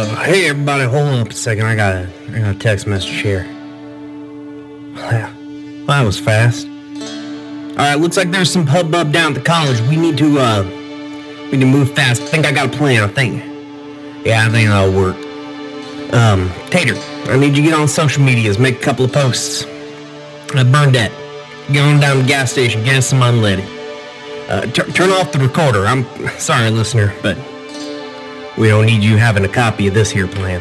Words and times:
Uh, 0.00 0.06
hey 0.24 0.48
everybody, 0.48 0.84
hold 0.84 1.12
up 1.20 1.28
a 1.28 1.34
second. 1.34 1.66
I 1.66 1.76
got 1.76 1.94
a, 1.94 2.08
I 2.30 2.38
got 2.38 2.56
a 2.56 2.58
text 2.58 2.86
message 2.86 3.20
here. 3.20 3.44
Yeah, 4.94 5.30
well, 5.30 5.86
that 5.88 6.02
was 6.06 6.18
fast. 6.18 6.66
All 6.66 7.76
right, 7.76 7.96
looks 7.96 8.16
like 8.16 8.30
there's 8.30 8.50
some 8.50 8.66
hubbub 8.66 9.12
down 9.12 9.32
at 9.32 9.34
the 9.34 9.44
college. 9.44 9.78
We 9.82 9.96
need 9.96 10.16
to, 10.16 10.38
uh, 10.38 10.62
we 11.52 11.58
need 11.58 11.60
to 11.60 11.66
move 11.66 11.94
fast. 11.94 12.22
I 12.22 12.26
think 12.28 12.46
I 12.46 12.52
got 12.52 12.74
a 12.74 12.78
plan. 12.78 13.02
I 13.02 13.08
think. 13.08 13.44
Yeah, 14.24 14.46
I 14.46 14.48
think 14.48 14.70
that'll 14.70 14.90
work. 14.90 15.16
Um, 16.14 16.50
Tater, 16.70 16.94
I 17.30 17.36
need 17.36 17.54
you 17.54 17.62
to 17.62 17.68
get 17.68 17.74
on 17.74 17.86
social 17.86 18.22
medias, 18.22 18.58
make 18.58 18.76
a 18.76 18.82
couple 18.82 19.04
of 19.04 19.12
posts. 19.12 19.64
Uh, 20.54 20.64
Burnett, 20.64 21.12
get 21.70 21.84
on 21.84 22.00
down 22.00 22.16
to 22.16 22.22
the 22.22 22.28
gas 22.28 22.52
station, 22.52 22.82
get 22.84 22.96
us 22.96 23.06
some 23.08 23.20
unleaded. 23.20 23.68
Uh, 24.48 24.62
tur- 24.72 24.90
turn 24.92 25.10
off 25.10 25.30
the 25.30 25.40
recorder. 25.40 25.84
I'm 25.84 26.06
sorry, 26.38 26.70
listener, 26.70 27.14
but 27.20 27.36
we 28.60 28.68
don't 28.68 28.84
need 28.84 29.02
you 29.02 29.16
having 29.16 29.42
a 29.42 29.48
copy 29.48 29.88
of 29.88 29.94
this 29.94 30.10
here 30.10 30.28
plan. 30.28 30.60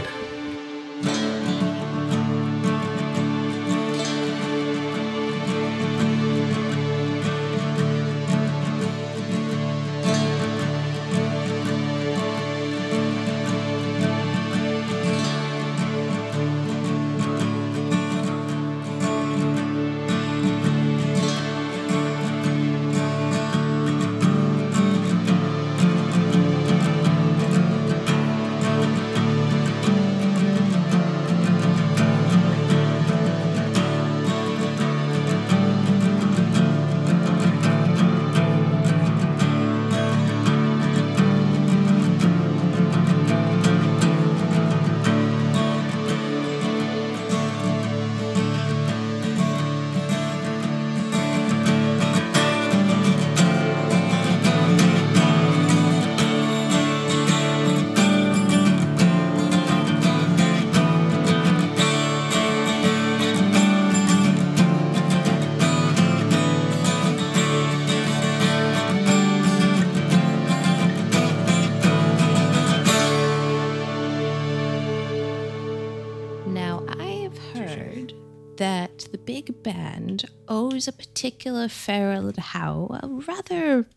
That 78.59 79.07
the 79.13 79.17
big 79.17 79.63
band 79.63 80.25
owes 80.49 80.85
a 80.85 80.91
particular 80.91 81.69
Farrell 81.69 82.33
Howe 82.37 82.99
a 83.01 83.07
rather 83.07 83.87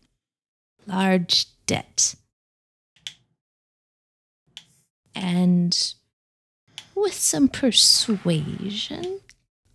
large 0.87 1.47
debt. 1.65 2.15
And 5.13 5.77
with 6.95 7.13
some 7.13 7.49
persuasion, 7.49 9.19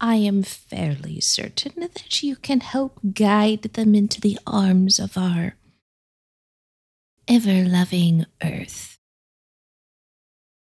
I 0.00 0.14
am 0.16 0.42
fairly 0.42 1.20
certain 1.20 1.74
that 1.80 2.22
you 2.22 2.36
can 2.36 2.60
help 2.60 2.98
guide 3.12 3.64
them 3.64 3.94
into 3.94 4.22
the 4.22 4.38
arms 4.46 4.98
of 4.98 5.18
our 5.18 5.56
ever 7.28 7.62
loving 7.68 8.24
earth 8.42 8.96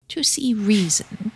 to 0.10 0.22
see 0.22 0.54
reason. 0.54 1.32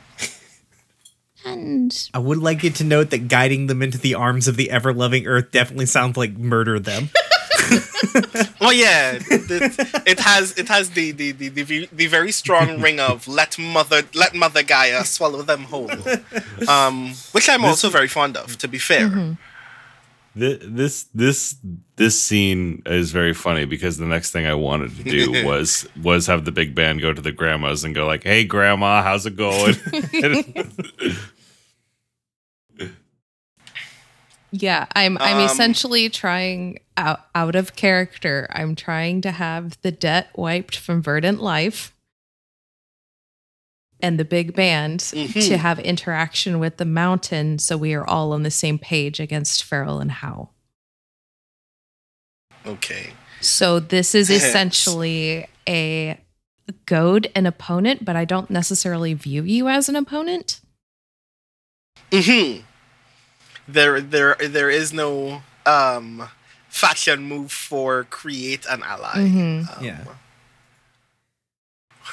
And 1.46 2.10
I 2.14 2.20
would 2.20 2.38
like 2.38 2.64
you 2.64 2.70
to 2.70 2.84
note 2.84 3.10
that 3.10 3.28
guiding 3.28 3.68
them 3.68 3.82
into 3.82 3.98
the 3.98 4.14
arms 4.16 4.48
of 4.48 4.58
the 4.58 4.70
ever 4.70 4.94
loving 4.94 5.26
earth 5.26 5.52
definitely 5.52 5.88
sounds 5.88 6.18
like 6.18 6.38
murder 6.38 6.80
them. 6.80 7.10
Oh 8.60 8.72
yeah, 8.72 9.14
it, 9.30 10.04
it 10.08 10.20
has 10.20 10.58
it 10.58 10.68
has 10.68 10.92
the 10.92 11.12
the, 11.12 11.32
the, 11.32 11.50
the, 11.50 11.90
the 11.92 12.08
very 12.08 12.32
strong 12.32 12.82
ring 12.82 13.00
of 13.00 13.28
let 13.28 13.58
mother 13.58 14.04
let 14.14 14.36
mother 14.36 14.64
Gaia 14.64 15.04
swallow 15.06 15.42
them 15.42 15.64
whole, 15.66 15.90
um, 16.68 17.14
which 17.32 17.50
I'm 17.50 17.64
also 17.64 17.90
very 17.90 18.08
fond 18.08 18.38
of. 18.38 18.58
To 18.60 18.68
be 18.68 18.78
fair, 18.78 19.10
Th- 19.10 19.38
This 20.34 21.04
this 21.14 21.58
this 21.98 22.20
scene 22.22 22.84
is 22.86 23.12
very 23.12 23.34
funny 23.34 23.66
because 23.66 23.98
the 23.98 24.06
next 24.06 24.32
thing 24.32 24.46
I 24.46 24.54
wanted 24.54 24.96
to 24.98 25.04
do 25.04 25.44
was 25.46 25.88
was 26.02 26.28
have 26.28 26.46
the 26.46 26.52
big 26.54 26.74
band 26.74 27.02
go 27.02 27.12
to 27.14 27.22
the 27.22 27.34
grandmas 27.34 27.84
and 27.84 27.94
go 27.94 28.06
like, 28.08 28.24
"Hey, 28.24 28.46
grandma, 28.46 29.04
how's 29.04 29.26
it 29.26 29.36
going?" 29.36 29.76
Yeah, 34.54 34.86
I'm 34.96 35.18
I'm 35.20 35.38
Um, 35.38 35.46
essentially 35.46 36.10
trying 36.10 36.80
out 36.98 37.22
out 37.34 37.56
of 37.56 37.76
character. 37.78 38.48
I'm 38.52 38.76
trying 38.76 39.22
to 39.22 39.32
have 39.32 39.78
the 39.82 39.92
debt 39.92 40.30
wiped 40.36 40.76
from 40.76 41.02
Verdant 41.02 41.42
Life 41.42 41.94
and 44.02 44.20
the 44.20 44.26
big 44.26 44.56
band 44.56 45.00
Mhm. 45.02 45.48
to 45.48 45.58
have 45.58 45.80
interaction 45.80 46.60
with 46.60 46.78
the 46.78 46.86
mountain 46.86 47.60
so 47.60 47.78
we 47.78 47.94
are 47.94 48.06
all 48.06 48.34
on 48.34 48.44
the 48.44 48.52
same 48.52 48.78
page 48.80 49.20
against 49.20 49.64
Farrell 49.64 50.00
and 50.00 50.12
Howe. 50.12 50.50
okay. 52.66 53.14
So 53.40 53.80
this 53.80 54.14
is 54.14 54.30
essentially 54.40 55.48
a 55.68 56.20
goad 56.86 57.28
an 57.36 57.46
opponent, 57.46 58.06
but 58.06 58.16
I 58.16 58.26
don't 58.26 58.50
necessarily 58.50 59.14
view 59.14 59.44
you 59.44 59.68
as 59.68 59.90
an 59.90 59.96
opponent. 59.96 60.62
hmm 62.12 62.58
There 63.68 64.00
there 64.02 64.36
there 64.36 64.70
is 64.70 64.94
no 64.94 65.42
um 65.66 66.30
faction 66.70 67.24
move 67.24 67.52
for 67.52 68.04
create 68.06 68.66
an 68.70 68.84
ally. 68.84 69.16
Mhm. 69.18 69.78
Um, 69.78 69.84
Yeah. 69.86 70.04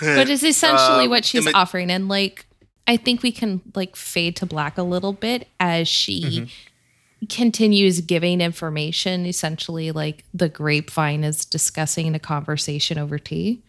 But 0.00 0.28
it's 0.30 0.42
essentially 0.42 1.04
Um, 1.04 1.10
what 1.10 1.24
she's 1.24 1.46
offering 1.54 1.90
and 1.90 2.08
like 2.08 2.46
i 2.86 2.96
think 2.96 3.22
we 3.22 3.32
can 3.32 3.60
like 3.74 3.96
fade 3.96 4.36
to 4.36 4.46
black 4.46 4.78
a 4.78 4.82
little 4.82 5.12
bit 5.12 5.48
as 5.60 5.88
she 5.88 6.20
Mm-hmm. 6.22 7.26
continues 7.28 8.00
giving 8.00 8.40
information 8.40 9.26
essentially 9.26 9.90
like 9.92 10.24
the 10.32 10.48
grapevine 10.48 11.24
is 11.24 11.44
discussing 11.44 12.14
a 12.14 12.18
conversation 12.18 12.96
over 12.98 13.18
tea 13.18 13.62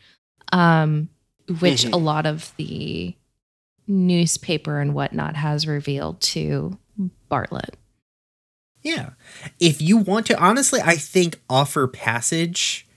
um 0.51 1.09
which 1.59 1.83
Mhm. 1.85 1.93
a 1.93 1.97
lot 1.97 2.25
of 2.27 2.53
the 2.57 3.15
newspaper 3.87 4.79
and 4.79 4.93
whatnot 4.93 5.35
has 5.35 5.65
revealed 5.67 6.21
to 6.21 6.77
bartlett 7.27 7.75
Yeah. 8.83 9.09
If 9.59 9.81
you 9.81 9.97
want 9.97 10.25
to, 10.27 10.39
honestly, 10.39 10.79
I 10.81 10.95
think 10.95 11.41
offer 11.49 11.85
passage, 11.87 12.87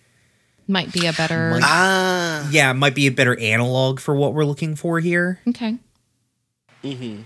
might 0.73 0.91
be 0.93 1.07
a 1.07 1.13
better 1.13 1.51
Might- 1.51 1.63
Ah. 1.65 2.49
yeah, 2.51 2.73
might 2.73 2.95
be 2.95 3.07
a 3.07 3.11
better 3.13 3.39
analog 3.39 4.01
for 4.01 4.15
what 4.17 4.33
we're 4.35 4.45
looking 4.47 4.75
for 4.75 4.99
here. 5.01 5.39
okay 5.47 5.79
Mm-hmm. 6.83 7.23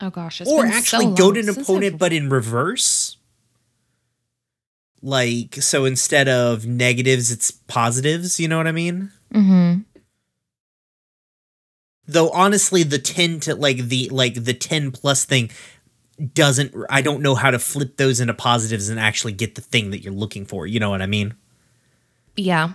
oh 0.00 0.10
gosh 0.10 0.40
it's 0.40 0.50
or 0.50 0.64
been 0.64 0.72
actually 0.72 1.04
so 1.06 1.14
go 1.14 1.32
to 1.32 1.40
an 1.40 1.48
opponent, 1.48 1.94
I've- 1.94 1.96
but 1.96 2.12
in 2.12 2.28
reverse. 2.28 3.16
Like, 5.04 5.56
so 5.56 5.84
instead 5.84 6.28
of 6.28 6.64
negatives, 6.64 7.32
it's 7.32 7.50
positives. 7.50 8.38
You 8.38 8.46
know 8.46 8.56
what 8.56 8.68
I 8.68 8.72
mean? 8.72 9.10
Mm 9.34 9.44
Mhm. 9.48 9.84
Though 12.06 12.30
honestly, 12.30 12.82
the 12.84 12.98
ten 12.98 13.40
to 13.40 13.54
like 13.54 13.78
the 13.78 14.08
like 14.10 14.44
the 14.44 14.54
ten 14.54 14.90
plus 14.92 15.24
thing 15.24 15.50
doesn't. 16.34 16.74
I 16.90 17.02
don't 17.02 17.22
know 17.22 17.34
how 17.34 17.50
to 17.50 17.58
flip 17.58 17.96
those 17.96 18.20
into 18.20 18.34
positives 18.34 18.88
and 18.88 18.98
actually 19.00 19.32
get 19.32 19.54
the 19.54 19.60
thing 19.60 19.90
that 19.90 20.02
you're 20.02 20.12
looking 20.12 20.44
for. 20.44 20.66
You 20.66 20.80
know 20.80 20.90
what 20.90 21.02
I 21.02 21.06
mean? 21.06 21.34
yeah 22.36 22.70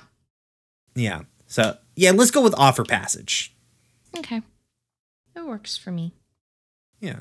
Yeah. 0.96 1.22
So 1.48 1.78
yeah, 1.96 2.12
let's 2.12 2.32
go 2.32 2.42
with 2.44 2.54
offer 2.58 2.84
passage. 2.84 3.54
okay 4.18 4.42
it 5.36 5.46
works 5.46 5.78
for 5.78 5.92
me 5.92 6.14
Yeah. 7.00 7.20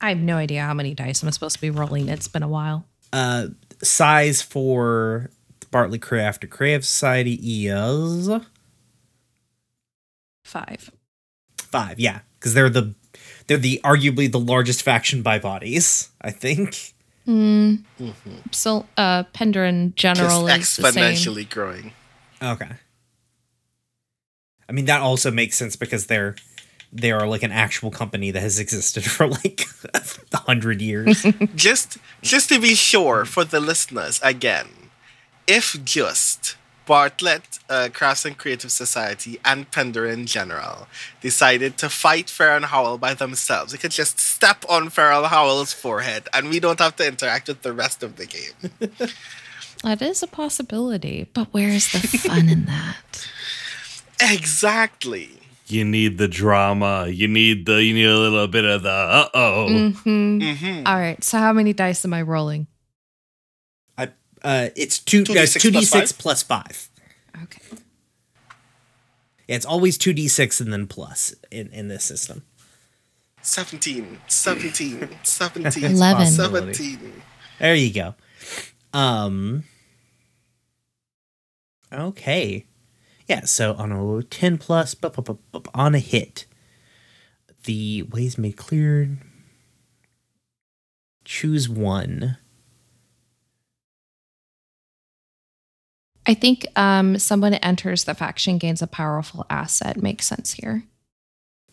I 0.00 0.08
have 0.10 0.18
no 0.18 0.36
idea 0.36 0.62
how 0.62 0.74
many 0.74 0.94
dice 0.94 1.22
I'm 1.22 1.30
supposed 1.30 1.56
to 1.56 1.60
be 1.60 1.70
rolling. 1.70 2.08
It's 2.08 2.26
been 2.28 2.42
a 2.42 2.48
while. 2.48 2.86
Uh, 3.12 3.48
size 3.82 4.42
for 4.42 5.30
the 5.60 5.66
Bartlett 5.66 6.02
Craft 6.02 6.42
or 6.44 6.48
Crave 6.48 6.84
Society 6.84 7.34
is 7.68 8.28
Five. 10.44 10.90
five. 11.56 11.98
Yeah, 12.00 12.20
because 12.38 12.52
they're 12.54 12.68
the 12.68 12.94
they're 13.46 13.56
the 13.58 13.80
arguably 13.84 14.30
the 14.30 14.40
largest 14.40 14.82
faction 14.82 15.22
by 15.22 15.38
bodies. 15.38 16.08
I 16.20 16.30
think. 16.30 16.92
Mm, 17.26 17.84
Mm-hmm. 18.00 18.36
so, 18.50 18.86
uh, 18.96 19.22
Pendrin 19.32 19.94
Just 19.94 20.18
General 20.18 20.48
is 20.48 20.76
the 20.76 20.90
same. 20.90 21.02
exponentially 21.14 21.48
growing. 21.48 21.92
Okay. 22.42 22.70
I 24.68 24.72
mean 24.72 24.86
that 24.86 25.00
also 25.02 25.30
makes 25.30 25.56
sense 25.56 25.76
because 25.76 26.06
they're 26.06 26.34
they 26.92 27.10
are 27.12 27.26
like 27.26 27.42
an 27.42 27.52
actual 27.52 27.90
company 27.90 28.30
that 28.32 28.40
has 28.40 28.58
existed 28.58 29.04
for 29.10 29.26
like 29.28 29.64
a 30.32 30.36
hundred 30.38 30.80
years. 30.82 31.24
just 31.54 31.98
just 32.22 32.48
to 32.48 32.60
be 32.60 32.74
sure 32.74 33.24
for 33.24 33.44
the 33.44 33.60
listeners 33.60 34.20
again, 34.22 34.66
if 35.46 35.76
just 35.84 36.56
Bartlett, 36.86 37.58
uh, 37.70 37.88
Crafts 37.92 38.24
and 38.24 38.36
Creative 38.36 38.70
Society, 38.72 39.38
and 39.44 39.70
Pender 39.70 40.06
in 40.06 40.26
general 40.26 40.88
decided 41.20 41.78
to 41.78 41.88
fight 41.88 42.28
Farron 42.28 42.64
Howell 42.64 42.98
by 42.98 43.14
themselves, 43.14 43.72
they 43.72 43.78
could 43.78 43.92
just 43.92 44.18
step 44.18 44.64
on 44.68 44.88
Farron 44.90 45.24
Howell's 45.24 45.72
forehead, 45.72 46.28
and 46.34 46.48
we 46.50 46.58
don't 46.60 46.78
have 46.80 46.96
to 46.96 47.06
interact 47.06 47.48
with 47.48 47.62
the 47.62 47.72
rest 47.72 48.02
of 48.02 48.16
the 48.16 48.26
game. 48.26 49.08
That 49.82 50.00
is 50.00 50.22
a 50.22 50.28
possibility, 50.28 51.26
but 51.34 51.48
where 51.52 51.68
is 51.70 51.90
the 51.90 51.98
fun 52.06 52.48
in 52.48 52.66
that? 52.66 53.26
exactly. 54.20 55.30
You 55.66 55.84
need 55.84 56.18
the 56.18 56.28
drama. 56.28 57.08
You 57.08 57.26
need 57.26 57.66
the. 57.66 57.82
You 57.82 57.94
need 57.94 58.06
a 58.06 58.16
little 58.16 58.46
bit 58.46 58.64
of 58.64 58.82
the. 58.84 58.90
Uh 58.90 59.28
oh. 59.34 59.66
Mhm. 59.70 60.40
Mm-hmm. 60.40 60.86
All 60.86 60.96
right. 60.98 61.22
So 61.24 61.38
how 61.38 61.52
many 61.52 61.72
dice 61.72 62.04
am 62.04 62.14
I 62.14 62.22
rolling? 62.22 62.66
I 64.44 64.66
uh 64.66 64.68
it's 64.76 64.98
two 64.98 65.24
2d6 65.24 65.60
two 65.60 65.70
d 65.70 65.78
plus 65.78 65.90
six 65.90 66.12
five? 66.12 66.18
plus 66.18 66.42
five. 66.42 66.88
Okay. 67.44 67.62
Yeah, 69.48 69.56
it's 69.56 69.66
always 69.66 69.98
two 69.98 70.12
d 70.12 70.28
six 70.28 70.60
and 70.60 70.72
then 70.72 70.86
plus 70.86 71.34
in 71.50 71.68
in 71.68 71.88
this 71.88 72.04
system. 72.04 72.42
17, 73.44 74.20
17, 74.28 75.08
17, 75.24 75.84
Eleven. 75.92 76.26
17. 76.28 77.12
There 77.58 77.74
you 77.74 77.92
go. 77.92 78.14
Um. 78.92 79.64
Okay. 81.92 82.66
Yeah. 83.26 83.40
So 83.44 83.74
on 83.74 83.90
a 83.90 84.22
ten 84.22 84.58
plus, 84.58 84.94
bup, 84.94 85.16
bup, 85.16 85.24
bup, 85.24 85.38
bup, 85.50 85.68
on 85.74 85.94
a 85.94 85.98
hit, 85.98 86.46
the 87.64 88.04
ways 88.04 88.38
made 88.38 88.56
clear. 88.56 89.18
Choose 91.24 91.68
one. 91.68 92.38
I 96.26 96.34
think 96.34 96.66
um, 96.76 97.18
someone 97.18 97.54
enters 97.54 98.04
the 98.04 98.14
faction 98.14 98.58
gains 98.58 98.82
a 98.82 98.86
powerful 98.86 99.44
asset. 99.50 100.00
Makes 100.00 100.26
sense 100.26 100.52
here. 100.52 100.84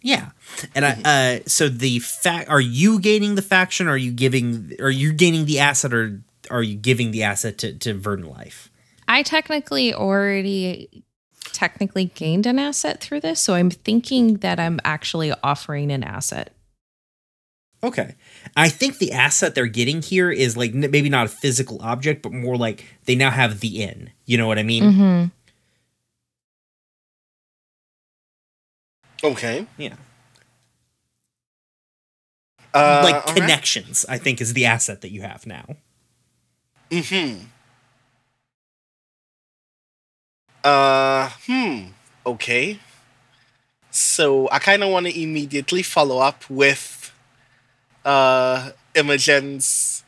Yeah, 0.02 0.30
and 0.74 0.86
I. 0.86 1.02
Uh. 1.04 1.40
So 1.46 1.68
the 1.68 2.00
fact. 2.00 2.50
Are 2.50 2.62
you 2.62 3.00
gaining 3.00 3.36
the 3.36 3.42
faction? 3.42 3.88
Or 3.88 3.92
are 3.92 3.98
you 3.98 4.12
giving? 4.12 4.74
Are 4.80 4.90
you 4.90 5.12
gaining 5.14 5.46
the 5.46 5.60
asset? 5.60 5.94
Or 5.94 6.22
are 6.50 6.64
you 6.64 6.76
giving 6.76 7.12
the 7.12 7.24
asset 7.24 7.58
to 7.60 7.74
to 7.74 7.94
Verdant 7.94 8.30
Life? 8.30 8.72
I 9.08 9.24
technically 9.24 9.94
already 9.94 11.04
technically 11.52 12.06
gained 12.06 12.46
an 12.46 12.60
asset 12.60 13.02
through 13.02 13.20
this, 13.20 13.42
so 13.42 13.56
I'm 13.56 13.70
thinking 13.70 14.36
that 14.36 14.60
I'm 14.60 14.80
actually 14.86 15.34
offering 15.44 15.92
an 15.92 16.04
asset. 16.04 16.54
Okay. 17.84 18.16
I 18.56 18.70
think 18.70 18.98
the 18.98 19.12
asset 19.12 19.56
they're 19.56 19.68
getting 19.68 20.02
here 20.02 20.32
is 20.32 20.58
like 20.58 20.74
n- 20.74 20.92
maybe 20.92 21.10
not 21.10 21.26
a 21.26 21.30
physical 21.30 21.82
object, 21.82 22.22
but 22.22 22.34
more 22.34 22.58
like 22.58 22.86
they 23.06 23.16
now 23.16 23.32
have 23.32 23.60
the 23.60 23.82
inn. 23.84 24.12
You 24.26 24.38
know 24.38 24.48
what 24.48 24.58
I 24.60 24.64
mean? 24.64 24.84
Mm-hmm. 24.84 25.26
Okay. 29.24 29.66
Yeah. 29.78 29.96
Uh, 32.74 33.02
like 33.04 33.16
all 33.16 33.22
right. 33.22 33.36
connections, 33.36 34.06
I 34.08 34.18
think, 34.18 34.42
is 34.42 34.54
the 34.54 34.66
asset 34.66 35.02
that 35.02 35.12
you 35.12 35.22
have 35.22 35.46
now. 35.46 35.76
Mm-hmm. 36.92 37.46
Uh, 40.64 41.30
hmm. 41.48 41.88
Okay. 42.26 42.80
So 43.92 44.48
I 44.52 44.60
kind 44.60 44.84
of 44.84 44.90
want 44.90 45.08
to 45.08 45.22
immediately 45.22 45.82
follow 45.82 46.20
up 46.20 46.48
with 46.50 46.99
uh 48.06 48.72
Imogen's 48.96 50.04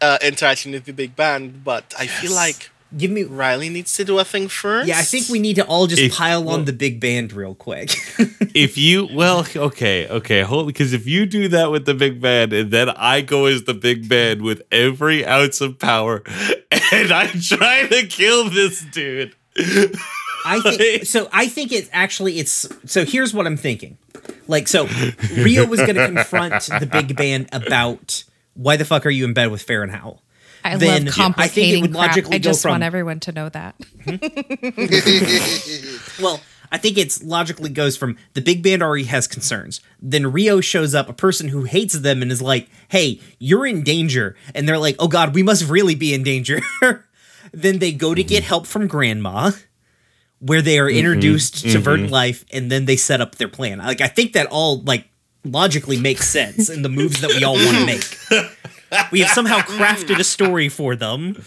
uh 0.00 0.18
interaction 0.22 0.72
with 0.72 0.84
the 0.84 0.92
big 0.92 1.16
band, 1.16 1.64
but 1.64 1.94
I 1.98 2.06
feel 2.06 2.32
like 2.32 2.70
Give 2.96 3.10
me. 3.10 3.24
Riley 3.24 3.68
needs 3.68 3.94
to 3.96 4.04
do 4.04 4.20
a 4.20 4.24
thing 4.24 4.46
first. 4.46 4.86
Yeah, 4.86 4.98
I 4.98 5.02
think 5.02 5.28
we 5.28 5.40
need 5.40 5.56
to 5.56 5.66
all 5.66 5.88
just 5.88 6.00
If- 6.00 6.14
pile 6.14 6.38
on 6.40 6.44
well- 6.46 6.62
the 6.62 6.72
big 6.72 7.00
band 7.00 7.32
real 7.32 7.54
quick. 7.54 7.90
if 8.54 8.78
you 8.78 9.08
well 9.12 9.44
okay 9.56 10.06
okay 10.08 10.42
hold 10.42 10.66
because 10.68 10.92
if 10.92 11.04
you 11.06 11.26
do 11.26 11.48
that 11.48 11.70
with 11.72 11.84
the 11.84 11.92
big 11.94 12.22
band 12.22 12.52
and 12.54 12.70
then 12.70 12.88
i 12.88 13.20
go 13.20 13.44
as 13.44 13.64
the 13.64 13.74
big 13.74 14.08
band 14.08 14.40
with 14.40 14.62
every 14.72 15.26
ounce 15.26 15.60
of 15.60 15.78
power 15.78 16.22
and 16.92 17.12
i 17.12 17.26
try 17.26 17.86
to 17.86 18.06
kill 18.06 18.48
this 18.48 18.80
dude 18.92 19.34
I 20.46 20.60
think 20.60 21.04
so. 21.14 21.28
I 21.32 21.48
think 21.48 21.72
it's 21.72 21.88
actually 21.92 22.38
it's 22.38 22.68
so. 22.84 23.04
Here's 23.04 23.34
what 23.34 23.46
I'm 23.46 23.56
thinking. 23.56 23.98
Like 24.48 24.68
so, 24.68 24.86
Rio 25.36 25.66
was 25.66 25.80
going 25.80 25.96
to 25.96 26.06
confront 26.06 26.64
the 26.64 26.88
big 26.90 27.16
band 27.16 27.48
about 27.52 28.24
why 28.54 28.76
the 28.76 28.84
fuck 28.84 29.06
are 29.06 29.10
you 29.10 29.24
in 29.24 29.34
bed 29.34 29.50
with 29.50 29.62
Farron 29.62 29.90
Howell? 29.90 30.22
I 30.64 30.76
Then, 30.76 31.06
love 31.06 31.16
yeah, 31.16 31.32
I 31.36 31.48
think 31.48 31.68
it 31.68 31.74
complicating 31.76 31.82
would 31.82 31.92
crap. 31.92 32.08
logically 32.08 32.34
I 32.34 32.38
go 32.38 32.50
just 32.50 32.62
from- 32.62 32.70
want 32.72 32.82
everyone 32.82 33.20
to 33.20 33.32
know 33.32 33.48
that. 33.50 33.76
Mm-hmm. 34.04 36.18
Well, 36.22 36.40
I 36.72 36.78
think 36.78 36.98
it's 36.98 37.22
logically 37.22 37.70
goes 37.70 37.96
from 37.96 38.16
the 38.34 38.40
big 38.40 38.62
band 38.62 38.82
already 38.82 39.04
has 39.04 39.26
concerns. 39.26 39.80
Then 40.00 40.32
Rio 40.32 40.60
shows 40.60 40.94
up, 40.94 41.08
a 41.08 41.12
person 41.12 41.48
who 41.48 41.64
hates 41.64 41.94
them 41.94 42.22
and 42.22 42.32
is 42.32 42.42
like, 42.42 42.68
"Hey, 42.88 43.20
you're 43.38 43.66
in 43.66 43.82
danger," 43.82 44.36
and 44.54 44.68
they're 44.68 44.78
like, 44.78 44.96
"Oh 44.98 45.08
God, 45.08 45.34
we 45.34 45.42
must 45.42 45.68
really 45.68 45.94
be 45.94 46.14
in 46.14 46.22
danger." 46.22 46.60
then 47.52 47.78
they 47.78 47.92
go 47.92 48.14
to 48.14 48.24
get 48.24 48.42
mm-hmm. 48.42 48.48
help 48.48 48.66
from 48.66 48.86
Grandma, 48.86 49.52
where 50.40 50.62
they 50.62 50.78
are 50.78 50.88
mm-hmm. 50.88 50.98
introduced 50.98 51.60
to 51.60 51.68
mm-hmm. 51.68 51.82
Verdant 51.82 52.10
Life, 52.10 52.44
and 52.52 52.70
then 52.70 52.84
they 52.84 52.96
set 52.96 53.20
up 53.20 53.36
their 53.36 53.48
plan. 53.48 53.78
Like 53.78 54.00
I 54.00 54.08
think 54.08 54.32
that 54.34 54.46
all 54.48 54.82
like 54.82 55.08
logically 55.44 55.98
makes 55.98 56.28
sense 56.28 56.68
in 56.68 56.82
the 56.82 56.88
moves 56.88 57.20
that 57.20 57.30
we 57.30 57.44
all 57.44 57.54
want 57.54 57.76
to 57.78 57.86
make. 57.86 58.50
We 59.10 59.20
have 59.20 59.30
somehow 59.30 59.58
crafted 59.58 60.18
a 60.20 60.24
story 60.24 60.68
for 60.68 60.94
them. 60.94 61.42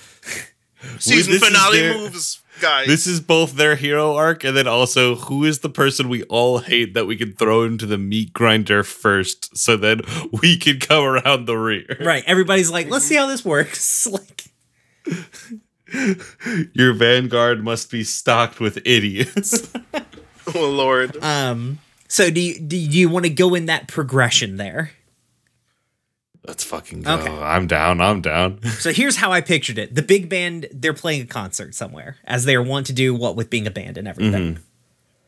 season 1.00 1.34
this 1.34 1.44
finale 1.44 1.80
their- 1.80 1.98
moves, 1.98 2.42
guys. 2.60 2.88
this 2.88 3.08
is 3.08 3.22
both 3.22 3.54
their 3.54 3.76
hero 3.76 4.16
arc 4.16 4.44
and 4.44 4.56
then 4.56 4.68
also 4.68 5.16
who 5.16 5.44
is 5.44 5.60
the 5.60 5.70
person 5.70 6.10
we 6.10 6.24
all 6.24 6.60
hate 6.60 6.94
that 6.94 7.06
we 7.06 7.16
can 7.16 7.34
throw 7.34 7.64
into 7.64 7.86
the 7.86 7.98
meat 7.98 8.34
grinder 8.34 8.84
first 8.84 9.58
so 9.58 9.76
then 9.76 10.02
we 10.42 10.58
can 10.58 10.80
come 10.80 11.04
around 11.04 11.46
the 11.46 11.58
rear 11.58 11.98
Right? 12.00 12.24
Everybody's 12.26 12.70
like, 12.70 12.90
"Let's 12.90 13.06
see 13.06 13.16
how 13.16 13.28
this 13.28 13.44
works." 13.44 14.06
like. 14.08 14.46
Your 16.74 16.94
vanguard 16.94 17.64
must 17.64 17.90
be 17.92 18.04
stocked 18.04 18.60
with 18.60 18.80
idiots 18.86 19.72
oh 20.56 20.70
lord. 20.70 21.22
Um. 21.24 21.80
So 22.08 22.30
do 22.32 22.42
you 22.42 22.60
do 22.60 22.76
you 22.78 23.08
want 23.10 23.26
to 23.26 23.30
go 23.30 23.54
in 23.56 23.68
that 23.68 23.88
progression 23.88 24.58
there? 24.58 24.92
let's 26.48 26.64
fucking 26.64 27.02
go 27.04 27.14
Okay. 27.16 27.30
i'm 27.44 27.68
down 27.68 28.00
i'm 28.02 28.22
down 28.22 28.60
So 28.64 28.92
here's 28.92 29.18
how 29.18 29.32
I 29.32 29.42
pictured 29.42 29.78
it: 29.78 29.94
the 29.94 30.02
big 30.02 30.30
band 30.30 30.68
they're 30.72 30.94
playing 30.94 31.22
a 31.22 31.26
concert 31.26 31.76
somewhere, 31.76 32.16
as 32.24 32.46
they 32.46 32.56
are 32.56 32.64
wont 32.64 32.88
to 32.88 32.94
do. 32.94 33.14
What 33.14 33.36
with 33.36 33.50
being 33.50 33.68
a 33.68 33.72
band 33.72 33.98
and 33.98 34.08
everything. 34.08 34.60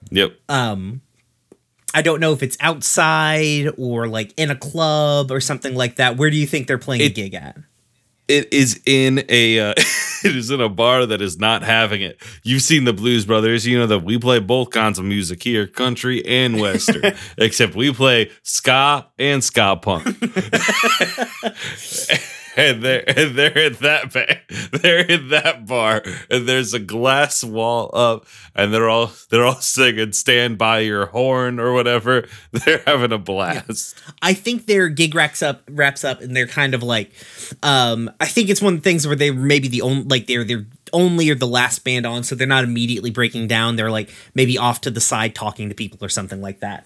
yep 0.09 0.33
Um. 0.49 1.01
I 1.93 2.01
don't 2.01 2.21
know 2.21 2.31
if 2.31 2.41
it's 2.41 2.55
outside 2.61 3.67
or 3.77 4.07
like 4.07 4.33
in 4.37 4.49
a 4.49 4.55
club 4.55 5.29
or 5.29 5.41
something 5.41 5.75
like 5.75 5.97
that. 5.97 6.15
Where 6.15 6.29
do 6.29 6.37
you 6.37 6.47
think 6.47 6.67
they're 6.67 6.77
playing 6.77 7.01
a 7.01 7.09
gig 7.09 7.33
at? 7.33 7.57
It 8.27 8.51
is 8.53 8.79
in 8.85 9.23
a 9.29 9.59
uh, 9.59 9.73
it 10.23 10.35
is 10.35 10.51
in 10.51 10.61
a 10.61 10.69
bar 10.69 11.05
that 11.05 11.21
is 11.21 11.37
not 11.37 11.63
having 11.63 12.01
it. 12.01 12.21
You've 12.43 12.61
seen 12.61 12.85
the 12.85 12.93
Blues 12.93 13.25
Brothers, 13.25 13.65
you 13.67 13.77
know 13.77 13.87
that 13.87 13.99
we 13.99 14.17
play 14.17 14.39
both 14.39 14.69
kinds 14.71 14.99
of 14.99 15.05
music 15.05 15.43
here, 15.43 15.67
country 15.67 16.25
and 16.25 16.59
western, 16.59 17.13
except 17.37 17.75
we 17.75 17.93
play 17.93 18.31
ska 18.43 19.07
and 19.17 19.43
ska 19.43 19.75
punk. 19.81 20.07
and 22.61 22.83
they're 22.83 23.03
and 23.07 23.35
they're 23.35 23.57
in 23.57 23.73
that 23.81 24.13
ba- 24.13 24.41
they're 24.71 25.05
in 25.05 25.29
that 25.29 25.65
bar, 25.65 26.03
and 26.29 26.47
there's 26.47 26.73
a 26.73 26.79
glass 26.79 27.43
wall 27.43 27.89
up, 27.93 28.25
and 28.55 28.73
they're 28.73 28.89
all 28.89 29.11
they're 29.29 29.45
all 29.45 29.55
singing 29.55 30.11
"Stand 30.13 30.57
by 30.57 30.79
Your 30.79 31.07
Horn" 31.07 31.59
or 31.59 31.73
whatever. 31.73 32.27
They're 32.51 32.83
having 32.85 33.11
a 33.11 33.17
blast. 33.17 33.95
I 34.21 34.33
think 34.33 34.65
their 34.65 34.89
gig 34.89 35.15
wraps 35.15 35.41
up 35.41 35.63
wraps 35.69 36.03
up 36.03 36.21
and 36.21 36.35
they're 36.35 36.47
kind 36.47 36.73
of 36.73 36.83
like 36.83 37.11
um 37.63 38.11
I 38.19 38.27
think 38.27 38.49
it's 38.49 38.61
one 38.61 38.73
of 38.75 38.79
the 38.79 38.83
things 38.83 39.07
where 39.07 39.15
they 39.15 39.31
maybe 39.31 39.67
the 39.67 39.81
only 39.81 40.03
like 40.03 40.27
they're 40.27 40.43
they're 40.43 40.65
only 40.93 41.29
or 41.29 41.35
the 41.35 41.47
last 41.47 41.83
band 41.83 42.05
on 42.05 42.23
so 42.23 42.35
they're 42.35 42.45
not 42.45 42.65
immediately 42.65 43.09
breaking 43.09 43.47
down 43.47 43.77
they're 43.77 43.89
like 43.89 44.09
maybe 44.35 44.57
off 44.57 44.81
to 44.81 44.91
the 44.91 44.99
side 44.99 45.33
talking 45.33 45.69
to 45.69 45.75
people 45.75 45.97
or 46.01 46.09
something 46.09 46.41
like 46.41 46.59
that. 46.59 46.85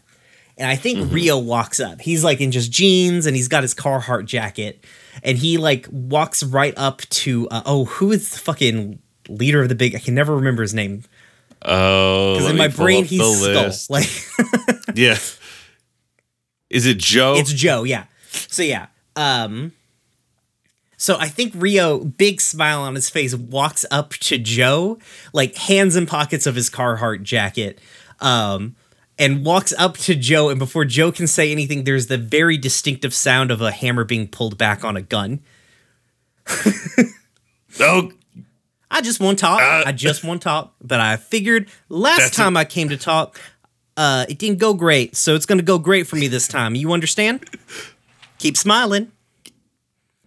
And 0.57 0.69
I 0.69 0.75
think 0.75 1.11
Rio 1.11 1.37
walks 1.37 1.79
up. 1.79 1.99
He's 1.99 2.23
like 2.23 2.39
in 2.39 2.51
just 2.51 2.71
jeans 2.71 3.25
and 3.25 3.35
he's 3.35 3.49
got 3.49 3.63
his 3.63 3.73
Carhartt 3.73 4.25
jacket 4.25 4.83
and 5.23 5.37
he 5.37 5.57
like 5.57 5.87
walks 5.91 6.43
right 6.43 6.73
up 6.77 7.01
to 7.09 7.47
uh, 7.49 7.61
oh 7.65 7.85
who 7.85 8.11
is 8.11 8.29
the 8.31 8.39
fucking 8.39 8.99
leader 9.29 9.61
of 9.61 9.69
the 9.69 9.75
big 9.75 9.95
I 9.95 9.99
can 9.99 10.13
never 10.15 10.35
remember 10.35 10.61
his 10.61 10.73
name 10.73 11.03
Oh, 11.67 12.35
because 12.35 12.49
in 12.51 12.57
my 12.57 12.67
brain 12.67 13.05
he's 13.05 13.19
Skull. 13.21 13.63
list. 13.63 13.89
Like 13.89 14.07
Yeah. 14.93 15.17
Is 16.69 16.85
it 16.85 16.97
Joe? 16.99 17.35
It's 17.37 17.51
Joe, 17.53 17.83
yeah. 17.83 18.05
So 18.29 18.61
yeah, 18.61 18.87
um 19.15 19.71
So 20.97 21.17
I 21.19 21.27
think 21.27 21.53
Rio, 21.55 21.99
big 22.03 22.39
smile 22.41 22.81
on 22.81 22.95
his 22.95 23.09
face, 23.09 23.33
walks 23.35 23.85
up 23.91 24.11
to 24.11 24.37
Joe, 24.37 24.99
like 25.33 25.55
hands 25.55 25.95
in 25.95 26.05
pockets 26.05 26.45
of 26.45 26.55
his 26.55 26.69
Carhartt 26.69 27.23
jacket, 27.23 27.79
um, 28.19 28.75
and 29.17 29.45
walks 29.45 29.73
up 29.77 29.97
to 29.97 30.15
Joe. 30.15 30.49
And 30.49 30.59
before 30.59 30.85
Joe 30.85 31.11
can 31.11 31.27
say 31.27 31.51
anything, 31.51 31.83
there's 31.83 32.07
the 32.07 32.17
very 32.17 32.57
distinctive 32.57 33.13
sound 33.13 33.51
of 33.51 33.61
a 33.61 33.71
hammer 33.71 34.03
being 34.03 34.27
pulled 34.27 34.57
back 34.57 34.83
on 34.83 34.97
a 34.97 35.01
gun. 35.01 35.41
Oh, 37.79 38.11
I 38.89 39.01
just 39.01 39.19
want 39.19 39.37
to 39.37 39.41
talk. 39.41 39.61
Uh, 39.61 39.83
I 39.85 39.91
just 39.91 40.23
want 40.23 40.41
to 40.41 40.45
talk. 40.45 40.75
But 40.81 41.01
I 41.01 41.17
figured 41.17 41.69
last 41.89 42.33
time 42.33 42.55
I 42.55 42.63
came 42.63 42.89
to 42.89 42.97
talk, 42.97 43.39
uh, 43.97 44.25
it 44.29 44.37
didn't 44.37 44.59
go 44.59 44.73
great. 44.73 45.15
So 45.15 45.35
it's 45.35 45.45
going 45.45 45.57
to 45.57 45.63
go 45.63 45.77
great 45.77 46.07
for 46.07 46.15
me 46.15 46.27
this 46.27 46.47
time. 46.47 46.75
You 46.75 46.93
understand? 46.93 47.43
Keep 48.37 48.57
smiling. 48.57 49.11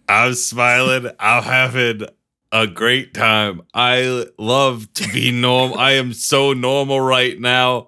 I'm 0.07 0.33
smiling. 0.33 1.11
I'm 1.19 1.43
having 1.43 2.01
a 2.51 2.67
great 2.67 3.13
time. 3.13 3.61
I 3.73 4.25
love 4.37 4.91
to 4.93 5.07
be 5.11 5.31
normal. 5.31 5.77
I 5.77 5.93
am 5.93 6.13
so 6.13 6.53
normal 6.53 6.99
right 6.99 7.39
now. 7.39 7.87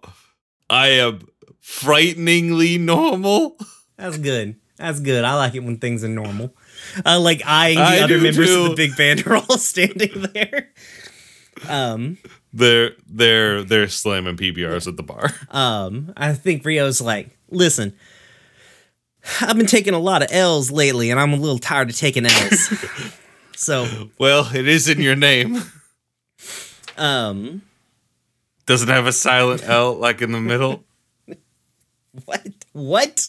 I 0.72 0.88
am 0.88 1.28
frighteningly 1.60 2.78
normal. 2.80 3.58
That's 3.98 4.18
good. 4.18 4.56
That's 4.78 5.00
good. 5.00 5.24
I 5.24 5.36
like 5.36 5.54
it 5.54 5.60
when 5.64 5.78
things 5.78 6.04
are 6.04 6.08
normal. 6.10 6.56
Uh, 7.06 7.20
like 7.20 7.42
eyeing 7.46 7.78
the 7.78 7.84
I 7.84 8.00
other 8.00 8.18
members 8.18 8.50
of 8.50 8.70
the 8.70 8.76
big 8.76 8.96
band 8.98 9.28
are 9.28 9.36
all 9.36 9.58
standing 9.60 10.26
there. 10.34 10.70
Um, 11.70 12.18
They're 12.54 12.92
they're 13.08 13.64
they're 13.64 13.88
slamming 13.88 14.38
PBRs 14.38 14.88
at 14.88 14.98
the 14.98 15.04
bar. 15.04 15.30
um, 15.52 16.12
I 16.18 16.34
think 16.34 16.66
Rio's 16.66 17.00
like, 17.00 17.30
listen, 17.50 17.94
I've 19.42 19.56
been 19.58 19.68
taking 19.68 19.94
a 19.94 20.00
lot 20.00 20.24
of 20.24 20.30
L's 20.32 20.72
lately, 20.72 21.12
and 21.12 21.20
I'm 21.20 21.34
a 21.34 21.38
little 21.38 21.60
tired 21.60 21.90
of 21.92 21.96
taking 21.96 22.26
L's. 22.26 22.84
so, 23.56 24.10
Well, 24.18 24.50
it 24.56 24.68
is 24.68 24.90
in 24.90 25.00
your 25.00 25.16
name. 25.16 25.62
um, 26.98 27.62
Doesn't 28.72 28.88
have 28.88 29.06
a 29.06 29.12
silent 29.12 29.64
L 29.68 29.96
like 29.96 30.22
in 30.22 30.32
the 30.32 30.40
middle. 30.40 30.86
what? 32.26 32.48
What? 32.72 33.28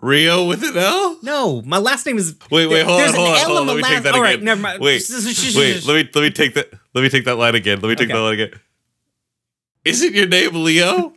Rio 0.00 0.46
with 0.46 0.62
an 0.64 0.74
L? 0.78 1.18
No, 1.22 1.60
my 1.60 1.76
last 1.76 2.06
name 2.06 2.16
is. 2.16 2.34
Wait, 2.50 2.66
wait, 2.66 2.86
hold 2.86 2.98
There's 3.00 3.10
on, 3.10 3.16
hold 3.16 3.28
on, 3.28 3.36
L 3.36 3.44
hold 3.46 3.58
on. 3.58 3.66
Let 3.66 3.76
me 3.76 3.82
take 3.82 3.92
last- 3.92 4.02
that 4.04 4.14
all 4.14 4.22
again. 4.22 4.32
right, 4.36 4.42
never 4.42 4.60
mind. 4.62 4.80
Wait, 4.80 5.02
wait. 5.10 5.86
Let 5.86 5.94
me 5.94 6.10
let 6.14 6.22
me 6.22 6.30
take 6.30 6.54
that. 6.54 6.72
Let 6.94 7.02
me 7.02 7.10
take 7.10 7.26
that 7.26 7.36
line 7.36 7.54
again. 7.54 7.80
Let 7.80 7.90
me 7.90 7.94
take 7.94 8.06
Okay. 8.08 8.14
that 8.14 8.20
line 8.24 8.32
again. 8.40 8.60
Isn't 9.84 10.14
your 10.14 10.28
name 10.28 10.54
Leo? 10.64 11.12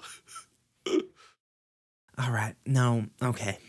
All 2.18 2.32
right, 2.32 2.56
no, 2.65 3.06
okay. 3.24 3.60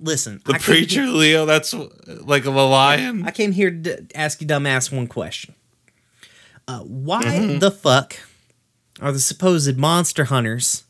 Listen, 0.00 0.40
The 0.46 0.54
preacher 0.54 1.02
here- 1.02 1.12
Leo? 1.12 1.44
That's 1.44 1.74
like 2.06 2.46
a 2.46 2.50
lion. 2.50 3.24
I 3.26 3.30
came 3.30 3.52
here 3.52 3.70
to 3.70 4.06
ask 4.14 4.40
you, 4.40 4.46
dumbass, 4.46 4.90
one 4.90 5.06
question. 5.06 5.54
Uh, 6.68 6.80
why 6.80 7.22
Mm-hmm. 7.24 7.58
the 7.60 7.70
fuck 7.72 8.16
are 9.00 9.10
the 9.10 9.18
supposed 9.20 9.76
monster 9.78 10.24
hunters 10.26 10.84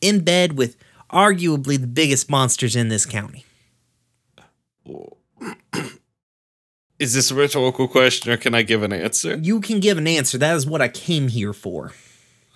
in 0.00 0.20
bed 0.24 0.58
with 0.58 0.76
arguably 1.12 1.80
the 1.80 1.86
biggest 1.86 2.28
monsters 2.28 2.74
in 2.76 2.88
this 2.88 3.06
county? 3.06 3.44
Is 6.98 7.14
this 7.14 7.30
a 7.30 7.34
rhetorical 7.34 7.88
question 7.88 8.30
or 8.32 8.36
can 8.36 8.54
I 8.54 8.62
give 8.62 8.82
an 8.82 8.92
answer? 8.92 9.36
You 9.36 9.60
can 9.60 9.80
give 9.80 9.98
an 9.98 10.06
answer. 10.06 10.38
That 10.38 10.54
is 10.56 10.66
what 10.66 10.80
I 10.80 10.88
came 10.88 11.28
here 11.28 11.52
for. 11.52 11.92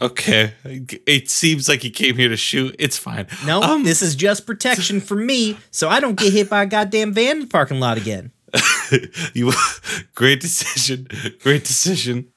Okay. 0.00 0.52
It 0.64 1.30
seems 1.30 1.68
like 1.68 1.82
you 1.82 1.90
came 1.90 2.16
here 2.16 2.28
to 2.28 2.36
shoot. 2.36 2.76
It's 2.78 2.98
fine. 2.98 3.26
No, 3.46 3.62
Um, 3.62 3.82
this 3.84 4.02
is 4.02 4.14
just 4.14 4.46
protection 4.46 5.00
for 5.00 5.16
me, 5.16 5.56
so 5.70 5.88
I 5.88 6.00
don't 6.00 6.18
get 6.18 6.32
hit 6.32 6.50
by 6.50 6.62
a 6.64 6.66
goddamn 6.66 7.12
van 7.14 7.36
in 7.36 7.40
the 7.42 7.46
parking 7.46 7.80
lot 7.80 7.96
again. 7.96 8.30
you 9.34 9.52
great 10.14 10.40
decision. 10.40 11.08
Great 11.42 11.64
decision. 11.64 12.28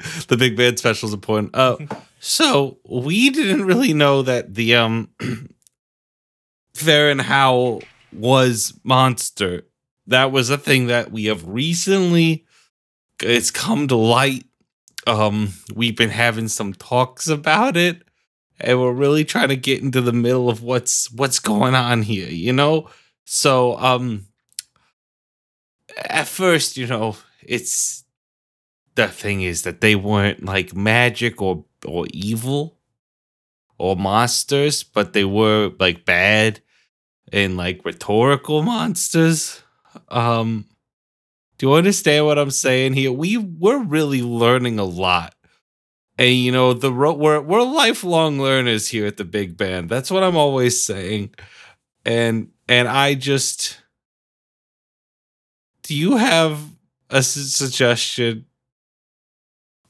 the 0.28 0.36
big 0.36 0.56
band 0.56 0.78
special 0.78 1.08
is 1.08 1.14
important. 1.14 1.54
Uh 1.54 1.76
so 2.20 2.78
we 2.88 3.30
didn't 3.30 3.66
really 3.66 3.92
know 3.92 4.22
that 4.22 4.54
the 4.54 4.74
um 4.74 5.10
Farron 6.74 7.18
Howell 7.18 7.82
was 8.12 8.78
monster. 8.84 9.62
That 10.06 10.32
was 10.32 10.50
a 10.50 10.58
thing 10.58 10.86
that 10.86 11.12
we 11.12 11.26
have 11.26 11.46
recently 11.46 12.44
it's 13.22 13.50
come 13.50 13.88
to 13.88 13.96
light. 13.96 14.44
Um 15.06 15.52
we've 15.74 15.96
been 15.96 16.10
having 16.10 16.48
some 16.48 16.72
talks 16.74 17.28
about 17.28 17.76
it 17.76 18.02
and 18.58 18.80
we're 18.80 18.92
really 18.92 19.24
trying 19.24 19.48
to 19.48 19.56
get 19.56 19.82
into 19.82 20.00
the 20.00 20.12
middle 20.12 20.48
of 20.48 20.62
what's 20.62 21.10
what's 21.12 21.38
going 21.38 21.74
on 21.74 22.02
here, 22.02 22.28
you 22.28 22.52
know? 22.52 22.88
So 23.24 23.78
um 23.78 24.26
at 26.04 26.26
first, 26.28 26.76
you 26.76 26.86
know, 26.86 27.16
it's 27.42 27.99
the 28.94 29.08
thing 29.08 29.42
is 29.42 29.62
that 29.62 29.80
they 29.80 29.94
weren't 29.96 30.44
like 30.44 30.74
magic 30.74 31.40
or 31.40 31.64
or 31.86 32.06
evil 32.12 32.78
or 33.78 33.96
monsters, 33.96 34.82
but 34.82 35.12
they 35.12 35.24
were 35.24 35.72
like 35.78 36.04
bad 36.04 36.60
and 37.32 37.56
like 37.56 37.84
rhetorical 37.84 38.62
monsters. 38.62 39.62
Um 40.08 40.66
do 41.58 41.68
you 41.68 41.74
understand 41.74 42.24
what 42.24 42.38
I'm 42.38 42.50
saying 42.50 42.94
here? 42.94 43.12
We 43.12 43.36
we're 43.36 43.82
really 43.82 44.22
learning 44.22 44.78
a 44.78 44.84
lot. 44.84 45.34
And 46.18 46.34
you 46.34 46.52
know, 46.52 46.72
the 46.74 46.92
we're 46.92 47.40
we're 47.40 47.62
lifelong 47.62 48.40
learners 48.40 48.88
here 48.88 49.06
at 49.06 49.16
the 49.16 49.24
Big 49.24 49.56
Band. 49.56 49.88
That's 49.88 50.10
what 50.10 50.22
I'm 50.22 50.36
always 50.36 50.82
saying. 50.82 51.34
And 52.04 52.50
and 52.68 52.88
I 52.88 53.14
just 53.14 53.78
do 55.82 55.94
you 55.96 56.16
have 56.16 56.60
a 57.10 57.22
su- 57.22 57.40
suggestion? 57.42 58.46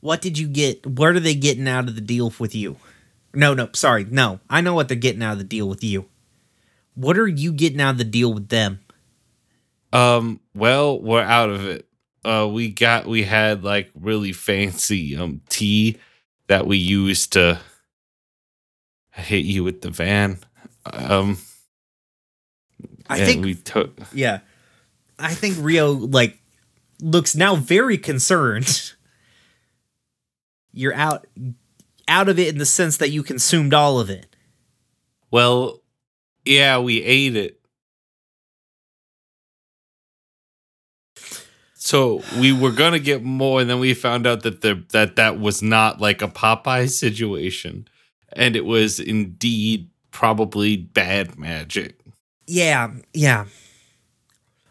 What 0.00 0.22
did 0.22 0.38
you 0.38 0.48
get? 0.48 0.86
What 0.86 1.14
are 1.16 1.20
they 1.20 1.34
getting 1.34 1.68
out 1.68 1.88
of 1.88 1.94
the 1.94 2.00
deal 2.00 2.32
with 2.38 2.54
you? 2.54 2.76
No, 3.34 3.54
no, 3.54 3.68
sorry. 3.72 4.04
No, 4.04 4.40
I 4.48 4.60
know 4.60 4.74
what 4.74 4.88
they're 4.88 4.96
getting 4.96 5.22
out 5.22 5.32
of 5.32 5.38
the 5.38 5.44
deal 5.44 5.68
with 5.68 5.84
you. 5.84 6.06
What 6.94 7.18
are 7.18 7.28
you 7.28 7.52
getting 7.52 7.80
out 7.80 7.90
of 7.90 7.98
the 7.98 8.04
deal 8.04 8.32
with 8.32 8.48
them? 8.48 8.80
Um, 9.92 10.40
well, 10.54 11.00
we're 11.00 11.22
out 11.22 11.50
of 11.50 11.66
it. 11.66 11.86
Uh, 12.24 12.48
we 12.50 12.68
got 12.68 13.06
we 13.06 13.22
had 13.22 13.64
like 13.64 13.90
really 13.98 14.32
fancy 14.32 15.16
um 15.16 15.40
tea 15.48 15.98
that 16.48 16.66
we 16.66 16.76
used 16.76 17.32
to 17.32 17.58
hit 19.12 19.44
you 19.44 19.64
with 19.64 19.80
the 19.80 19.90
van. 19.90 20.38
Um, 20.84 21.38
I 23.08 23.18
and 23.18 23.26
think 23.26 23.44
we 23.44 23.54
took. 23.54 23.98
Yeah. 24.12 24.40
I 25.18 25.34
think 25.34 25.56
Rio 25.60 25.92
like 25.92 26.38
looks 27.00 27.34
now 27.34 27.56
very 27.56 27.98
concerned. 27.98 28.92
You're 30.72 30.94
out 30.94 31.26
out 32.08 32.28
of 32.28 32.38
it 32.38 32.48
in 32.48 32.58
the 32.58 32.66
sense 32.66 32.96
that 32.98 33.10
you 33.10 33.22
consumed 33.22 33.72
all 33.74 34.00
of 34.00 34.10
it. 34.10 34.26
Well, 35.30 35.80
yeah, 36.44 36.78
we 36.78 37.02
ate 37.02 37.36
it. 37.36 37.60
So 41.74 42.22
we 42.38 42.52
were 42.52 42.72
gonna 42.72 42.98
get 42.98 43.22
more, 43.22 43.60
and 43.60 43.68
then 43.70 43.78
we 43.78 43.94
found 43.94 44.26
out 44.26 44.42
that 44.42 44.60
the 44.60 44.84
that 44.92 45.16
that 45.16 45.40
was 45.40 45.62
not 45.62 46.00
like 46.00 46.20
a 46.22 46.28
Popeye 46.28 46.88
situation, 46.90 47.88
and 48.32 48.54
it 48.54 48.64
was 48.64 49.00
indeed 49.00 49.88
probably 50.10 50.76
bad 50.76 51.38
magic. 51.38 51.98
Yeah, 52.46 52.92
yeah. 53.14 53.46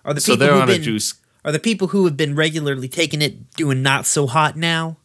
Are 0.05 0.13
the 0.13 0.21
So 0.21 0.33
people 0.33 0.45
they're 0.45 0.53
who've 0.53 0.61
on 0.63 0.69
a 0.69 0.73
been, 0.73 0.83
juice. 0.83 1.15
are 1.43 1.51
the 1.51 1.59
people 1.59 1.87
who 1.87 2.05
have 2.05 2.17
been 2.17 2.35
regularly 2.35 2.87
taking 2.87 3.21
it 3.21 3.51
doing 3.51 3.81
not 3.81 4.05
so 4.05 4.27
hot 4.27 4.55
now? 4.55 4.97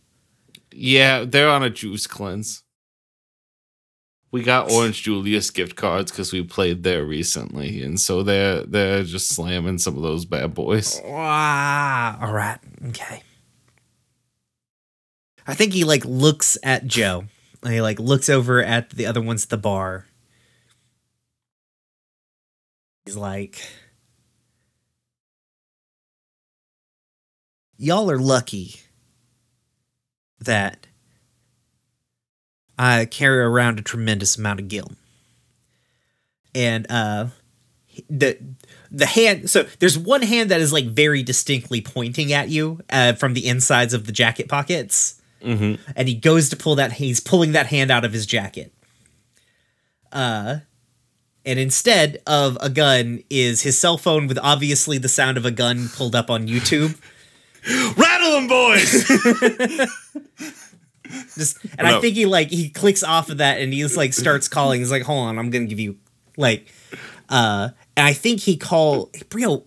Yeah, 0.77 1.25
they're 1.25 1.49
on 1.49 1.63
a 1.63 1.71
juice 1.71 2.07
cleanse. 2.07 2.63
We 4.33 4.43
got 4.43 4.73
Orange 4.73 5.03
Julius 5.05 5.51
gift 5.51 5.77
cards 5.77 6.11
because 6.11 6.33
we 6.33 6.43
played 6.43 6.83
there 6.83 7.05
recently, 7.05 7.83
and 7.83 8.01
so 8.01 8.25
they're 8.25 8.65
they're 8.65 9.05
just 9.05 9.29
slamming 9.29 9.79
some 9.79 9.97
of 9.97 10.03
those 10.03 10.25
bad 10.25 10.55
boys. 10.55 11.01
Ah, 11.07 12.27
all 12.27 12.33
right. 12.33 12.59
Okay. 12.89 13.23
I 15.47 15.55
think 15.55 15.73
he 15.73 15.85
like 15.85 16.05
looks 16.05 16.59
at 16.63 16.87
Joe. 16.87 17.25
And 17.63 17.73
he 17.73 17.81
like 17.81 17.99
looks 17.99 18.29
over 18.29 18.63
at 18.63 18.91
the 18.91 19.07
other 19.07 19.23
ones 19.23 19.45
at 19.45 19.51
the 19.51 19.57
bar. 19.57 20.07
He's 23.05 23.17
like 23.17 23.63
Y'all 27.77 28.11
are 28.11 28.19
lucky 28.19 28.77
that 30.45 30.87
I 32.79 33.05
carry 33.07 33.39
around 33.41 33.79
a 33.79 33.83
tremendous 33.83 34.37
amount 34.37 34.61
of 34.61 34.69
guilt. 34.69 34.93
And 36.55 36.87
uh 36.91 37.27
the 38.11 38.39
the 38.91 39.07
hand 39.07 39.49
so 39.49 39.65
there's 39.79 39.97
one 39.97 40.23
hand 40.23 40.51
that 40.51 40.61
is 40.61 40.73
like 40.73 40.87
very 40.87 41.23
distinctly 41.23 41.81
pointing 41.81 42.33
at 42.33 42.49
you 42.49 42.81
uh, 42.91 43.13
from 43.13 43.35
the 43.35 43.47
insides 43.47 43.95
of 43.95 44.07
the 44.07 44.13
jacket 44.13 44.49
pockets 44.49 45.21
hmm 45.43 45.75
and 45.95 46.09
he 46.09 46.15
goes 46.15 46.49
to 46.49 46.57
pull 46.57 46.75
that 46.75 46.95
he's 46.95 47.21
pulling 47.21 47.53
that 47.53 47.67
hand 47.67 47.93
out 47.93 48.05
of 48.05 48.13
his 48.13 48.27
jacket 48.27 48.73
uh 50.11 50.57
and 51.45 51.59
instead 51.59 52.21
of 52.27 52.57
a 52.61 52.69
gun 52.69 53.23
is 53.31 53.63
his 53.63 53.79
cell 53.79 53.99
phone 53.99 54.27
with 54.27 54.39
obviously 54.43 54.99
the 54.99 55.09
sound 55.09 55.37
of 55.37 55.45
a 55.45 55.51
gun 55.51 55.89
pulled 55.95 56.15
up 56.15 56.31
on 56.31 56.49
YouTube. 56.49 56.97
Rattle 57.67 58.33
them, 58.33 58.49
boys! 58.49 59.09
Just 61.35 61.59
and 61.79 61.87
I 61.87 62.01
think 62.01 62.17
he 62.17 62.27
like 62.27 62.51
he 62.51 62.69
clicks 62.69 63.03
off 63.03 63.31
of 63.31 63.39
that 63.39 63.61
and 63.61 63.73
he's 63.73 63.97
like 63.97 64.13
starts 64.13 64.49
calling. 64.49 64.81
He's 64.81 64.91
like, 64.91 65.03
hold 65.03 65.27
on, 65.27 65.39
I'm 65.39 65.51
gonna 65.51 65.67
give 65.67 65.81
you 65.81 65.97
like 66.37 66.73
uh 67.29 67.71
and 67.97 68.07
I 68.07 68.13
think 68.13 68.41
he 68.41 68.57
call 68.57 69.11
Rio 69.33 69.65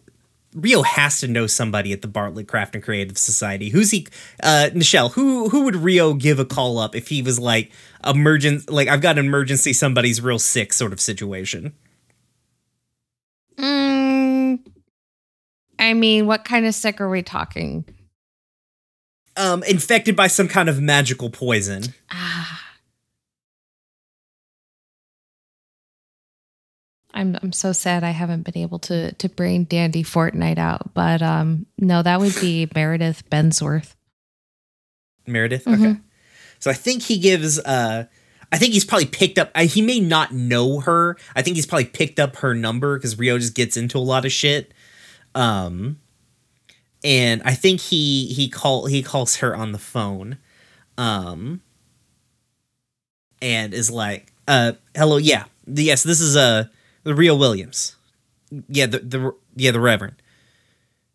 Rio 0.54 0.82
has 0.82 1.20
to 1.20 1.28
know 1.28 1.48
somebody 1.48 1.94
at 1.94 2.02
the 2.02 2.08
Bartlett 2.08 2.48
Craft 2.48 2.76
and 2.76 2.84
Creative 2.84 3.18
Society. 3.18 3.70
Who's 3.70 3.92
he 3.92 4.08
uh 4.44 4.70
Nichelle, 4.74 5.12
who 5.14 5.50
who 5.50 5.64
would 5.64 5.76
Rio 5.76 6.14
give 6.14 6.40
a 6.40 6.46
call 6.46 6.80
up 6.80 6.96
if 6.96 7.08
he 7.08 7.22
was 7.22 7.40
like 7.40 7.72
emergent 8.06 8.70
like 8.70 8.88
I've 8.88 9.02
got 9.02 9.18
an 9.18 9.26
emergency, 9.26 9.74
somebody's 9.74 10.22
real 10.22 10.40
sick 10.40 10.74
sort 10.74 10.94
of 10.94 11.00
situation. 11.00 11.74
Mm, 13.58 14.07
I 15.80 15.94
mean, 15.94 16.26
what 16.28 16.44
kind 16.46 16.66
of 16.66 16.74
sick 16.76 17.00
are 17.02 17.10
we 17.10 17.22
talking? 17.24 17.86
Um 19.36 19.64
infected 19.64 20.16
by 20.16 20.28
some 20.28 20.48
kind 20.48 20.68
of 20.70 20.82
magical 20.82 21.30
poison. 21.30 21.84
Ah. 22.12 22.64
I'm 27.14 27.36
I'm 27.42 27.52
so 27.52 27.72
sad 27.72 28.04
I 28.04 28.12
haven't 28.12 28.44
been 28.44 28.58
able 28.62 28.80
to 28.80 29.12
to 29.14 29.30
bring 29.30 29.64
Dandy 29.64 30.04
Fortnite 30.04 30.58
out, 30.58 30.94
but 30.94 31.22
um 31.22 31.66
no, 31.78 32.02
that 32.04 32.20
would 32.20 32.36
be 32.40 32.68
Meredith 32.76 33.24
Bensworth. 33.30 33.96
Meredith. 35.26 35.66
Mhm. 35.66 35.74
Okay. 35.92 36.00
So 36.60 36.70
I 36.72 36.74
think 36.74 37.04
he 37.04 37.18
gives 37.18 37.60
uh 37.60 38.06
I 38.52 38.58
think 38.58 38.74
he's 38.74 38.86
probably 38.86 39.08
picked 39.08 39.38
up 39.38 39.52
I, 39.56 39.66
he 39.66 39.82
may 39.82 40.00
not 40.00 40.32
know 40.34 40.80
her. 40.82 41.18
I 41.36 41.42
think 41.42 41.56
he's 41.56 41.66
probably 41.66 41.86
picked 41.86 42.20
up 42.20 42.38
her 42.38 42.54
number 42.54 42.98
cuz 43.00 43.18
Rio 43.18 43.38
just 43.40 43.56
gets 43.56 43.78
into 43.78 43.98
a 43.98 44.00
lot 44.00 44.26
of 44.26 44.32
shit. 44.32 44.74
Um 45.38 46.00
and 47.04 47.42
I 47.46 47.54
think 47.54 47.80
he 47.80 48.28
he 48.28 48.50
call 48.50 48.88
he 48.88 49.02
calls 49.04 49.38
her 49.38 49.56
on 49.56 49.72
the 49.72 49.78
phone. 49.80 50.38
Um 50.98 51.62
and 53.42 53.74
is 53.74 53.90
like 53.92 54.34
uh 54.48 54.74
hello 54.96 55.18
yeah. 55.18 55.46
Yes, 55.68 56.04
this 56.04 56.20
is 56.20 56.36
uh 56.36 56.66
the 57.04 57.14
real 57.14 57.38
Williams. 57.38 57.96
Yeah, 58.70 58.88
the 58.88 59.00
the 59.00 59.34
yeah, 59.56 59.72
the 59.72 59.80
Reverend. 59.80 60.16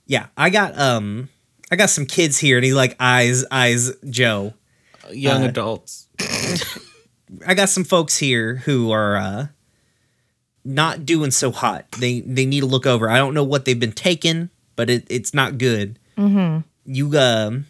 Yeah, 0.07 0.27
I 0.37 0.51
got 0.51 0.79
um 0.79 1.29
I 1.71 1.77
got 1.77 1.91
some 1.91 2.07
kids 2.07 2.39
here 2.39 2.57
and 2.59 2.65
he 2.65 2.73
like 2.75 2.97
eyes 3.01 3.45
eyes 3.51 3.93
Joe. 4.09 4.55
Young 5.11 5.45
Uh, 5.45 5.49
adults. 5.49 6.07
I 7.47 7.55
got 7.55 7.69
some 7.69 7.85
folks 7.85 8.19
here 8.19 8.57
who 8.57 8.91
are 8.91 9.17
uh 9.17 9.47
not 10.65 11.05
doing 11.07 11.31
so 11.31 11.51
hot. 11.53 11.91
They 11.99 12.21
they 12.21 12.47
need 12.47 12.61
to 12.61 12.67
look 12.67 12.87
over. 12.87 13.11
I 13.11 13.19
don't 13.19 13.35
know 13.35 13.45
what 13.45 13.65
they've 13.65 13.79
been 13.79 13.93
taking, 13.93 14.51
but 14.77 14.89
it, 14.91 15.07
it's 15.11 15.35
not 15.35 15.59
good. 15.59 15.99
Mm-hmm. 16.17 16.61
You 16.87 17.19
um 17.19 17.67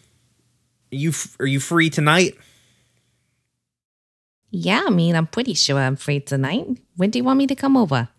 you 0.91 1.09
f- 1.09 1.35
are 1.39 1.45
you 1.47 1.59
free 1.59 1.89
tonight? 1.89 2.35
Yeah, 4.51 4.83
I 4.85 4.91
mean, 4.91 5.15
I'm 5.15 5.25
pretty 5.27 5.55
sure 5.55 5.79
I'm 5.79 5.95
free 5.95 6.19
tonight. 6.19 6.67
When 6.95 7.09
do 7.09 7.17
you 7.17 7.23
want 7.23 7.37
me 7.39 7.47
to 7.47 7.55
come 7.55 7.75
over? 7.77 8.09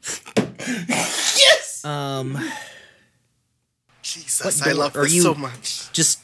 Yes. 0.66 1.84
Um 1.84 2.38
Jesus, 4.02 4.60
What 4.60 4.68
I 4.68 4.72
love 4.72 4.96
are 4.96 5.02
this 5.04 5.14
you- 5.14 5.22
so 5.22 5.34
much. 5.34 5.92
just 5.92 6.18
it- 6.18 6.23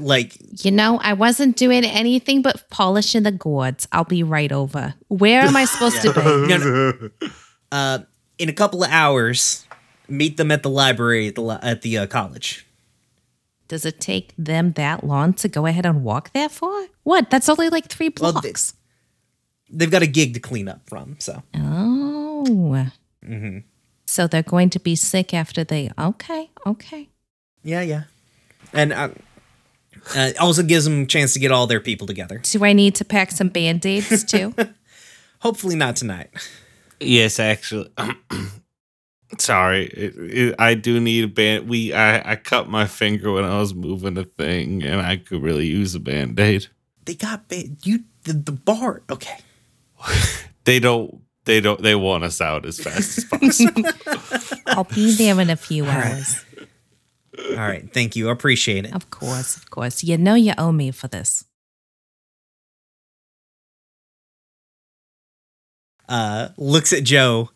like 0.00 0.36
You 0.64 0.70
know, 0.70 0.98
I 1.02 1.12
wasn't 1.12 1.56
doing 1.56 1.84
anything 1.84 2.42
but 2.42 2.68
polishing 2.70 3.22
the 3.22 3.30
gourds. 3.32 3.86
I'll 3.92 4.04
be 4.04 4.22
right 4.22 4.50
over. 4.52 4.94
Where 5.08 5.42
am 5.42 5.56
I 5.56 5.64
supposed 5.72 6.02
to 6.02 6.12
be? 6.12 6.20
no, 6.20 6.58
no. 6.58 7.10
uh 7.72 7.98
in 8.38 8.48
a 8.48 8.52
couple 8.52 8.82
of 8.84 8.90
hours 8.90 9.64
meet 10.08 10.36
them 10.36 10.50
at 10.50 10.62
the 10.62 10.70
library 10.70 11.28
at 11.28 11.34
the 11.34 11.42
li- 11.42 11.58
at 11.62 11.82
the 11.82 11.98
uh, 11.98 12.06
college. 12.06 12.66
Does 13.68 13.84
it 13.84 13.98
take 14.00 14.32
them 14.38 14.72
that 14.72 15.02
long 15.02 15.32
to 15.34 15.48
go 15.48 15.66
ahead 15.66 15.84
and 15.86 16.04
walk 16.04 16.32
there 16.32 16.48
for? 16.48 16.86
What? 17.02 17.30
That's 17.30 17.48
only 17.48 17.68
like 17.68 17.86
three 17.88 18.12
Well, 18.20 18.32
blocks. 18.32 18.72
they- 18.72 18.78
They've 19.68 19.90
got 19.90 20.02
a 20.02 20.06
gig 20.06 20.34
to 20.34 20.40
clean 20.40 20.68
up 20.68 20.88
from, 20.88 21.16
so 21.18 21.42
oh. 21.56 22.44
Mm-hmm. 23.24 23.58
So 24.06 24.28
they're 24.28 24.44
going 24.44 24.70
to 24.70 24.78
be 24.78 24.94
sick 24.94 25.34
after 25.34 25.64
they. 25.64 25.90
Okay, 25.98 26.50
okay. 26.64 27.08
yeah, 27.64 27.80
yeah. 27.80 28.02
And 28.72 28.92
uh, 28.92 29.08
uh, 30.14 30.32
also 30.38 30.62
gives 30.62 30.84
them 30.84 31.02
a 31.02 31.06
chance 31.06 31.32
to 31.34 31.38
get 31.38 31.50
all 31.50 31.66
their 31.66 31.80
people 31.80 32.06
together. 32.06 32.38
Do 32.42 32.64
I 32.64 32.72
need 32.72 32.94
to 32.96 33.04
pack 33.04 33.30
some 33.30 33.48
band 33.48 33.84
aids 33.84 34.24
too? 34.24 34.54
Hopefully 35.40 35.76
not 35.76 35.96
tonight. 35.96 36.30
Yes, 37.00 37.38
actually. 37.38 37.90
Sorry, 39.38 39.86
it, 39.86 40.14
it, 40.16 40.54
I 40.58 40.74
do 40.74 41.00
need 41.00 41.24
a 41.24 41.28
band. 41.28 41.68
We 41.68 41.92
I, 41.92 42.32
I 42.32 42.36
cut 42.36 42.68
my 42.68 42.86
finger 42.86 43.32
when 43.32 43.44
I 43.44 43.58
was 43.58 43.74
moving 43.74 44.16
a 44.16 44.24
thing, 44.24 44.82
and 44.82 45.00
I 45.00 45.16
could 45.16 45.42
really 45.42 45.66
use 45.66 45.94
a 45.94 46.00
band 46.00 46.38
aid. 46.38 46.68
They 47.04 47.14
got 47.14 47.48
ba- 47.48 47.64
you 47.82 48.04
the, 48.22 48.32
the 48.34 48.52
bar. 48.52 49.02
Okay. 49.10 49.38
They 50.66 50.80
don't. 50.80 51.22
They 51.44 51.60
don't. 51.60 51.80
They 51.80 51.94
want 51.94 52.24
us 52.24 52.40
out 52.40 52.66
as 52.66 52.80
fast 52.80 53.18
as 53.18 53.24
possible. 53.30 53.84
I'll 54.66 54.82
be 54.84 55.12
there 55.12 55.40
in 55.40 55.48
a 55.48 55.56
few 55.56 55.84
right. 55.84 56.06
hours. 56.06 56.44
All 57.38 57.56
right. 57.56 57.92
Thank 57.92 58.16
you. 58.16 58.28
I 58.28 58.32
appreciate 58.32 58.84
it. 58.84 58.94
Of 58.94 59.10
course, 59.10 59.56
of 59.56 59.70
course. 59.70 60.02
You 60.02 60.16
know 60.18 60.34
you 60.34 60.52
owe 60.58 60.72
me 60.72 60.90
for 60.90 61.08
this. 61.08 61.44
Uh, 66.08 66.48
looks 66.56 66.92
at 66.92 67.04
Joe. 67.04 67.50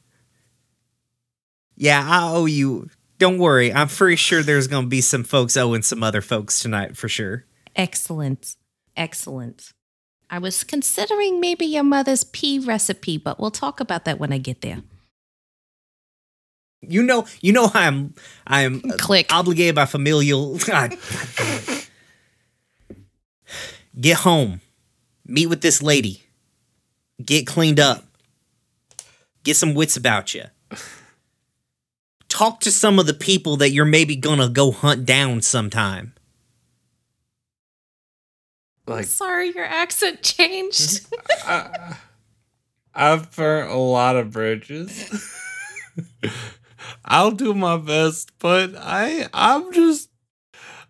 Yeah, 1.77 2.05
I 2.07 2.33
owe 2.33 2.47
you. 2.47 2.91
Don't 3.19 3.39
worry. 3.39 3.73
I'm 3.73 3.89
pretty 3.89 4.17
sure 4.17 4.43
there's 4.43 4.67
gonna 4.67 4.87
be 4.87 5.01
some 5.01 5.25
folks 5.25 5.57
owing 5.57 5.83
some 5.83 6.03
other 6.03 6.21
folks 6.21 6.61
tonight 6.61 6.97
for 6.97 7.09
sure. 7.09 7.45
Excellent. 7.77 8.57
Excellent. 8.97 9.73
I 10.29 10.39
was 10.39 10.65
considering 10.65 11.41
maybe 11.41 11.67
your 11.67 11.83
mother's 11.85 12.25
pea 12.25 12.59
recipe, 12.59 13.19
but 13.19 13.41
we'll 13.41 13.51
talk 13.51 13.81
about 13.81 14.05
that 14.05 14.19
when 14.19 14.33
I 14.33 14.39
get 14.39 14.61
there. 14.61 14.83
You 16.83 17.03
know. 17.03 17.27
You 17.41 17.53
know. 17.53 17.71
I'm. 17.75 18.15
I'm 18.47 18.81
Click. 18.81 19.33
obligated 19.33 19.75
by 19.75 19.87
familial. 19.87 20.59
God, 20.59 20.97
God. 21.37 21.87
Get 24.01 24.19
home. 24.19 24.61
Meet 25.27 25.47
with 25.47 25.61
this 25.61 25.83
lady. 25.83 26.23
Get 27.25 27.47
cleaned 27.47 27.79
up. 27.81 28.05
Get 29.45 29.57
some 29.57 29.75
wits 29.75 29.97
about 29.97 30.35
you. 30.35 30.45
Talk 32.29 32.61
to 32.61 32.71
some 32.71 32.99
of 32.99 33.07
the 33.07 33.15
people 33.15 33.57
that 33.59 33.71
you're 33.71 33.85
maybe 33.85 34.17
gonna 34.17 34.49
go 34.49 34.71
hunt 34.71 35.05
down 35.05 35.43
sometime. 35.43 36.15
like 38.87 39.07
Sorry, 39.07 39.53
your 39.53 39.65
accent 39.65 40.23
changed. 40.23 41.07
I, 41.45 41.97
I've 42.95 43.35
burnt 43.35 43.71
a 43.71 43.77
lot 43.77 44.17
of 44.17 44.31
bridges. 44.31 45.13
I'll 47.05 47.31
do 47.31 47.55
my 47.55 47.77
best, 47.77 48.31
but 48.39 48.75
I 48.77 49.29
I'm 49.33 49.73
just 49.73 50.09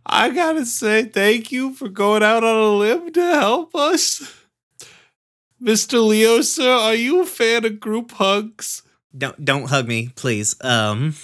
I 0.06 0.30
gotta 0.30 0.64
say 0.66 1.04
thank 1.04 1.52
you 1.52 1.72
for 1.74 1.88
going 1.88 2.22
out 2.22 2.42
on 2.44 2.56
a 2.56 2.68
limb 2.76 3.12
to 3.12 3.22
help 3.22 3.74
us. 3.74 4.22
Mr. 5.62 6.04
Leo, 6.06 6.40
sir, 6.40 6.70
are 6.70 6.94
you 6.94 7.22
a 7.22 7.26
fan 7.26 7.64
of 7.66 7.78
group 7.80 8.12
hugs? 8.12 8.82
Don't 9.16 9.44
don't 9.44 9.68
hug 9.68 9.86
me, 9.88 10.10
please. 10.16 10.56
Um, 10.62 11.14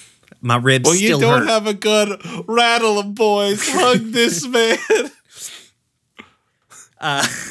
my 0.42 0.56
ribs 0.56 0.84
Well, 0.86 0.94
you 0.96 1.18
don't 1.18 1.40
hurt. 1.42 1.48
have 1.48 1.66
a 1.66 1.72
gun. 1.74 2.18
Rattle 2.46 2.98
'em, 2.98 3.14
boys. 3.14 3.62
Hug 3.66 3.98
this 4.12 4.46
man. 4.48 4.78
uh, 7.00 7.26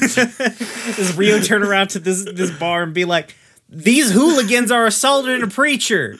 does 0.96 1.16
Rio 1.16 1.40
turn 1.40 1.62
around 1.62 1.88
to 1.88 1.98
this 1.98 2.24
this 2.24 2.50
bar 2.50 2.82
and 2.82 2.94
be 2.94 3.04
like, 3.04 3.34
"These 3.68 4.12
hooligans 4.12 4.70
are 4.70 4.86
assaulting 4.86 5.42
a 5.42 5.46
preacher," 5.48 6.18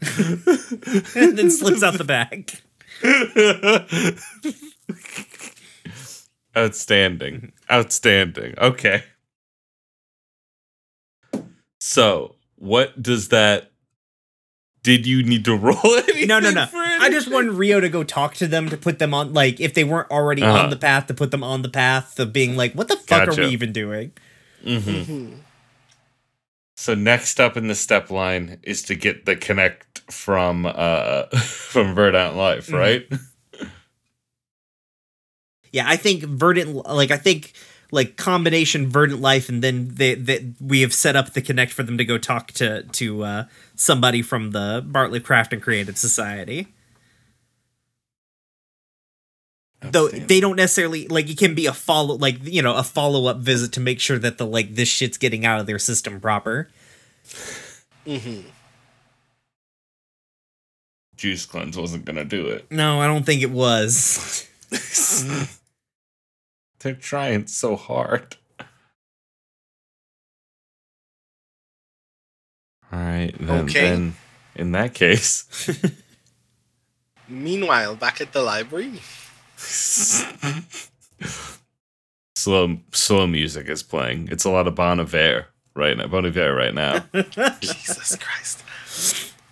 and 0.00 1.36
then 1.38 1.50
slips 1.50 1.82
out 1.82 1.94
the 1.98 2.04
back. 2.04 2.62
Outstanding. 6.56 7.52
Outstanding. 7.70 8.54
Okay. 8.58 9.02
So, 11.80 12.36
what 12.56 13.02
does 13.02 13.28
that 13.28 13.70
did 14.82 15.06
you 15.06 15.22
need 15.22 15.44
to 15.46 15.56
roll 15.56 15.76
anything? 15.84 16.28
No, 16.28 16.38
no, 16.38 16.50
no. 16.50 16.66
for 16.66 16.76
I 16.76 17.08
just 17.10 17.26
anything? 17.26 17.32
wanted 17.32 17.52
Rio 17.52 17.80
to 17.80 17.88
go 17.88 18.04
talk 18.04 18.34
to 18.34 18.46
them 18.46 18.68
to 18.68 18.76
put 18.76 18.98
them 18.98 19.14
on, 19.14 19.32
like, 19.32 19.58
if 19.58 19.74
they 19.74 19.82
weren't 19.84 20.10
already 20.10 20.42
Uh-huh. 20.42 20.64
on 20.64 20.70
the 20.70 20.76
path, 20.76 21.06
to 21.08 21.14
put 21.14 21.30
them 21.30 21.42
on 21.42 21.62
the 21.62 21.68
path 21.70 22.18
of 22.20 22.32
being 22.32 22.56
like, 22.56 22.74
"What 22.74 22.88
the 22.88 22.96
fuck 22.96 23.28
are 23.28 23.34
we 23.34 23.46
even 23.48 23.72
doing?" 23.72 24.12
Mhm. 24.64 25.38
So 26.76 26.94
next 26.94 27.40
up 27.40 27.56
in 27.56 27.68
the 27.68 27.74
step 27.74 28.10
line 28.10 28.58
is 28.62 28.82
to 28.84 28.94
get 28.94 29.26
the 29.26 29.36
connect 29.36 30.00
from 30.12 30.66
uh 30.66 31.24
from 31.38 31.94
Verdant 31.94 32.36
Life, 32.36 32.68
Mhm. 32.68 32.78
right? 32.78 33.06
Yeah, 35.72 35.84
I 35.88 35.96
think 35.96 36.22
Verdant, 36.22 36.86
like, 36.86 37.10
I 37.10 37.16
think, 37.16 37.52
like 37.90 38.16
combination 38.16 38.88
verdant 38.88 39.20
life, 39.20 39.48
and 39.48 39.62
then 39.62 39.88
they, 39.92 40.14
they 40.14 40.52
we 40.60 40.80
have 40.82 40.92
set 40.94 41.16
up 41.16 41.32
the 41.32 41.42
connect 41.42 41.72
for 41.72 41.82
them 41.82 41.98
to 41.98 42.04
go 42.04 42.16
talk 42.18 42.52
to 42.52 42.82
to 42.84 43.22
uh, 43.24 43.44
somebody 43.74 44.22
from 44.22 44.50
the 44.52 44.84
Bartlett 44.86 45.24
Craft 45.24 45.52
and 45.52 45.62
Creative 45.62 45.96
Society. 45.98 46.68
Though 49.90 50.08
they 50.08 50.40
don't 50.40 50.56
necessarily 50.56 51.06
like 51.08 51.28
it 51.28 51.38
can 51.38 51.54
be 51.54 51.66
a 51.66 51.72
follow 51.72 52.16
like 52.16 52.36
you 52.42 52.62
know 52.62 52.74
a 52.76 52.82
follow 52.82 53.26
up 53.26 53.38
visit 53.38 53.72
to 53.72 53.80
make 53.80 54.00
sure 54.00 54.18
that 54.18 54.38
the 54.38 54.46
like 54.46 54.74
this 54.74 54.88
shit's 54.88 55.18
getting 55.18 55.44
out 55.44 55.60
of 55.60 55.66
their 55.66 55.78
system 55.78 56.20
proper. 56.20 56.68
Mm-hmm. 58.06 58.48
Juice 61.16 61.46
cleanse 61.46 61.76
wasn't 61.76 62.04
gonna 62.04 62.24
do 62.24 62.46
it. 62.46 62.70
No, 62.70 63.00
I 63.00 63.06
don't 63.06 63.24
think 63.24 63.42
it 63.42 63.50
was. 63.50 64.46
They're 66.80 66.94
trying 66.94 67.46
so 67.46 67.76
hard. 67.76 68.36
All 72.92 72.98
right, 73.00 73.32
then, 73.40 73.64
Okay. 73.64 73.80
then 73.80 74.14
in 74.54 74.72
that 74.72 74.94
case, 74.94 75.46
Meanwhile, 77.28 77.96
back 77.96 78.20
at 78.20 78.32
the 78.32 78.42
library, 78.42 79.00
slow 82.36 82.78
slow 82.92 83.26
music 83.26 83.68
is 83.68 83.82
playing. 83.82 84.28
It's 84.30 84.44
a 84.44 84.50
lot 84.50 84.66
of 84.66 84.74
Bon 84.74 85.00
Iver 85.00 85.46
right 85.74 85.96
now. 85.96 86.06
Bon 86.06 86.26
Iver 86.26 86.54
right 86.54 86.74
now. 86.74 87.04
Jesus 87.60 88.16
Christ. 88.16 88.62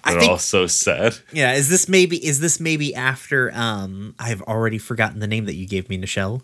I 0.04 0.10
They're 0.12 0.20
think 0.20 0.32
all 0.32 0.38
so 0.38 0.66
sad. 0.66 1.14
yeah. 1.32 1.52
Is 1.54 1.68
this 1.68 1.88
maybe 1.88 2.24
is 2.24 2.40
this 2.40 2.60
maybe 2.60 2.94
after 2.94 3.50
um 3.54 4.14
I've 4.18 4.42
already 4.42 4.78
forgotten 4.78 5.20
the 5.20 5.26
name 5.28 5.44
that 5.46 5.54
you 5.54 5.66
gave 5.66 5.88
me, 5.88 5.98
Nichelle. 5.98 6.42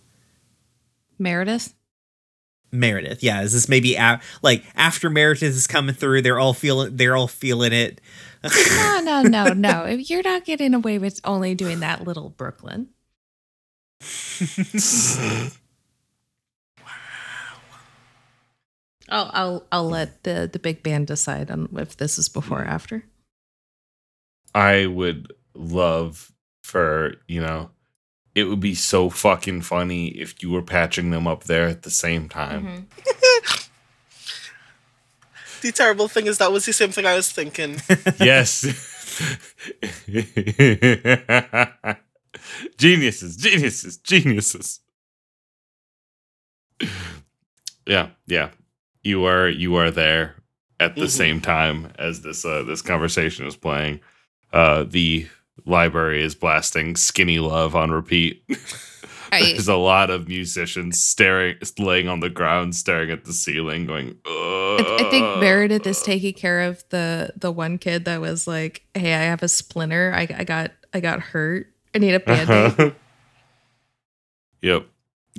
Meredith? 1.19 1.75
Meredith. 2.71 3.23
Yeah, 3.23 3.43
is 3.43 3.53
this 3.55 3.69
maybe 3.69 3.95
a- 3.97 4.21
like 4.43 4.63
after 4.77 5.11
Meredith 5.11 5.57
is 5.57 5.67
coming 5.67 5.95
through? 5.95 6.23
They're 6.23 6.39
all 6.39 6.55
feeling. 6.55 6.97
They're 6.97 7.17
all 7.17 7.27
feeling 7.27 7.73
it. 7.73 8.01
No, 8.45 9.01
no, 9.03 9.23
no, 9.23 9.53
no. 9.53 9.87
You're 9.87 10.23
not 10.23 10.45
getting 10.45 10.73
away 10.75 10.99
with 10.99 11.21
only 11.25 11.57
doing 11.57 11.81
that 11.81 12.05
little 12.05 12.29
Brooklyn. 12.31 12.89
I'll 19.11 19.31
I'll 19.33 19.67
I'll 19.73 19.89
let 19.89 20.23
the 20.25 20.49
the 20.53 20.59
big 20.59 20.83
band 20.83 21.07
decide 21.07 21.51
on 21.51 21.69
if 21.77 21.97
this 21.97 22.19
is 22.19 22.29
before 22.29 22.63
or 22.63 22.65
after. 22.65 23.05
I 24.55 24.87
would 24.87 25.33
love 25.55 26.33
for, 26.63 27.15
you 27.27 27.41
know, 27.41 27.71
it 28.35 28.45
would 28.45 28.61
be 28.61 28.75
so 28.75 29.11
fucking 29.11 29.63
funny 29.63 30.09
if 30.09 30.43
you 30.43 30.51
were 30.51 30.63
patching 30.63 31.11
them 31.11 31.27
up 31.27 31.45
there 31.45 31.67
at 31.67 31.83
the 31.83 31.91
same 31.91 32.29
time. 32.29 32.67
Mm-hmm. 32.67 33.65
The 35.61 35.73
terrible 35.73 36.07
thing 36.07 36.29
is 36.29 36.39
that 36.39 36.53
was 36.53 36.67
the 36.67 36.73
same 36.73 36.93
thing 36.93 37.05
I 37.05 37.17
was 37.17 37.33
thinking. 37.33 37.81
Yes. 38.21 38.65
Geniuses, 42.79 43.37
geniuses, 43.37 43.97
geniuses. 43.99 44.81
Yeah, 47.87 48.09
yeah. 48.27 48.51
You 49.03 49.25
are 49.25 49.49
you 49.49 49.77
are 49.77 49.91
there 49.91 50.37
at 50.81 50.95
the 50.95 51.03
Mhm. 51.07 51.11
same 51.11 51.41
time 51.41 51.93
as 51.99 52.21
this 52.23 52.45
uh 52.45 52.63
this 52.63 52.83
conversation 52.83 53.47
is 53.47 53.57
playing. 53.57 54.01
Uh 54.53 54.85
the 54.85 55.27
library 55.65 56.23
is 56.23 56.35
blasting 56.35 56.97
skinny 56.97 57.39
love 57.39 57.75
on 57.75 57.91
repeat. 57.91 58.43
I, 59.31 59.41
There's 59.43 59.69
a 59.69 59.77
lot 59.77 60.09
of 60.09 60.27
musicians 60.27 60.99
staring 61.03 61.57
laying 61.79 62.09
on 62.09 62.21
the 62.21 62.31
ground 62.31 62.75
staring 62.75 63.11
at 63.11 63.25
the 63.27 63.33
ceiling 63.35 63.85
going 63.87 64.17
I, 64.27 64.97
I 65.01 65.11
think 65.11 65.41
Meredith 65.41 65.87
is 65.87 66.01
taking 66.03 66.33
care 66.35 66.61
of 66.63 66.83
the 66.91 67.33
the 67.37 67.51
one 67.53 67.79
kid 67.79 68.05
that 68.07 68.21
was 68.21 68.47
like, 68.47 68.83
"Hey, 68.95 69.13
I 69.15 69.23
have 69.25 69.43
a 69.43 69.49
splinter. 69.49 70.13
I, 70.15 70.23
I 70.35 70.45
got 70.45 70.73
I 70.95 71.01
got 71.01 71.21
hurt. 71.21 71.67
I 71.99 72.01
need 72.01 72.15
a 72.15 72.21
band-aid." 72.29 72.95
yep. 74.63 74.87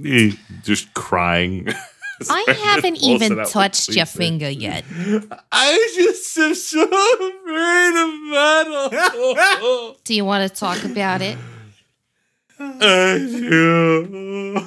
Eh, 0.06 0.32
Just 0.64 0.94
crying. 0.94 1.68
I 2.30 2.44
haven't 2.66 2.98
even 3.02 3.46
touched 3.46 3.88
your 3.96 4.06
tweezers. 4.06 4.18
finger 4.18 4.50
yet. 4.50 4.84
I 5.54 5.92
just 5.96 6.38
am 6.38 6.54
so 6.54 6.84
afraid 6.84 7.96
of 7.96 8.10
metal. 8.30 9.96
Do 10.04 10.14
you 10.14 10.26
want 10.26 10.50
to 10.52 10.54
talk 10.54 10.84
about 10.84 11.22
it? 11.22 11.38
I 12.60 13.18
do. 13.20 14.60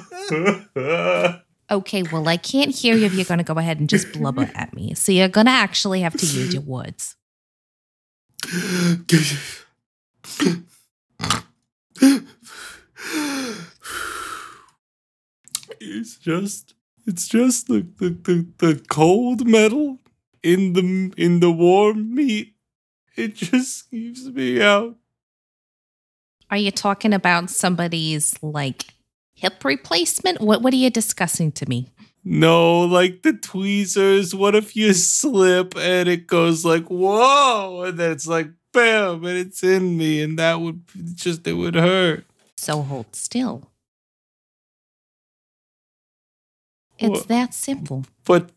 Okay, 1.69 2.03
well, 2.11 2.27
I 2.27 2.37
can't 2.37 2.73
hear 2.75 2.95
you 2.95 3.05
if 3.05 3.13
you're 3.13 3.25
going 3.25 3.37
to 3.37 3.43
go 3.43 3.53
ahead 3.59 3.79
and 3.79 3.87
just 3.87 4.11
blubber 4.13 4.49
at 4.55 4.73
me. 4.73 4.95
So 4.95 5.11
you're 5.11 5.27
going 5.27 5.45
to 5.45 5.51
actually 5.51 6.01
have 6.01 6.13
to 6.17 6.25
use 6.25 6.53
your 6.55 6.63
words. 6.63 7.15
It's 15.83 16.15
just 16.15 16.73
it's 17.05 17.27
just 17.27 17.67
the, 17.67 17.85
the, 17.97 18.09
the, 18.09 18.47
the 18.59 18.85
cold 18.87 19.45
metal 19.45 19.99
in 20.41 20.73
the 20.73 21.13
in 21.17 21.39
the 21.39 21.51
warm 21.51 22.15
meat. 22.15 22.55
It 23.15 23.35
just 23.35 23.89
keeps 23.91 24.25
me 24.25 24.61
out. 24.61 24.95
Are 26.49 26.57
you 26.57 26.71
talking 26.71 27.13
about 27.13 27.49
somebody's 27.49 28.35
like 28.41 28.85
hip 29.35 29.65
replacement? 29.65 30.41
What 30.41 30.61
What 30.61 30.73
are 30.73 30.77
you 30.77 30.89
discussing 30.89 31.51
to 31.53 31.67
me? 31.67 31.89
No, 32.23 32.81
like 32.81 33.23
the 33.23 33.33
tweezers. 33.33 34.33
What 34.33 34.55
if 34.55 34.75
you 34.75 34.93
slip 34.93 35.75
and 35.75 36.07
it 36.07 36.27
goes 36.27 36.63
like 36.63 36.85
whoa, 36.85 37.83
and 37.83 37.99
then 37.99 38.11
it's 38.11 38.27
like 38.27 38.49
bam, 38.71 39.25
and 39.25 39.37
it's 39.37 39.63
in 39.63 39.97
me, 39.97 40.21
and 40.21 40.39
that 40.39 40.61
would 40.61 40.83
just 41.15 41.45
it 41.45 41.53
would 41.53 41.75
hurt. 41.75 42.25
So 42.57 42.81
hold 42.81 43.13
still. 43.15 43.69
It's 47.03 47.09
What? 47.19 47.27
that 47.27 47.53
simple. 47.53 48.05
But 48.23 48.49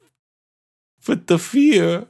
but 1.04 1.26
the 1.26 1.38
fear. 1.38 2.06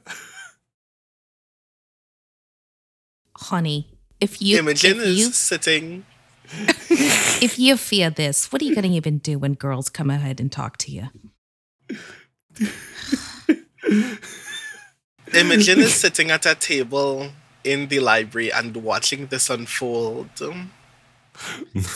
Honey, 3.35 3.87
if 4.19 4.41
you 4.41 4.59
Imogen 4.59 4.97
if 4.97 5.03
is 5.03 5.17
you 5.19 5.31
sitting. 5.31 6.05
if 6.89 7.59
you 7.59 7.75
fear 7.75 8.09
this, 8.09 8.51
what 8.51 8.61
are 8.61 8.65
you 8.65 8.73
going 8.75 8.89
to 8.89 8.95
even 8.95 9.17
do 9.17 9.37
when 9.37 9.53
girls 9.53 9.89
come 9.89 10.09
ahead 10.09 10.39
and 10.39 10.51
talk 10.51 10.77
to 10.77 10.91
you? 10.91 11.09
Imogen 15.33 15.79
is 15.79 15.93
sitting 15.93 16.31
at 16.31 16.45
a 16.45 16.55
table 16.55 17.29
in 17.63 17.87
the 17.89 17.99
library 17.99 18.51
and 18.51 18.77
watching 18.77 19.27
this 19.27 19.49
unfold. 19.49 20.29
Um, 20.41 20.71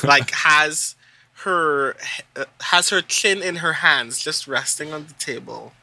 like 0.04 0.32
has 0.32 0.96
her 1.44 1.96
uh, 2.36 2.46
has 2.62 2.90
her 2.90 3.02
chin 3.02 3.42
in 3.42 3.58
her 3.58 3.74
hands, 3.74 4.20
just 4.24 4.48
resting 4.48 4.92
on 4.94 5.06
the 5.08 5.14
table, 5.14 5.74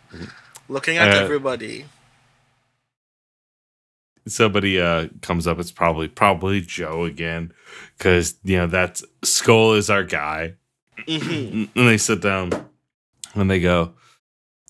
looking 0.68 0.96
at 0.96 1.12
Uh, 1.12 1.20
everybody. 1.20 1.86
somebody 4.26 4.78
uh 4.78 5.08
comes 5.22 5.46
up 5.46 5.58
it's 5.58 5.72
probably 5.72 6.06
probably 6.06 6.60
joe 6.60 7.04
again 7.04 7.50
because 7.96 8.34
you 8.44 8.58
know 8.58 8.66
that's 8.66 9.02
skull 9.24 9.72
is 9.72 9.88
our 9.88 10.04
guy 10.04 10.52
Mhm. 11.06 11.70
and 11.74 11.88
they 11.88 11.96
sit 11.96 12.20
down 12.20 12.50
and 13.34 13.50
they 13.50 13.58
go 13.58 13.94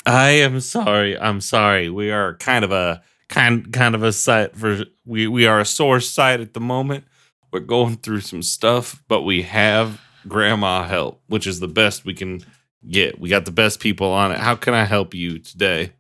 i 0.07 0.29
am 0.31 0.61
sorry 0.61 1.19
i'm 1.19 1.41
sorry 1.41 1.91
we 1.91 2.13
are 2.13 2.35
kind 2.37 2.65
of 2.65 2.71
a 2.71 3.03
kind 3.29 3.73
kind 3.73 3.97
of 3.97 4.05
a 4.05 4.13
site 4.13 4.55
for 4.57 4.85
we 5.05 5.27
we 5.27 5.45
are 5.47 5.59
a 5.59 5.65
sore 5.65 5.99
site 5.99 6.39
at 6.41 6.55
the 6.55 6.61
moment 6.61 7.05
we're 7.51 7.59
going 7.59 7.97
through 7.97 8.21
some 8.21 8.43
stuff 8.45 9.03
but 9.09 9.23
we 9.23 9.43
have 9.43 10.01
grandma 10.29 10.87
help 10.87 11.21
which 11.29 11.47
is 11.47 11.61
the 11.61 11.69
best 11.69 12.05
we 12.05 12.15
can 12.15 12.41
get 12.89 13.19
we 13.19 13.29
got 13.29 13.45
the 13.45 13.51
best 13.51 13.81
people 13.81 14.09
on 14.13 14.31
it 14.33 14.39
how 14.39 14.55
can 14.55 14.75
i 14.75 14.85
help 14.85 15.15
you 15.15 15.39
today 15.39 15.93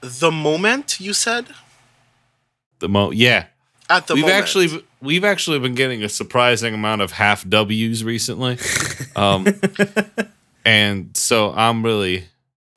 The 0.00 0.30
moment 0.32 0.98
you 1.00 1.12
said 1.12 1.46
the 2.80 2.88
mo 2.88 3.10
yeah 3.12 3.46
at 3.88 4.06
the 4.06 4.14
we've 4.14 4.22
moment. 4.24 4.42
actually 4.42 4.84
we've 5.00 5.24
actually 5.24 5.58
been 5.58 5.74
getting 5.74 6.02
a 6.02 6.08
surprising 6.08 6.74
amount 6.74 7.02
of 7.02 7.12
half 7.12 7.46
W's 7.48 8.02
recently, 8.02 8.58
um, 9.16 9.46
and 10.64 11.14
so 11.16 11.52
I'm 11.52 11.84
really 11.84 12.24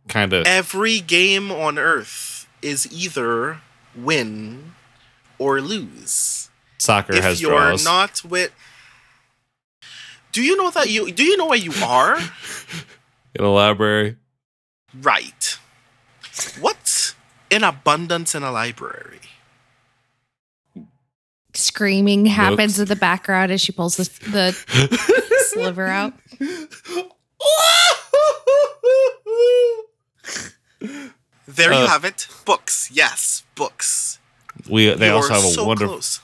kind 0.10 0.34
of 0.34 0.46
every 0.46 1.00
game 1.00 1.52
on 1.52 1.78
Earth 1.80 2.48
is 2.62 2.92
either 2.92 3.60
win 3.96 4.74
or 5.40 5.62
lose. 5.62 6.50
soccer 6.78 7.14
if 7.16 7.24
has 7.24 7.42
you're 7.42 7.52
draws. 7.52 7.86
not 7.86 8.24
with 8.26 8.52
do 10.38 10.44
you 10.44 10.56
know 10.56 10.70
that 10.70 10.88
you 10.88 11.12
do 11.12 11.24
you 11.24 11.36
know 11.36 11.48
where 11.48 11.58
you 11.58 11.74
are 11.84 12.16
in 13.34 13.44
a 13.44 13.50
library. 13.50 14.18
right 15.02 15.58
what's 16.62 17.16
in 17.50 17.64
abundance 17.64 18.36
in 18.36 18.44
a 18.44 18.52
library 18.52 19.20
Screaming 21.54 22.28
happens 22.28 22.78
Whoops. 22.78 22.80
in 22.80 22.86
the 22.88 22.96
background 22.96 23.52
as 23.52 23.62
she 23.62 23.72
pulls 23.72 23.98
the, 23.98 24.04
the 24.30 24.54
sliver 25.50 25.88
out. 25.88 26.14
There 31.48 31.72
you 31.74 31.80
Uh, 31.80 31.88
have 31.88 32.06
it. 32.06 32.28
Books. 32.46 32.90
Yes, 32.92 33.44
books. 33.56 34.20
We 34.70 34.94
they 34.94 35.08
You're 35.08 35.16
also 35.16 35.34
have 35.34 35.44
a 35.44 35.48
so 35.48 35.66
wonderful. 35.66 35.96
close. 35.96 36.20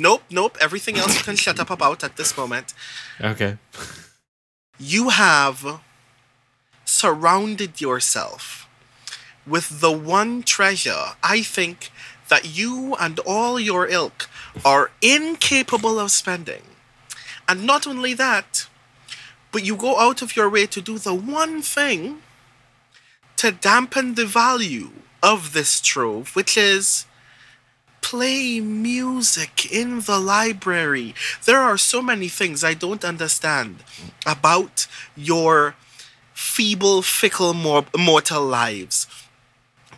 Nope, 0.00 0.22
nope. 0.30 0.56
Everything 0.60 0.96
else 0.96 1.16
you 1.16 1.22
can 1.22 1.36
shut 1.36 1.60
up 1.60 1.70
about 1.70 2.02
at 2.02 2.16
this 2.16 2.36
moment. 2.36 2.72
Okay. 3.20 3.58
You 4.78 5.10
have 5.10 5.80
surrounded 6.84 7.80
yourself 7.80 8.66
with 9.46 9.80
the 9.80 9.92
one 9.92 10.42
treasure 10.42 11.04
I 11.22 11.42
think 11.42 11.90
that 12.28 12.56
you 12.56 12.96
and 12.98 13.18
all 13.20 13.60
your 13.60 13.86
ilk 13.88 14.28
are 14.64 14.90
incapable 15.02 15.98
of 15.98 16.10
spending. 16.10 16.62
And 17.46 17.66
not 17.66 17.86
only 17.86 18.14
that, 18.14 18.68
but 19.52 19.64
you 19.66 19.76
go 19.76 19.98
out 19.98 20.22
of 20.22 20.36
your 20.36 20.48
way 20.48 20.66
to 20.66 20.80
do 20.80 20.98
the 20.98 21.14
one 21.14 21.60
thing 21.60 22.22
to 23.36 23.50
dampen 23.50 24.14
the 24.14 24.26
value 24.26 24.90
of 25.22 25.52
this 25.52 25.80
trove, 25.80 26.34
which 26.36 26.56
is 26.56 27.06
play 28.00 28.60
music 28.60 29.70
in 29.70 30.00
the 30.00 30.18
library. 30.18 31.14
There 31.44 31.60
are 31.60 31.78
so 31.78 32.02
many 32.02 32.28
things 32.28 32.64
I 32.64 32.74
don't 32.74 33.04
understand 33.04 33.84
about 34.26 34.86
your 35.16 35.74
feeble, 36.34 37.02
fickle 37.02 37.54
mor- 37.54 37.86
mortal 37.96 38.44
lives. 38.44 39.06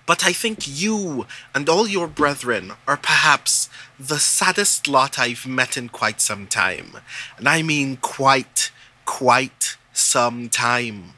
But 0.05 0.25
I 0.25 0.33
think 0.33 0.59
you 0.67 1.27
and 1.55 1.69
all 1.69 1.87
your 1.87 2.09
brethren 2.09 2.73
are 2.89 2.97
perhaps 2.97 3.69
the 3.99 4.19
saddest 4.19 4.89
lot 4.89 5.19
I've 5.19 5.47
met 5.47 5.77
in 5.77 5.89
quite 5.89 6.21
some 6.21 6.47
time. 6.47 6.97
And 7.39 7.49
I 7.49 7.63
mean 7.63 7.97
quite, 7.99 8.73
quite 9.05 9.77
some 9.93 10.49
time. 10.49 11.15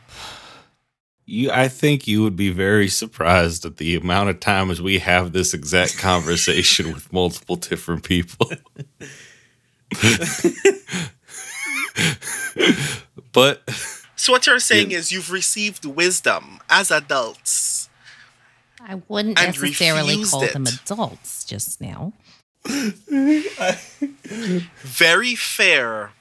You, 1.26 1.50
I 1.50 1.68
think 1.68 2.06
you 2.06 2.22
would 2.22 2.36
be 2.36 2.50
very 2.50 2.88
surprised 2.88 3.64
at 3.64 3.78
the 3.78 3.96
amount 3.96 4.28
of 4.28 4.40
times 4.40 4.82
we 4.82 4.98
have 4.98 5.32
this 5.32 5.54
exact 5.54 5.96
conversation 5.98 6.92
with 6.92 7.10
multiple 7.12 7.56
different 7.56 8.04
people. 8.04 8.52
but 13.32 13.62
So 14.16 14.32
what 14.32 14.46
you're 14.46 14.58
saying 14.58 14.90
is 14.90 15.12
you've 15.12 15.30
received 15.30 15.84
wisdom 15.84 16.60
as 16.68 16.90
adults. 16.90 17.88
I 18.80 19.00
wouldn't 19.08 19.38
And 19.38 19.58
necessarily 19.58 20.10
refused 20.10 20.30
call 20.32 20.46
them 20.46 20.66
adults 20.66 21.44
just 21.44 21.80
now. 21.80 22.12
Very 24.82 25.34
fair. 25.34 26.12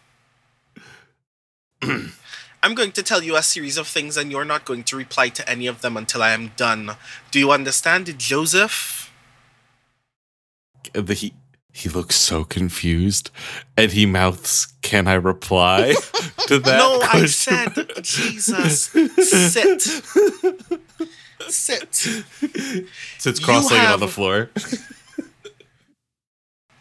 I'm 2.64 2.76
going 2.76 2.94
to 2.94 3.04
tell 3.04 3.22
you 3.22 3.36
a 3.36 3.44
series 3.44 3.78
of 3.78 3.88
things 3.88 4.16
and 4.16 4.32
you're 4.32 4.46
not 4.46 4.64
going 4.64 4.84
to 4.86 4.96
reply 4.96 5.28
to 5.30 5.48
any 5.50 5.68
of 5.68 5.82
them 5.82 5.98
until 5.98 6.24
I 6.24 6.32
am 6.32 6.54
done. 6.56 6.92
Do 7.30 7.38
you 7.38 7.52
understand, 7.52 8.18
Joseph? 8.18 9.12
the, 10.94 11.14
he 11.14 11.34
he 11.76 11.90
looks 11.90 12.16
so 12.16 12.44
confused, 12.44 13.32
and 13.76 13.92
he 13.92 14.06
mouths, 14.06 14.68
"Can 14.82 15.08
I 15.08 15.16
reply 15.16 15.96
to 16.48 16.60
that?" 16.60 16.78
no, 16.78 17.02
I 17.02 17.26
said, 17.26 17.90
Jesus, 18.04 18.84
sit. 18.84 19.82
Sit. 21.50 21.96
sits 23.18 23.40
cross-legged 23.40 23.92
on 23.92 24.00
the 24.00 24.08
floor. 24.08 24.50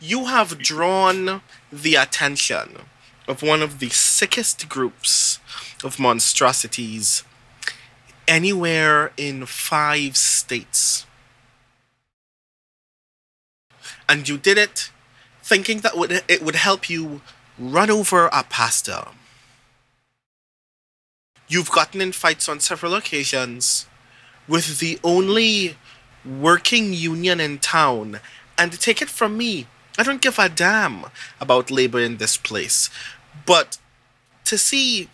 You 0.04 0.24
have 0.24 0.58
drawn 0.58 1.42
the 1.72 1.94
attention 1.94 2.78
of 3.28 3.40
one 3.40 3.62
of 3.62 3.78
the 3.78 3.88
sickest 3.90 4.68
groups 4.68 5.38
of 5.84 5.98
monstrosities 5.98 7.24
anywhere 8.28 9.12
in 9.16 9.46
five 9.46 10.16
states. 10.16 11.06
And 14.08 14.28
you 14.28 14.38
did 14.38 14.58
it 14.58 14.90
thinking 15.42 15.80
that 15.80 16.22
it 16.28 16.42
would 16.42 16.54
help 16.54 16.88
you 16.88 17.20
run 17.58 17.90
over 17.90 18.26
a 18.26 18.44
pastor. 18.44 19.04
You've 21.48 21.70
gotten 21.70 22.00
in 22.00 22.12
fights 22.12 22.48
on 22.48 22.60
several 22.60 22.94
occasions 22.94 23.86
with 24.48 24.78
the 24.78 24.98
only 25.04 25.76
working 26.24 26.92
union 26.92 27.40
in 27.40 27.58
town. 27.58 28.20
And 28.56 28.78
take 28.80 29.02
it 29.02 29.10
from 29.10 29.36
me, 29.36 29.66
I 29.98 30.02
don't 30.02 30.20
give 30.20 30.38
a 30.38 30.48
damn 30.48 31.06
about 31.40 31.70
labor 31.70 32.00
in 32.00 32.16
this 32.16 32.36
place. 32.36 32.88
But 33.44 33.78
to 34.44 34.56
see 34.56 35.08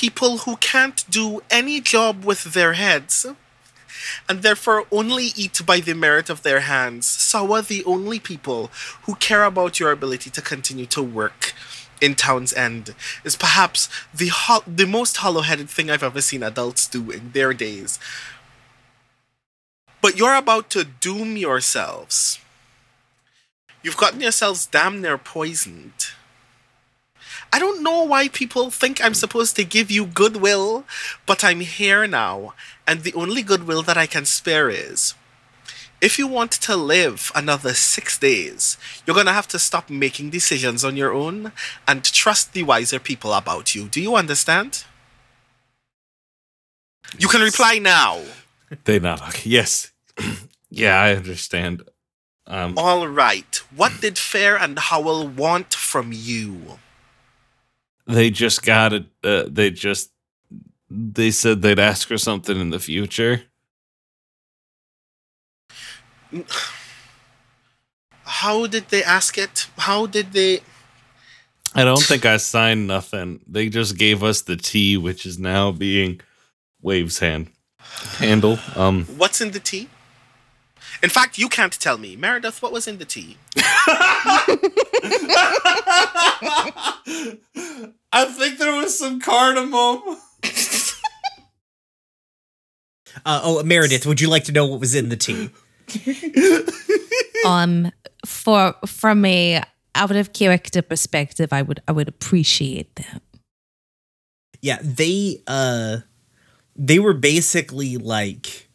people 0.00 0.38
who 0.38 0.56
can't 0.56 1.04
do 1.10 1.42
any 1.50 1.78
job 1.78 2.24
with 2.24 2.54
their 2.54 2.72
heads 2.72 3.26
and 4.26 4.40
therefore 4.40 4.86
only 4.90 5.26
eat 5.36 5.60
by 5.66 5.78
the 5.78 5.94
merit 5.94 6.30
of 6.30 6.42
their 6.42 6.60
hands, 6.60 7.34
are 7.34 7.60
the 7.60 7.84
only 7.84 8.18
people 8.18 8.70
who 9.04 9.14
care 9.16 9.44
about 9.44 9.78
your 9.78 9.92
ability 9.92 10.30
to 10.30 10.40
continue 10.40 10.86
to 10.86 11.02
work 11.02 11.52
in 12.00 12.14
Town's 12.14 12.54
End 12.54 12.94
is 13.24 13.36
perhaps 13.36 13.90
the 14.14 14.28
ho- 14.28 14.64
the 14.66 14.86
most 14.86 15.18
hollow-headed 15.18 15.68
thing 15.68 15.90
I've 15.90 16.02
ever 16.02 16.22
seen 16.22 16.42
adults 16.42 16.88
do 16.88 17.10
in 17.10 17.32
their 17.32 17.52
days. 17.52 17.98
But 20.00 20.16
you're 20.16 20.34
about 20.44 20.70
to 20.70 20.84
doom 20.84 21.36
yourselves. 21.36 22.38
You've 23.82 23.98
gotten 23.98 24.22
yourselves 24.22 24.64
damn 24.64 25.02
near 25.02 25.18
poisoned. 25.18 26.14
I 27.52 27.58
don't 27.58 27.82
know 27.82 28.04
why 28.04 28.28
people 28.28 28.70
think 28.70 29.02
I'm 29.02 29.14
supposed 29.14 29.56
to 29.56 29.64
give 29.64 29.90
you 29.90 30.06
goodwill, 30.06 30.84
but 31.26 31.42
I'm 31.42 31.60
here 31.60 32.06
now, 32.06 32.54
and 32.86 33.02
the 33.02 33.14
only 33.14 33.42
goodwill 33.42 33.82
that 33.82 33.96
I 33.96 34.06
can 34.06 34.24
spare 34.24 34.70
is 34.70 35.14
if 36.00 36.18
you 36.18 36.26
want 36.26 36.52
to 36.52 36.76
live 36.76 37.30
another 37.34 37.74
six 37.74 38.18
days, 38.18 38.78
you're 39.04 39.16
gonna 39.16 39.32
have 39.32 39.48
to 39.48 39.58
stop 39.58 39.90
making 39.90 40.30
decisions 40.30 40.84
on 40.84 40.96
your 40.96 41.12
own 41.12 41.52
and 41.86 42.04
trust 42.04 42.52
the 42.52 42.62
wiser 42.62 42.98
people 42.98 43.34
about 43.34 43.74
you. 43.74 43.88
Do 43.88 44.00
you 44.00 44.16
understand? 44.16 44.84
You 47.18 47.28
can 47.28 47.42
reply 47.42 47.78
now. 47.78 48.22
They 48.84 48.98
not 48.98 49.20
okay. 49.28 49.50
Yes, 49.50 49.90
yeah, 50.70 51.00
I 51.00 51.14
understand. 51.14 51.82
Um, 52.46 52.74
All 52.76 53.06
right. 53.06 53.60
What 53.74 54.00
did 54.00 54.18
Fair 54.18 54.56
and 54.56 54.78
Howell 54.78 55.28
want 55.28 55.74
from 55.74 56.10
you? 56.12 56.78
They 58.10 58.30
just 58.30 58.64
got 58.64 58.92
it. 58.92 59.04
Uh, 59.22 59.44
they 59.46 59.70
just 59.70 60.10
they 60.90 61.30
said 61.30 61.62
they'd 61.62 61.78
ask 61.78 62.08
her 62.08 62.18
something 62.18 62.60
in 62.60 62.70
the 62.70 62.80
future. 62.80 63.42
How 68.24 68.66
did 68.66 68.88
they 68.88 69.02
ask 69.02 69.38
it? 69.38 69.68
How 69.78 70.06
did 70.06 70.32
they? 70.32 70.60
I 71.74 71.84
don't 71.84 72.02
think 72.02 72.26
I 72.26 72.36
signed 72.36 72.86
nothing. 72.86 73.40
They 73.46 73.68
just 73.68 73.96
gave 73.96 74.24
us 74.24 74.42
the 74.42 74.56
tea, 74.56 74.96
which 74.96 75.24
is 75.24 75.38
now 75.38 75.70
being 75.70 76.20
Wave's 76.82 77.20
hand 77.20 77.50
handle. 78.18 78.58
Um, 78.74 79.04
What's 79.16 79.40
in 79.40 79.52
the 79.52 79.60
tea? 79.60 79.88
In 81.02 81.10
fact, 81.10 81.38
you 81.38 81.48
can't 81.48 81.72
tell 81.72 81.98
me, 81.98 82.16
Meredith. 82.16 82.62
What 82.62 82.72
was 82.72 82.88
in 82.88 82.98
the 82.98 83.04
tea? 83.04 83.36
I 88.12 88.24
think 88.26 88.58
there 88.58 88.76
was 88.76 88.98
some 88.98 89.20
cardamom. 89.20 90.02
Uh, 93.26 93.40
oh, 93.42 93.62
Meredith, 93.64 94.06
would 94.06 94.20
you 94.20 94.28
like 94.28 94.44
to 94.44 94.52
know 94.52 94.66
what 94.66 94.78
was 94.78 94.94
in 94.94 95.08
the 95.08 95.16
tea? 95.16 95.50
um 97.46 97.90
for 98.24 98.74
from 98.86 99.24
a 99.24 99.60
out 99.96 100.12
of 100.14 100.32
character 100.32 100.80
perspective 100.80 101.52
i 101.52 101.60
would 101.60 101.82
i 101.88 101.92
would 101.92 102.06
appreciate 102.06 102.94
that 102.94 103.20
Yeah, 104.62 104.78
they 104.80 105.42
uh 105.48 105.98
they 106.76 106.98
were 107.00 107.14
basically 107.14 107.96
like 107.96 108.68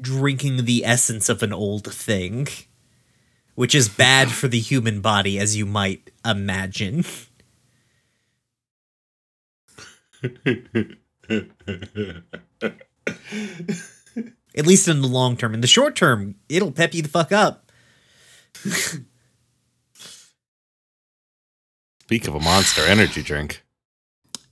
drinking 0.00 0.64
the 0.64 0.84
essence 0.84 1.28
of 1.28 1.42
an 1.42 1.52
old 1.52 1.92
thing, 1.92 2.48
which 3.54 3.74
is 3.74 3.88
bad 3.88 4.30
for 4.30 4.48
the 4.48 4.58
human 4.58 5.00
body 5.02 5.38
as 5.38 5.56
you 5.56 5.66
might 5.66 6.10
imagine. 6.24 7.04
At 14.54 14.66
least 14.66 14.86
in 14.88 15.00
the 15.00 15.08
long 15.08 15.36
term. 15.36 15.54
In 15.54 15.60
the 15.62 15.66
short 15.66 15.96
term, 15.96 16.34
it'll 16.48 16.72
pep 16.72 16.94
you 16.94 17.02
the 17.02 17.08
fuck 17.08 17.32
up. 17.32 17.70
Speak 22.02 22.28
of 22.28 22.34
a 22.34 22.40
monster 22.40 22.82
energy 22.82 23.22
drink. 23.22 23.64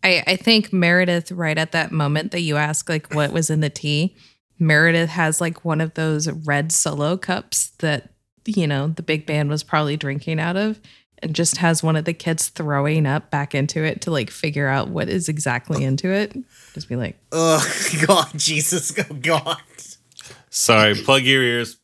I, 0.03 0.25
I 0.27 0.37
think 0.37 0.73
Meredith, 0.73 1.31
right 1.31 1.59
at 1.59 1.73
that 1.73 1.93
moment 1.93 2.33
that 2.33 2.41
you 2.41 2.57
ask, 2.57 2.89
like, 2.89 3.15
what 3.15 3.33
was 3.33 3.51
in 3.51 3.61
the 3.61 3.69
tea, 3.69 4.17
Meredith 4.59 5.11
has 5.11 5.41
like 5.41 5.65
one 5.65 5.81
of 5.81 5.95
those 5.95 6.31
red 6.31 6.73
solo 6.73 7.19
cups 7.19 7.73
that, 7.79 8.15
you 8.47 8.67
know, 8.67 8.89
the 8.89 9.03
big 9.03 9.27
band 9.27 9.51
was 9.51 9.63
probably 9.63 9.99
drinking 9.99 10.41
out 10.41 10.57
of. 10.57 10.81
And 11.23 11.35
just 11.35 11.57
has 11.59 11.83
one 11.83 11.97
of 11.97 12.05
the 12.05 12.13
kids 12.13 12.49
throwing 12.49 13.07
up 13.07 13.31
back 13.31 13.55
into 13.55 13.83
it 13.85 14.01
to 14.03 14.11
like 14.11 14.31
figure 14.31 14.69
out 14.69 14.89
what 14.89 15.09
is 15.09 15.29
exactly 15.29 15.85
into 15.85 16.11
it. 16.13 16.35
Just 16.75 16.89
be 16.89 16.97
like, 16.97 17.19
Oh 17.33 17.65
God, 18.07 18.29
Jesus, 18.37 18.93
oh 18.99 19.15
God. 19.15 19.57
Sorry, 20.51 20.95
plug 20.95 21.23
your 21.23 21.43
ears. 21.43 21.77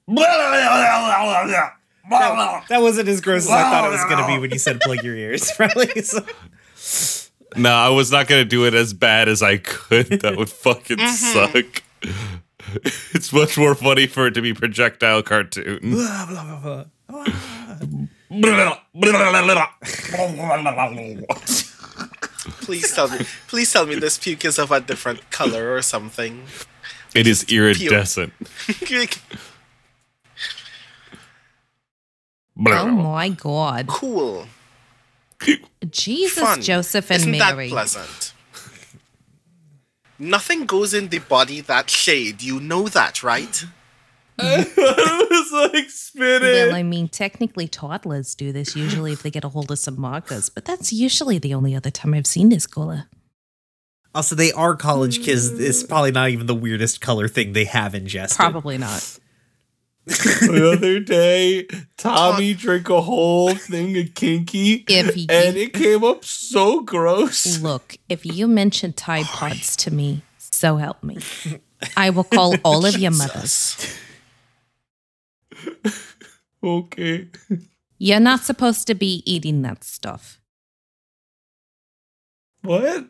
That, 2.08 2.64
that 2.68 2.82
wasn't 2.82 3.08
as 3.08 3.20
gross 3.20 3.44
as 3.46 3.50
I 3.50 3.62
thought 3.62 3.86
it 3.88 3.90
was 3.92 4.04
going 4.04 4.18
to 4.18 4.26
be 4.26 4.38
when 4.38 4.50
you 4.50 4.58
said 4.58 4.80
plug 4.80 5.02
your 5.02 5.16
ears. 5.16 5.50
Probably. 5.56 6.02
So- 6.02 6.24
No, 7.56 7.72
I 7.72 7.88
was 7.88 8.12
not 8.12 8.26
gonna 8.28 8.44
do 8.44 8.66
it 8.66 8.74
as 8.74 8.92
bad 8.92 9.28
as 9.28 9.42
I 9.42 9.56
could. 9.56 10.06
That 10.20 10.36
would 10.36 10.50
fucking 10.50 10.98
Mm-hmm. 10.98 11.54
suck. 11.54 11.82
It's 13.14 13.32
much 13.32 13.56
more 13.56 13.74
funny 13.74 14.06
for 14.06 14.26
it 14.26 14.32
to 14.34 14.42
be 14.42 14.52
projectile 14.52 15.22
cartoon. 15.22 15.78
blah, 15.82 16.26
blah, 16.26 16.60
blah, 16.60 16.84
blah. 17.24 18.06
Please 22.62 22.92
tell 22.94 23.08
me. 23.08 23.18
Please 23.48 23.72
tell 23.72 23.86
me 23.86 23.94
this 23.96 24.18
puke 24.18 24.44
is 24.44 24.58
of 24.58 24.70
a 24.72 24.80
different 24.80 25.30
color 25.30 25.72
or 25.74 25.82
something. 25.82 26.44
It 27.14 27.26
is 27.26 27.44
iridescent. 27.44 28.32
Oh 32.58 32.86
my 32.86 33.28
god. 33.28 33.86
cool. 33.88 34.46
Jesus, 35.90 36.42
Fun. 36.42 36.62
Joseph, 36.62 37.10
and 37.10 37.20
Isn't 37.20 37.32
Mary. 37.32 37.68
that 37.68 37.72
pleasant? 37.74 38.32
Nothing 40.18 40.64
goes 40.64 40.94
in 40.94 41.08
the 41.08 41.18
body 41.18 41.60
that 41.60 41.90
shade. 41.90 42.42
You 42.42 42.58
know 42.58 42.88
that, 42.88 43.22
right? 43.22 43.64
it 44.38 45.30
was 45.30 45.72
like 45.72 45.88
spinning. 45.90 46.68
Well, 46.68 46.74
I 46.74 46.82
mean, 46.82 47.08
technically, 47.08 47.68
toddlers 47.68 48.34
do 48.34 48.52
this 48.52 48.76
usually 48.76 49.12
if 49.12 49.22
they 49.22 49.30
get 49.30 49.44
a 49.44 49.48
hold 49.48 49.70
of 49.70 49.78
some 49.78 50.00
markers, 50.00 50.48
but 50.48 50.64
that's 50.64 50.92
usually 50.92 51.38
the 51.38 51.54
only 51.54 51.74
other 51.74 51.90
time 51.90 52.14
I've 52.14 52.26
seen 52.26 52.48
this 52.48 52.66
color. 52.66 53.06
Also, 54.14 54.34
they 54.34 54.52
are 54.52 54.74
college 54.74 55.22
kids. 55.22 55.50
Mm. 55.50 55.60
It's 55.60 55.82
probably 55.82 56.10
not 56.10 56.30
even 56.30 56.46
the 56.46 56.54
weirdest 56.54 57.00
color 57.00 57.28
thing 57.28 57.52
they 57.52 57.64
have 57.64 57.94
ingested. 57.94 58.36
Probably 58.36 58.78
not. 58.78 59.18
the 60.06 60.72
other 60.76 61.00
day, 61.00 61.66
Tommy 61.96 62.54
drank 62.54 62.88
a 62.88 63.00
whole 63.00 63.54
thing 63.54 63.98
of 63.98 64.14
kinky, 64.14 64.84
If 64.88 65.16
you- 65.16 65.26
and 65.28 65.56
it 65.56 65.72
came 65.72 66.04
up 66.04 66.24
so 66.24 66.80
gross. 66.80 67.58
Look, 67.60 67.96
if 68.08 68.24
you 68.24 68.46
mention 68.46 68.92
Tide 68.92 69.26
Pods 69.26 69.74
to 69.76 69.90
me, 69.90 70.22
so 70.38 70.76
help 70.76 71.02
me. 71.02 71.18
I 71.96 72.10
will 72.10 72.24
call 72.24 72.54
all 72.64 72.86
of 72.86 72.96
your 72.96 73.10
mothers. 73.10 73.76
Okay. 76.64 77.28
You're 77.98 78.18
not 78.20 78.40
supposed 78.40 78.86
to 78.88 78.94
be 78.94 79.22
eating 79.24 79.62
that 79.62 79.84
stuff. 79.84 80.40
What? 82.62 83.04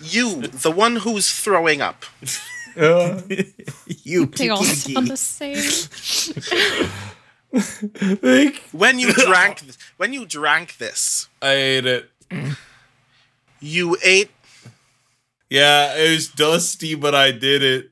You, 0.00 0.42
the 0.48 0.70
one 0.72 0.96
who's 0.96 1.30
throwing 1.30 1.80
up. 1.80 2.04
Uh, 2.76 3.20
you 3.86 4.26
They 4.26 4.48
all 4.48 4.64
kinky. 4.64 4.94
sound 4.94 5.08
the 5.08 5.16
same. 5.16 6.98
like, 8.22 8.56
When 8.72 8.98
you 8.98 9.12
drank, 9.26 9.62
when 9.96 10.12
you 10.12 10.26
drank 10.26 10.78
this, 10.78 11.28
I 11.40 11.52
ate 11.52 11.86
it. 11.86 12.10
you 13.60 13.96
ate. 14.02 14.30
Yeah, 15.50 15.94
it 15.96 16.10
was 16.10 16.28
dusty, 16.28 16.94
but 16.94 17.14
I 17.14 17.30
did 17.30 17.62
it. 17.62 17.90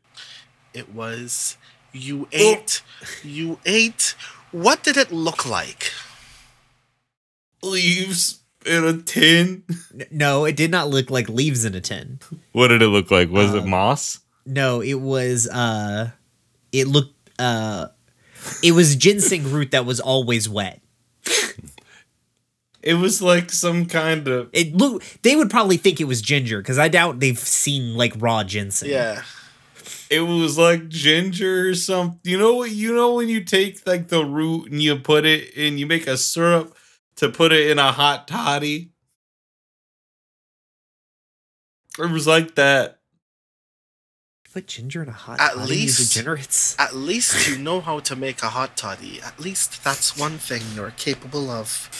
It 0.74 0.92
was. 0.92 1.56
You 1.96 2.28
ate. 2.32 2.82
You 3.22 3.58
ate. 3.64 4.14
What 4.52 4.82
did 4.82 4.96
it 4.96 5.10
look 5.10 5.46
like? 5.46 5.92
Leaves 7.62 8.40
in 8.64 8.84
a 8.84 8.98
tin. 9.02 9.64
No, 10.10 10.44
it 10.44 10.56
did 10.56 10.70
not 10.70 10.88
look 10.88 11.10
like 11.10 11.28
leaves 11.28 11.64
in 11.64 11.74
a 11.74 11.80
tin. 11.80 12.20
What 12.52 12.68
did 12.68 12.82
it 12.82 12.88
look 12.88 13.10
like? 13.10 13.30
Was 13.30 13.54
it 13.54 13.62
Um, 13.62 13.70
moss? 13.70 14.20
No, 14.44 14.80
it 14.80 15.00
was 15.00 15.48
uh 15.48 16.10
it 16.72 16.86
looked 16.86 17.14
uh 17.38 17.88
it 18.62 18.72
was 18.72 18.94
ginseng 18.94 19.50
root 19.50 19.70
that 19.72 19.84
was 19.86 19.98
always 20.00 20.48
wet. 20.48 20.80
It 22.82 22.94
was 22.94 23.20
like 23.20 23.50
some 23.50 23.86
kind 23.86 24.28
of. 24.28 24.48
It 24.52 24.76
look 24.76 25.02
they 25.22 25.34
would 25.34 25.50
probably 25.50 25.76
think 25.76 26.00
it 26.00 26.04
was 26.04 26.22
ginger 26.22 26.62
cuz 26.62 26.78
I 26.78 26.86
doubt 26.88 27.18
they've 27.18 27.38
seen 27.38 27.94
like 27.96 28.12
raw 28.16 28.44
ginseng. 28.44 28.90
Yeah. 28.90 29.22
It 30.10 30.20
was 30.20 30.56
like 30.56 30.88
ginger 30.88 31.68
or 31.70 31.74
something. 31.74 32.20
You 32.24 32.38
know 32.38 32.54
what? 32.54 32.70
You 32.70 32.94
know 32.94 33.14
when 33.14 33.28
you 33.28 33.42
take 33.44 33.84
like 33.86 34.08
the 34.08 34.24
root 34.24 34.70
and 34.70 34.80
you 34.82 34.96
put 34.96 35.24
it 35.24 35.56
and 35.56 35.80
you 35.80 35.86
make 35.86 36.06
a 36.06 36.16
syrup 36.16 36.76
to 37.16 37.28
put 37.28 37.50
it 37.52 37.70
in 37.70 37.78
a 37.78 37.90
hot 37.92 38.28
toddy. 38.28 38.90
It 41.98 42.10
was 42.10 42.26
like 42.26 42.54
that. 42.56 42.98
Put 44.52 44.68
ginger 44.68 45.02
in 45.02 45.08
a 45.08 45.12
hot 45.12 45.40
At 45.40 45.54
toddy, 45.54 45.68
least- 45.70 46.12
degenerates. 46.14 46.76
At 46.78 46.94
least 46.94 47.48
you 47.48 47.58
know 47.58 47.80
how 47.80 48.00
to 48.00 48.14
make 48.16 48.42
a 48.42 48.48
hot 48.50 48.76
toddy. 48.76 49.20
At 49.22 49.40
least 49.40 49.82
that's 49.82 50.16
one 50.16 50.38
thing 50.38 50.62
you're 50.74 50.92
capable 50.92 51.50
of 51.50 51.90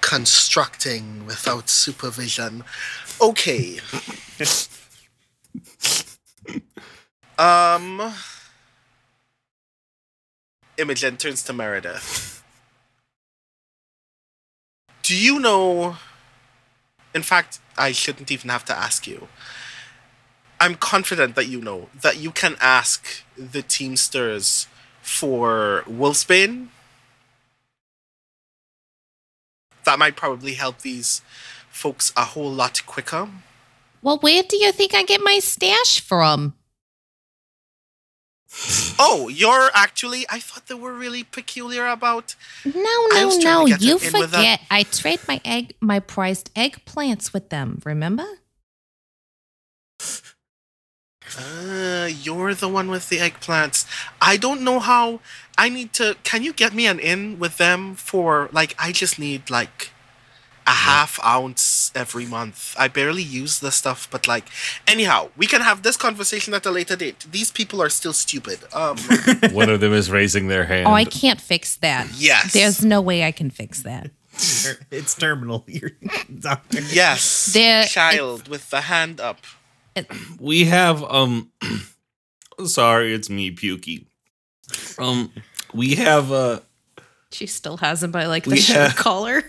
constructing 0.00 1.26
without 1.26 1.68
supervision. 1.68 2.64
Okay. 3.20 3.78
um. 7.38 8.12
Imogen 10.78 11.16
turns 11.16 11.42
to 11.44 11.52
Meredith. 11.52 12.42
Do 15.02 15.16
you 15.16 15.38
know? 15.38 15.96
In 17.14 17.22
fact, 17.22 17.60
I 17.78 17.92
shouldn't 17.92 18.30
even 18.30 18.50
have 18.50 18.64
to 18.66 18.76
ask 18.76 19.06
you. 19.06 19.28
I'm 20.58 20.74
confident 20.74 21.34
that 21.36 21.46
you 21.46 21.60
know 21.60 21.88
that 22.00 22.18
you 22.18 22.30
can 22.30 22.56
ask 22.60 23.22
the 23.38 23.62
Teamsters 23.62 24.66
for 25.00 25.84
Wolfsbane. 25.88 26.68
That 29.84 29.98
might 29.98 30.16
probably 30.16 30.54
help 30.54 30.80
these 30.80 31.22
folks 31.70 32.12
a 32.16 32.24
whole 32.24 32.50
lot 32.50 32.84
quicker. 32.84 33.28
Well, 34.02 34.18
where 34.18 34.42
do 34.42 34.56
you 34.56 34.72
think 34.72 34.92
I 34.92 35.04
get 35.04 35.20
my 35.22 35.38
stash 35.38 36.00
from? 36.00 36.55
Oh, 38.98 39.28
you're 39.28 39.70
actually. 39.74 40.24
I 40.30 40.38
thought 40.38 40.66
they 40.66 40.74
were 40.74 40.92
really 40.92 41.24
peculiar 41.24 41.86
about. 41.86 42.34
No, 42.64 42.72
no, 42.74 43.38
no. 43.38 43.66
You 43.66 43.98
them 43.98 44.14
in 44.14 44.20
with 44.20 44.30
that. 44.30 44.36
forget. 44.36 44.60
I 44.70 44.84
trade 44.84 45.20
my 45.28 45.40
egg, 45.44 45.74
my 45.80 46.00
prized 46.00 46.54
eggplants 46.54 47.32
with 47.32 47.50
them. 47.50 47.80
Remember? 47.84 48.26
Uh, 51.38 52.08
you're 52.22 52.54
the 52.54 52.68
one 52.68 52.88
with 52.88 53.08
the 53.08 53.18
eggplants. 53.18 53.84
I 54.20 54.36
don't 54.36 54.62
know 54.62 54.78
how. 54.78 55.20
I 55.58 55.68
need 55.68 55.92
to. 55.94 56.16
Can 56.22 56.42
you 56.42 56.52
get 56.52 56.72
me 56.72 56.86
an 56.86 56.98
in 56.98 57.38
with 57.38 57.58
them 57.58 57.94
for 57.94 58.48
like? 58.52 58.74
I 58.78 58.92
just 58.92 59.18
need 59.18 59.50
like 59.50 59.90
a 60.66 60.70
half 60.70 61.18
ounce 61.24 61.85
every 61.96 62.26
month. 62.26 62.74
I 62.78 62.88
barely 62.88 63.22
use 63.22 63.58
the 63.60 63.70
stuff, 63.72 64.06
but 64.10 64.28
like, 64.28 64.44
anyhow, 64.86 65.30
we 65.36 65.46
can 65.46 65.62
have 65.62 65.82
this 65.82 65.96
conversation 65.96 66.54
at 66.54 66.66
a 66.66 66.70
later 66.70 66.94
date. 66.96 67.26
These 67.30 67.50
people 67.50 67.82
are 67.82 67.88
still 67.88 68.12
stupid. 68.12 68.58
Um, 68.72 68.96
One 69.52 69.70
of 69.70 69.80
them 69.80 69.92
is 69.92 70.10
raising 70.10 70.48
their 70.48 70.64
hand. 70.66 70.86
Oh, 70.86 70.92
I 70.92 71.04
can't 71.04 71.40
fix 71.40 71.76
that. 71.76 72.06
yes. 72.16 72.52
There's 72.52 72.84
no 72.84 73.00
way 73.00 73.24
I 73.24 73.32
can 73.32 73.50
fix 73.50 73.82
that. 73.82 74.10
it's 74.90 75.14
terminal. 75.16 75.64
You're 75.68 75.92
doctor. 76.38 76.80
yes. 76.92 77.52
There- 77.54 77.84
child 77.84 78.48
with 78.48 78.68
the 78.70 78.82
hand 78.82 79.20
up. 79.20 79.38
we 80.38 80.66
have 80.66 81.02
um 81.04 81.50
sorry 82.66 83.14
it's 83.14 83.30
me 83.30 83.50
pukey 83.50 84.04
um 84.98 85.32
we 85.72 85.94
have 85.94 86.30
uh 86.30 86.60
she 87.32 87.46
still 87.46 87.78
has 87.78 88.02
him 88.02 88.10
by 88.10 88.26
like 88.26 88.44
the 88.44 88.56
shirt 88.56 88.76
have- 88.92 88.96
collar. 88.96 89.42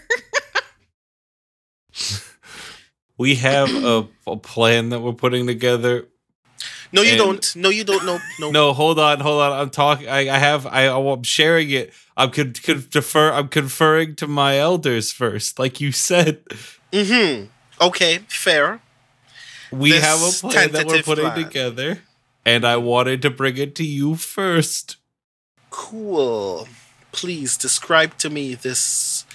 We 3.18 3.36
have 3.36 3.70
a, 3.74 4.08
a 4.28 4.38
plan 4.38 4.90
that 4.90 5.00
we're 5.02 5.14
putting 5.14 5.48
together 5.48 6.08
No, 6.92 7.02
you 7.02 7.12
And- 7.12 7.18
don't. 7.20 7.56
No, 7.56 7.70
you 7.70 7.84
don't. 7.84 8.06
No, 8.06 8.20
no. 8.40 8.52
no 8.52 8.74
hold 8.74 9.00
on 9.00 9.20
hold 9.20 9.42
on 9.42 9.52
i'm 9.60 9.70
talking 9.70 10.08
i, 10.08 10.30
I 10.30 10.38
have 10.38 10.66
I, 10.66 10.88
i'm 10.88 11.24
sharing 11.24 11.70
it 11.72 11.94
i'm 12.16 12.32
con- 12.32 12.54
con- 12.64 12.86
defer 12.90 13.32
i'm 13.32 13.48
conferring 13.50 14.16
to 14.18 14.28
my 14.28 14.58
elders 14.58 15.12
first 15.12 15.60
like 15.60 15.80
you 15.82 15.92
said 15.92 16.44
Mm-hmm. 16.94 17.48
Okay, 17.82 18.20
fair. 18.30 18.80
we 19.72 19.92
This 19.92 20.04
have 20.04 20.22
a 20.24 20.32
plan 20.50 20.72
that 20.72 20.88
we're 20.88 21.04
putting 21.04 21.26
plan. 21.26 21.44
together 21.46 22.00
and 22.46 22.66
i 22.66 22.78
wanted 22.78 23.22
to 23.24 23.30
bring 23.30 23.58
it 23.58 23.76
to 23.76 23.84
you 23.86 24.16
first 24.16 24.96
Cool. 25.70 26.68
Please 27.12 27.58
describe 27.58 28.18
to 28.20 28.30
me 28.30 28.56
this 28.56 29.26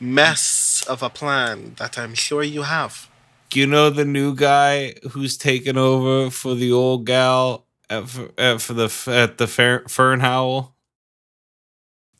mess 0.00 0.82
of 0.88 1.02
a 1.02 1.10
plan 1.10 1.74
that 1.78 1.98
I'm 1.98 2.14
sure 2.14 2.42
you 2.42 2.62
have. 2.62 3.08
You 3.56 3.66
know 3.66 3.90
the 3.90 4.04
new 4.04 4.34
guy 4.34 4.94
who's 5.10 5.36
taken 5.36 5.76
over 5.76 6.30
for 6.30 6.54
the 6.54 6.72
old 6.72 7.06
gal 7.06 7.66
at, 7.90 8.04
at 8.38 8.60
for 8.60 8.72
the 8.74 8.90
at 9.08 9.38
the 9.38 9.46
fer- 9.46 9.84
Fern 9.88 10.20
Howl. 10.20 10.74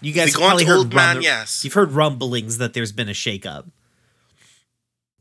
You 0.00 0.12
guys 0.12 0.32
The 0.32 0.38
probably 0.40 0.64
heard 0.64 0.78
old 0.78 0.94
man, 0.94 1.08
rumble- 1.16 1.22
yes. 1.22 1.62
You've 1.64 1.74
heard 1.74 1.92
rumblings 1.92 2.58
that 2.58 2.74
there's 2.74 2.90
been 2.92 3.08
a 3.08 3.12
shakeup. 3.12 3.70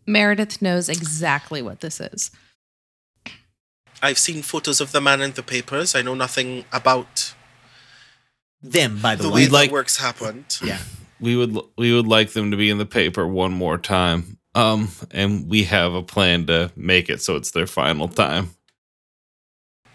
Meredith 0.07 0.61
knows 0.61 0.89
exactly 0.89 1.61
what 1.61 1.81
this 1.81 1.99
is. 1.99 2.31
I've 4.01 4.17
seen 4.17 4.41
photos 4.41 4.81
of 4.81 4.91
the 4.91 4.99
man 4.99 5.21
in 5.21 5.33
the 5.33 5.43
papers. 5.43 5.93
I 5.93 6.01
know 6.01 6.15
nothing 6.15 6.65
about 6.73 7.35
Them, 8.63 8.99
by 8.99 9.15
the, 9.15 9.23
the 9.23 9.29
way. 9.29 9.33
way 9.35 9.41
We'd 9.41 9.49
the 9.49 9.53
like- 9.53 9.71
works 9.71 9.97
happened. 9.97 10.57
yeah. 10.63 10.79
we 11.19 11.35
would 11.35 11.55
we 11.77 11.93
would 11.93 12.07
like 12.07 12.31
them 12.31 12.49
to 12.49 12.57
be 12.57 12.69
in 12.71 12.79
the 12.79 12.85
paper 12.87 13.27
one 13.27 13.51
more 13.51 13.77
time. 13.77 14.39
Um, 14.53 14.89
and 15.11 15.49
we 15.49 15.63
have 15.63 15.93
a 15.93 16.03
plan 16.03 16.45
to 16.47 16.71
make 16.75 17.09
it 17.09 17.21
so 17.21 17.35
it's 17.35 17.51
their 17.51 17.67
final 17.67 18.07
time. 18.07 18.51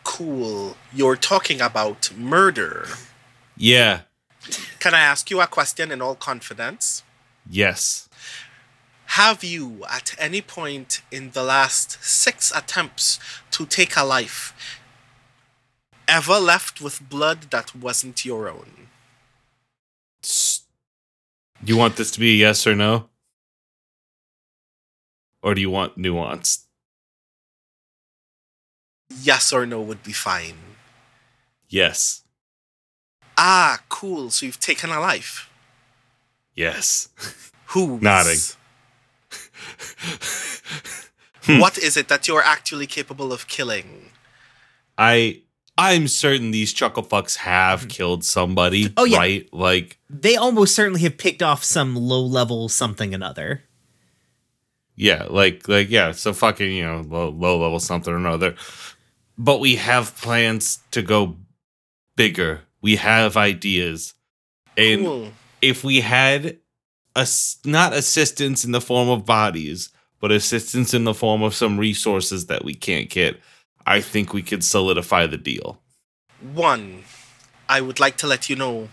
Cool. 0.05 0.77
You're 0.95 1.17
talking 1.17 1.61
about 1.61 2.11
murder. 2.17 2.87
Yeah. 3.57 4.03
Can 4.79 4.95
I 4.95 5.01
ask 5.01 5.31
you 5.31 5.41
a 5.41 5.47
question 5.47 5.91
in 5.91 6.01
all 6.01 6.15
confidence? 6.15 7.03
Yes. 7.49 8.09
Have 9.11 9.45
you, 9.45 9.85
at 9.91 10.15
any 10.19 10.41
point 10.41 11.03
in 11.11 11.31
the 11.31 11.43
last 11.43 12.03
six 12.03 12.53
attempts 12.55 13.19
to 13.53 13.67
take 13.67 13.97
a 13.97 14.05
life, 14.05 14.81
ever 16.09 16.39
left 16.39 16.81
with 16.81 17.09
blood 17.09 17.51
that 17.51 17.75
wasn't 17.75 18.25
your 18.25 18.49
own? 18.49 18.89
You 21.65 21.77
want 21.77 21.97
this 21.97 22.11
to 22.13 22.21
be 22.21 22.31
a 22.33 22.35
yes 22.35 22.67
or 22.67 22.75
no? 22.75 23.09
Or 25.47 25.55
do 25.55 25.61
you 25.61 25.71
want 25.71 25.97
nuance? 25.97 26.67
Yes 29.23 29.53
or 29.53 29.65
no 29.65 29.81
would 29.81 30.03
be 30.03 30.11
fine. 30.11 30.57
Yes. 31.69 32.25
Ah, 33.39 33.79
cool. 33.89 34.31
So 34.31 34.45
you've 34.45 34.59
taken 34.59 34.91
a 34.91 34.99
life. 34.99 35.49
Yes. 36.57 37.11
Who? 37.67 38.01
Nodding. 38.03 38.41
what 41.61 41.79
is 41.79 41.97
it 41.97 42.09
that 42.09 42.27
you're 42.27 42.43
actually 42.43 42.89
capable 42.89 43.33
of 43.33 43.47
killing? 43.47 44.11
I 44.99 45.43
I'm 45.79 46.09
certain 46.09 46.51
these 46.51 46.73
chuckle 46.73 47.05
fucks 47.05 47.37
have 47.37 47.87
killed 47.87 48.25
somebody. 48.25 48.93
Oh, 48.97 49.05
yeah. 49.05 49.19
Right? 49.19 49.49
Like 49.53 50.01
They 50.11 50.35
almost 50.35 50.75
certainly 50.75 51.03
have 51.03 51.19
picked 51.19 51.41
off 51.41 51.63
some 51.63 51.95
low 51.95 52.25
level 52.25 52.69
something 52.69 53.15
another. 53.15 53.63
Yeah, 54.97 55.27
like 55.29 55.69
like 55.69 55.91
yeah, 55.91 56.13
so 56.13 56.33
fucking 56.33 56.73
you 56.73 56.85
know 56.85 57.03
low 57.07 57.29
low 57.29 57.61
level 57.61 57.79
something 57.79 58.13
or 58.13 58.17
another. 58.17 58.55
But 59.39 59.61
we 59.61 59.77
have 59.77 60.17
plans 60.17 60.79
to 60.93 61.03
go 61.03 61.37
bigger. 62.17 62.63
We 62.81 62.97
have 62.97 63.37
ideas, 63.37 64.15
and 64.77 65.03
Cool. 65.03 65.29
if 65.61 65.85
we 65.85 66.01
had 66.01 66.59
us 67.15 67.59
not 67.65 67.93
assistance 67.93 68.65
in 68.65 68.73
the 68.73 68.81
form 68.81 69.09
of 69.09 69.27
bodies, 69.27 69.91
but 70.21 70.33
assistance 70.33 70.95
in 70.95 71.05
the 71.05 71.15
form 71.15 71.43
of 71.43 71.55
some 71.55 71.79
resources 71.79 72.47
that 72.47 72.65
we 72.65 72.75
can't 72.75 73.11
get, 73.11 73.39
I 73.87 74.01
think 74.01 74.33
we 74.33 74.43
could 74.43 74.65
solidify 74.65 75.27
the 75.27 75.37
deal. 75.37 75.81
One, 76.41 77.05
I 77.69 77.81
would 77.81 78.01
like 78.01 78.17
to 78.19 78.27
let 78.27 78.49
you 78.49 78.57
know 78.57 78.89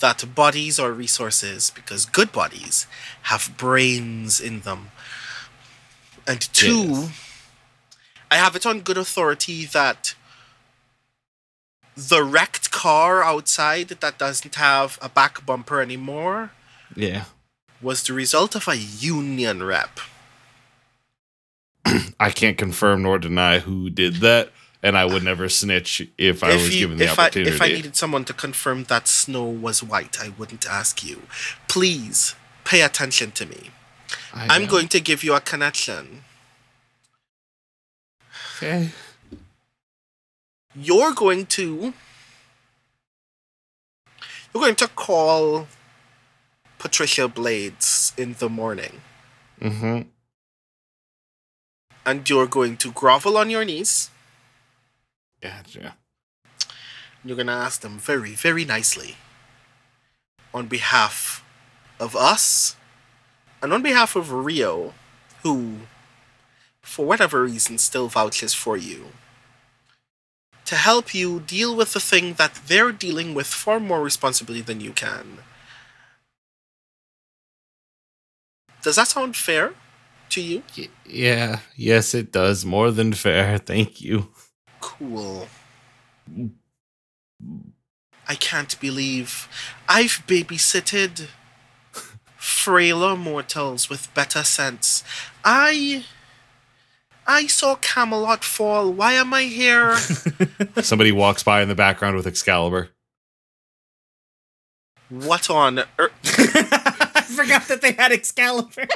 that 0.00 0.34
bodies 0.34 0.78
are 0.78 0.92
resources 0.92 1.70
because 1.70 2.04
good 2.04 2.32
bodies 2.32 2.86
have 3.22 3.52
brains 3.56 4.40
in 4.40 4.60
them. 4.60 4.90
And 6.26 6.40
two, 6.52 6.84
Yes. 6.88 7.22
I 8.30 8.36
have 8.36 8.56
it 8.56 8.66
on 8.66 8.80
good 8.80 8.98
authority 8.98 9.64
that 9.66 10.14
the 11.96 12.22
wrecked 12.22 12.70
car 12.70 13.22
outside 13.22 13.88
that 13.88 14.18
doesn't 14.18 14.56
have 14.56 14.98
a 15.00 15.08
back 15.08 15.46
bumper 15.46 15.80
anymore 15.80 16.50
Yeah, 16.94 17.24
was 17.80 18.02
the 18.02 18.12
result 18.12 18.54
of 18.54 18.68
a 18.68 18.76
union 18.76 19.62
rep. 19.62 20.00
I 22.20 22.30
can't 22.30 22.58
confirm 22.58 23.02
nor 23.02 23.18
deny 23.18 23.60
who 23.60 23.88
did 23.88 24.16
that, 24.16 24.50
and 24.82 24.98
I 24.98 25.04
would 25.04 25.22
never 25.22 25.48
snitch 25.48 26.02
if 26.18 26.42
I 26.42 26.54
was 26.54 26.70
given 26.70 26.98
the 26.98 27.04
if 27.04 27.18
opportunity. 27.18 27.50
I, 27.50 27.54
if 27.54 27.62
I 27.62 27.68
needed 27.68 27.96
someone 27.96 28.24
to 28.24 28.32
confirm 28.32 28.84
that 28.84 29.06
snow 29.08 29.44
was 29.44 29.82
white, 29.82 30.20
I 30.20 30.30
wouldn't 30.30 30.66
ask 30.68 31.04
you. 31.04 31.22
Please 31.68 32.34
pay 32.64 32.82
attention 32.82 33.30
to 33.32 33.46
me. 33.46 33.70
I 34.36 34.46
I'm 34.50 34.62
know. 34.64 34.68
going 34.68 34.88
to 34.88 35.00
give 35.00 35.24
you 35.24 35.34
a 35.34 35.40
connection. 35.40 36.22
Okay. 38.56 38.90
You're 40.74 41.12
going 41.14 41.46
to 41.56 41.92
you're 44.52 44.62
going 44.62 44.76
to 44.76 44.88
call 44.88 45.66
Patricia 46.78 47.28
Blades 47.28 48.12
in 48.16 48.34
the 48.38 48.48
morning, 48.48 49.00
Mm-hmm. 49.60 50.02
and 52.04 52.28
you're 52.30 52.46
going 52.46 52.76
to 52.78 52.92
grovel 52.92 53.36
on 53.38 53.48
your 53.50 53.64
knees. 53.64 54.10
Gotcha. 55.40 55.96
You're 57.24 57.36
going 57.36 57.46
to 57.48 57.52
ask 57.54 57.80
them 57.80 57.98
very, 57.98 58.32
very 58.32 58.64
nicely 58.64 59.16
on 60.54 60.66
behalf 60.66 61.42
of 61.98 62.14
us 62.14 62.76
and 63.66 63.74
on 63.74 63.82
behalf 63.82 64.14
of 64.14 64.30
Rio, 64.30 64.94
who, 65.42 65.78
for 66.82 67.04
whatever 67.04 67.42
reason, 67.42 67.78
still 67.78 68.06
vouches 68.06 68.54
for 68.54 68.76
you, 68.76 69.06
to 70.66 70.76
help 70.76 71.12
you 71.12 71.40
deal 71.40 71.74
with 71.74 71.92
the 71.92 71.98
thing 71.98 72.34
that 72.34 72.60
they're 72.68 72.92
dealing 72.92 73.34
with 73.34 73.48
far 73.48 73.80
more 73.80 74.00
responsibly 74.00 74.60
than 74.60 74.80
you 74.80 74.92
can. 74.92 75.38
Does 78.82 78.94
that 78.94 79.08
sound 79.08 79.34
fair 79.34 79.74
to 80.28 80.40
you? 80.40 80.62
Yeah. 81.04 81.58
Yes, 81.74 82.14
it 82.14 82.30
does. 82.30 82.64
More 82.64 82.92
than 82.92 83.14
fair. 83.14 83.58
Thank 83.72 84.00
you. 84.00 84.28
Cool. 84.80 85.48
I 88.28 88.36
can't 88.36 88.78
believe 88.78 89.48
I've 89.88 90.22
babysitted 90.28 91.30
frailer 92.46 93.16
mortals 93.16 93.90
with 93.90 94.12
better 94.14 94.44
sense. 94.44 95.02
I 95.44 96.04
I 97.26 97.48
saw 97.48 97.74
Camelot 97.74 98.44
fall. 98.44 98.92
Why 98.92 99.14
am 99.14 99.34
I 99.34 99.42
here? 99.44 99.96
Somebody 100.80 101.10
walks 101.10 101.42
by 101.42 101.60
in 101.60 101.68
the 101.68 101.74
background 101.74 102.16
with 102.16 102.26
Excalibur. 102.26 102.90
what 105.08 105.50
on 105.50 105.80
earth? 105.98 106.12
I 107.16 107.22
forgot 107.22 107.66
that 107.68 107.80
they 107.82 107.92
had 107.92 108.12
Excalibur. 108.12 108.86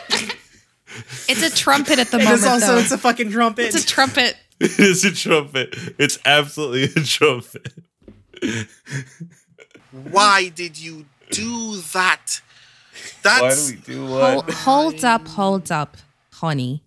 It's 1.29 1.43
a 1.43 1.51
trumpet 1.55 1.99
at 1.99 2.09
the 2.09 2.19
It 2.19 2.25
moment. 2.25 2.39
is 2.41 2.47
also 2.47 2.67
though. 2.75 2.79
it's 2.79 2.93
a 2.93 2.99
fucking 2.99 3.31
trumpet. 3.33 3.67
It's 3.67 3.83
a 3.83 3.87
trumpet. 3.87 4.37
It 4.63 4.79
is 4.79 5.05
a 5.07 5.13
trumpet. 5.13 5.75
It's 5.99 6.19
absolutely 6.27 6.85
a 7.03 7.05
trumpet. 7.07 7.73
Why 9.91 10.51
did 10.51 10.79
you 10.79 11.07
do 11.31 11.77
that? 11.95 12.43
That's 13.23 13.71
do 13.71 13.77
we 13.77 13.83
do 13.83 14.07
Hold, 14.07 14.51
hold 14.51 15.05
up, 15.05 15.29
hold 15.29 15.73
up, 15.73 15.97
honey. 16.33 16.83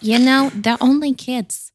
You 0.00 0.18
know, 0.18 0.50
they're 0.54 0.78
only 0.80 1.14
kids. 1.14 1.72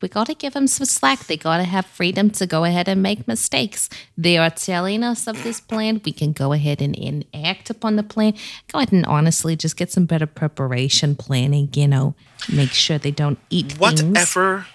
We 0.00 0.08
gotta 0.08 0.32
give 0.32 0.54
them 0.54 0.66
some 0.66 0.86
slack. 0.86 1.26
They 1.26 1.36
gotta 1.36 1.64
have 1.64 1.84
freedom 1.84 2.30
to 2.30 2.46
go 2.46 2.64
ahead 2.64 2.88
and 2.88 3.02
make 3.02 3.28
mistakes. 3.28 3.90
They 4.16 4.38
are 4.38 4.48
telling 4.48 5.04
us 5.04 5.26
of 5.26 5.42
this 5.42 5.60
plan. 5.60 6.00
We 6.02 6.12
can 6.12 6.32
go 6.32 6.54
ahead 6.54 6.80
and, 6.80 6.98
and 6.98 7.26
act 7.34 7.68
upon 7.68 7.96
the 7.96 8.02
plan. 8.02 8.34
Go 8.72 8.78
ahead 8.78 8.92
and 8.92 9.04
honestly 9.04 9.56
just 9.56 9.76
get 9.76 9.92
some 9.92 10.06
better 10.06 10.26
preparation 10.26 11.16
planning, 11.16 11.68
you 11.74 11.86
know, 11.86 12.14
make 12.50 12.70
sure 12.70 12.96
they 12.96 13.10
don't 13.10 13.38
eat 13.50 13.72
things. 13.72 13.78
whatever. 13.78 14.66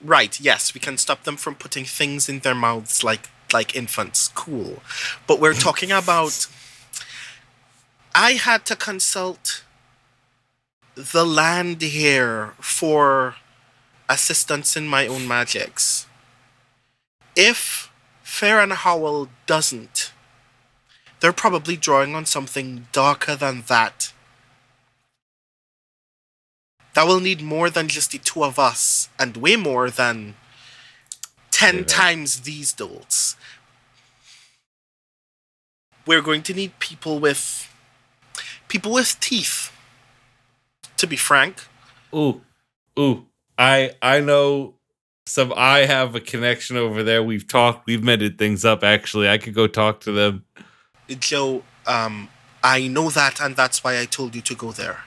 Right, 0.00 0.38
yes, 0.38 0.74
we 0.74 0.80
can 0.80 0.98
stop 0.98 1.24
them 1.24 1.36
from 1.36 1.54
putting 1.54 1.84
things 1.86 2.28
in 2.28 2.40
their 2.40 2.54
mouths 2.54 3.02
like 3.02 3.30
like 3.54 3.74
infants. 3.74 4.28
Cool. 4.34 4.82
But 5.26 5.40
we're 5.40 5.54
talking 5.54 5.90
about 5.90 6.48
I 8.14 8.32
had 8.32 8.64
to 8.66 8.76
consult 8.76 9.64
the 10.94 11.24
land 11.24 11.82
here 11.82 12.54
for 12.60 13.36
assistance 14.08 14.76
in 14.76 14.86
my 14.86 15.06
own 15.06 15.26
magics. 15.26 16.06
If 17.34 17.90
Fair 18.22 18.60
and 18.60 18.72
Howell 18.72 19.28
doesn't, 19.46 20.12
they're 21.20 21.32
probably 21.32 21.76
drawing 21.76 22.14
on 22.14 22.26
something 22.26 22.86
darker 22.92 23.34
than 23.34 23.64
that. 23.68 24.12
That 26.94 27.06
will 27.06 27.20
need 27.20 27.42
more 27.42 27.70
than 27.70 27.88
just 27.88 28.12
the 28.12 28.18
two 28.18 28.44
of 28.44 28.58
us, 28.58 29.08
and 29.18 29.36
way 29.36 29.56
more 29.56 29.90
than 29.90 30.36
ten 31.50 31.78
Say 31.78 31.94
times 31.96 32.40
these 32.42 32.72
dolts. 32.72 33.36
We're 36.06 36.22
going 36.22 36.42
to 36.42 36.54
need 36.54 36.78
people 36.78 37.18
with 37.18 37.70
people 38.68 38.92
with 38.92 39.18
teeth. 39.20 39.70
To 40.98 41.08
be 41.08 41.16
frank, 41.16 41.66
Ooh, 42.14 42.40
ooh. 42.98 43.26
I 43.58 43.94
I 44.00 44.20
know 44.20 44.74
some 45.26 45.52
I 45.56 45.80
have 45.80 46.14
a 46.14 46.20
connection 46.20 46.76
over 46.76 47.02
there. 47.02 47.22
We've 47.22 47.46
talked, 47.46 47.86
we've 47.86 48.02
mended 48.02 48.38
things 48.38 48.64
up 48.64 48.84
actually. 48.84 49.28
I 49.28 49.38
could 49.38 49.54
go 49.54 49.66
talk 49.66 50.00
to 50.00 50.12
them. 50.12 50.44
Joe, 51.08 51.62
um, 51.86 52.28
I 52.62 52.88
know 52.88 53.10
that, 53.10 53.40
and 53.40 53.56
that's 53.56 53.84
why 53.84 53.98
I 53.98 54.06
told 54.06 54.34
you 54.34 54.40
to 54.42 54.54
go 54.54 54.72
there. 54.72 55.00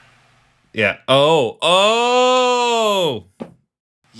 Yeah. 0.73 0.97
Oh, 1.07 1.57
oh. 1.61 3.25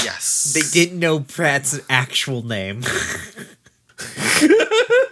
Yes. 0.03 0.53
They 0.53 0.61
didn't 0.61 0.99
know 0.99 1.19
Pratt's 1.19 1.79
actual 1.89 2.43
name. 2.43 2.83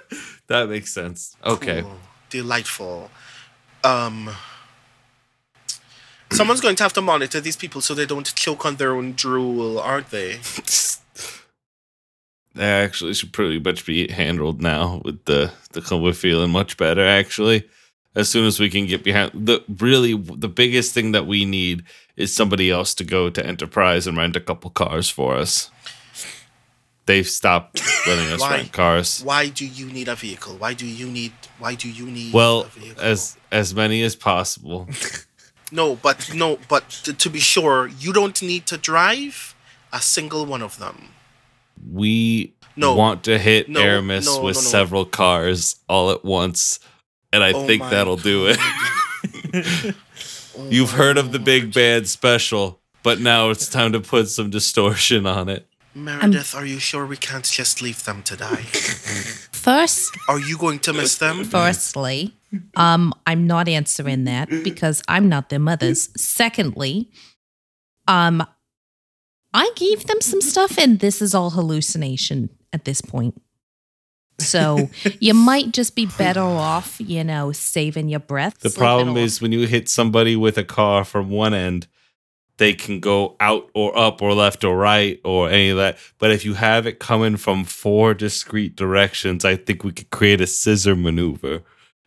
that 0.47 0.69
makes 0.69 0.93
sense. 0.93 1.35
Okay. 1.45 1.81
Cool. 1.81 1.97
Delightful. 2.29 3.11
Um. 3.83 4.29
Someone's 6.31 6.59
going 6.59 6.75
to 6.75 6.83
have 6.83 6.93
to 6.93 7.01
monitor 7.01 7.39
these 7.39 7.55
people 7.55 7.81
so 7.81 7.93
they 7.93 8.05
don't 8.05 8.33
choke 8.35 8.65
on 8.65 8.75
their 8.75 8.93
own 8.93 9.13
drool, 9.13 9.79
aren't 9.79 10.09
they? 10.09 10.39
They 12.55 12.63
actually 12.63 13.13
should 13.13 13.33
pretty 13.33 13.59
much 13.59 13.85
be 13.85 14.07
handled 14.07 14.61
now 14.61 15.01
with 15.03 15.25
the 15.25 15.51
the 15.73 15.97
we're 15.97 16.13
feeling 16.13 16.51
much 16.51 16.77
better 16.77 17.05
actually. 17.05 17.67
As 18.15 18.29
soon 18.29 18.45
as 18.45 18.61
we 18.61 18.69
can 18.69 18.85
get 18.85 19.03
behind 19.03 19.31
the 19.33 19.61
really 19.67 20.13
the 20.15 20.47
biggest 20.47 20.93
thing 20.93 21.11
that 21.11 21.27
we 21.27 21.43
need 21.43 21.83
is 22.15 22.33
somebody 22.33 22.71
else 22.71 22.95
to 22.95 23.03
go 23.03 23.29
to 23.29 23.45
Enterprise 23.45 24.07
and 24.07 24.17
rent 24.17 24.37
a 24.37 24.39
couple 24.39 24.69
cars 24.69 25.09
for 25.09 25.35
us. 25.35 25.69
They've 27.05 27.27
stopped 27.27 27.81
letting 28.07 28.31
us 28.33 28.41
Why? 28.41 28.57
rent 28.57 28.71
cars. 28.73 29.21
Why 29.23 29.47
do 29.49 29.65
you 29.65 29.85
need 29.87 30.07
a 30.07 30.15
vehicle? 30.15 30.55
Why 30.57 30.73
do 30.73 30.85
you 30.87 31.07
need? 31.07 31.33
Why 31.59 31.75
do 31.75 31.87
you 31.89 32.05
need? 32.07 32.33
Well, 32.33 32.61
a 32.61 32.65
vehicle? 32.79 33.03
as 33.03 33.37
as 33.51 33.75
many 33.75 34.01
as 34.01 34.15
possible. 34.15 34.87
no, 35.71 35.95
but 35.95 36.33
no, 36.33 36.57
but 36.67 36.89
to, 37.03 37.13
to 37.13 37.29
be 37.29 37.39
sure, 37.39 37.87
you 37.87 38.11
don't 38.11 38.41
need 38.41 38.65
to 38.67 38.77
drive 38.77 39.55
a 39.93 40.01
single 40.01 40.45
one 40.47 40.63
of 40.63 40.79
them. 40.79 41.09
We 41.91 42.53
No. 42.75 42.95
want 42.95 43.23
to 43.25 43.37
hit 43.37 43.69
No, 43.69 43.81
Aramis 43.81 44.25
no, 44.25 44.41
with 44.41 44.57
several 44.57 45.05
cars 45.05 45.75
all 45.87 46.09
at 46.09 46.25
once, 46.25 46.79
and 47.31 47.43
I 47.43 47.51
Oh 47.53 47.67
think 47.67 47.83
that'll 47.83 48.17
do 48.17 48.47
it. 48.47 48.57
Oh 50.57 50.69
You've 50.69 50.91
heard 50.91 51.17
of 51.17 51.33
the 51.33 51.39
big 51.39 51.73
band 51.73 52.07
special, 52.07 52.79
but 53.03 53.19
now 53.19 53.49
it's 53.49 53.67
time 53.67 53.91
to 53.91 53.99
put 53.99 54.29
some 54.29 54.49
distortion 54.49 55.25
on 55.25 55.49
it. 55.49 55.67
Meredith, 55.95 56.53
are 56.53 56.65
you 56.65 56.79
sure 56.79 57.05
we 57.05 57.15
can't 57.15 57.45
just 57.45 57.81
leave 57.81 58.03
them 58.03 58.21
to 58.23 58.35
die? 58.35 58.63
First, 59.53 60.15
Are 60.27 60.39
you 60.39 60.57
going 60.57 60.79
to 60.79 60.93
miss 60.93 61.17
them? 61.17 61.45
firstly, 61.45 62.33
um, 62.75 63.13
I'm 63.25 63.47
not 63.47 63.69
answering 63.69 64.25
that 64.25 64.49
because 64.49 65.01
I'm 65.07 65.29
not 65.29 65.49
their 65.49 65.59
mothers. 65.59 66.09
Secondly, 66.21 67.09
um, 68.07 68.45
I 69.53 69.71
gave 69.75 70.05
them 70.05 70.19
some 70.19 70.41
stuff, 70.41 70.77
and 70.77 70.99
this 70.99 71.21
is 71.21 71.33
all 71.33 71.51
hallucination 71.51 72.49
at 72.73 72.83
this 72.83 72.99
point. 72.99 73.41
So 74.37 74.89
you 75.21 75.33
might 75.33 75.71
just 75.71 75.95
be 75.95 76.07
better 76.17 76.41
off, 76.41 76.97
you 76.99 77.23
know, 77.23 77.53
saving 77.53 78.09
your 78.09 78.19
breath. 78.19 78.59
The 78.59 78.69
sleeping 78.69 78.79
problem 78.79 79.09
off. 79.11 79.17
is 79.17 79.41
when 79.41 79.53
you 79.53 79.65
hit 79.65 79.87
somebody 79.87 80.35
with 80.35 80.57
a 80.57 80.63
car 80.65 81.05
from 81.05 81.29
one 81.29 81.53
end, 81.53 81.87
they 82.57 82.73
can 82.73 82.99
go 82.99 83.35
out 83.39 83.69
or 83.73 83.97
up 83.97 84.21
or 84.21 84.33
left 84.33 84.63
or 84.63 84.77
right 84.77 85.19
or 85.25 85.49
any 85.49 85.69
of 85.69 85.77
that. 85.77 85.97
But 86.19 86.31
if 86.31 86.45
you 86.45 86.53
have 86.53 86.87
it 86.87 86.99
coming 86.99 87.37
from 87.37 87.63
four 87.65 88.13
discrete 88.13 88.75
directions, 88.75 89.43
I 89.43 89.55
think 89.57 89.83
we 89.83 89.91
could 89.91 90.09
create 90.09 90.39
a 90.41 90.47
scissor 90.47 90.95
maneuver. 90.95 91.61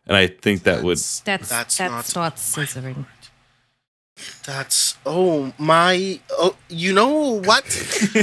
And 0.07 0.17
I 0.17 0.27
think 0.27 0.63
that 0.63 0.83
would 0.83 0.97
That's- 0.97 1.21
that's 1.23 1.49
That's 1.49 1.77
that's, 1.77 2.15
not 2.15 2.21
not, 2.23 2.35
scissoring. 2.37 3.05
That's 4.45 4.97
oh 5.05 5.53
my 5.57 6.19
oh 6.31 6.55
you 6.67 6.91
know 6.93 7.39
what? 7.41 7.63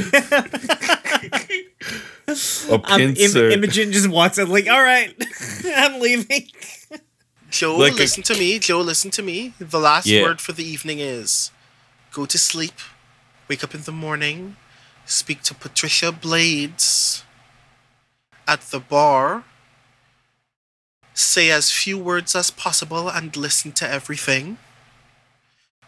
a 2.29 2.81
Um, 2.85 3.01
Im- 3.01 3.17
Imogen 3.53 3.93
just 3.93 4.09
walks 4.09 4.37
in 4.39 4.49
like, 4.51 4.69
all 4.69 4.83
right, 4.83 5.15
I'm 5.65 6.01
leaving. 6.01 6.49
Joe, 7.51 7.77
Like 7.77 7.93
a- 7.93 7.97
listen 7.97 8.23
to 8.25 8.35
me. 8.35 8.59
Joe, 8.59 8.81
listen 8.81 9.11
to 9.13 9.23
me. 9.23 9.55
The 9.59 9.79
last 9.79 10.07
Yeah. 10.07 10.23
word 10.23 10.41
for 10.41 10.53
the 10.53 10.65
evening 10.65 10.99
is 10.99 11.51
go 12.17 12.25
to 12.25 12.39
sleep, 12.39 12.79
wake 13.47 13.63
up 13.63 13.75
in 13.75 13.83
the 13.83 13.93
morning, 13.93 14.57
speak 15.05 15.43
to 15.43 15.55
Patricia 15.55 16.11
Blades 16.11 17.23
at 18.49 18.63
the 18.73 18.81
bar, 18.81 19.45
say 21.13 21.51
as 21.51 21.71
few 21.71 21.99
words 21.99 22.35
as 22.35 22.51
possible, 22.51 23.11
and 23.11 23.37
listen 23.37 23.71
to 23.73 23.87
everything. 23.87 24.57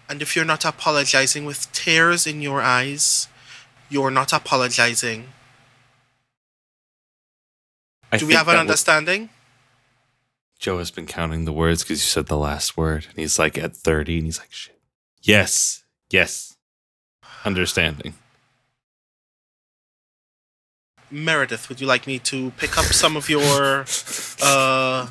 And 0.07 0.21
if 0.21 0.37
you're 0.37 0.53
not 0.55 0.67
apologizing 0.67 1.47
with 1.47 1.73
tears 1.73 2.27
in 2.27 2.43
your 2.43 2.61
eyes, 2.61 3.29
you're 3.89 4.11
not 4.11 4.31
apologizing. 4.35 5.29
I 8.13 8.19
Do 8.19 8.27
we 8.27 8.35
have 8.35 8.49
an 8.49 8.59
understanding? 8.59 9.31
Joe 10.59 10.77
has 10.77 10.91
been 10.91 11.07
counting 11.07 11.47
the 11.47 11.53
words 11.55 11.83
because 11.83 12.01
you 12.03 12.09
said 12.09 12.27
the 12.27 12.37
last 12.37 12.77
word, 12.77 13.07
and 13.09 13.17
he's 13.17 13.39
like 13.39 13.57
at 13.57 13.75
thirty, 13.77 14.17
and 14.19 14.27
he's 14.27 14.41
like, 14.41 14.53
"Shit, 14.53 14.81
yes, 15.23 15.85
yes, 16.11 16.57
understanding." 17.45 18.15
Meredith, 21.11 21.69
would 21.69 21.81
you 21.81 21.87
like 21.87 22.07
me 22.07 22.19
to 22.19 22.51
pick 22.59 22.77
up 22.77 22.85
some 22.85 23.17
of 23.17 23.31
your 23.31 23.87
uh, 24.43 25.09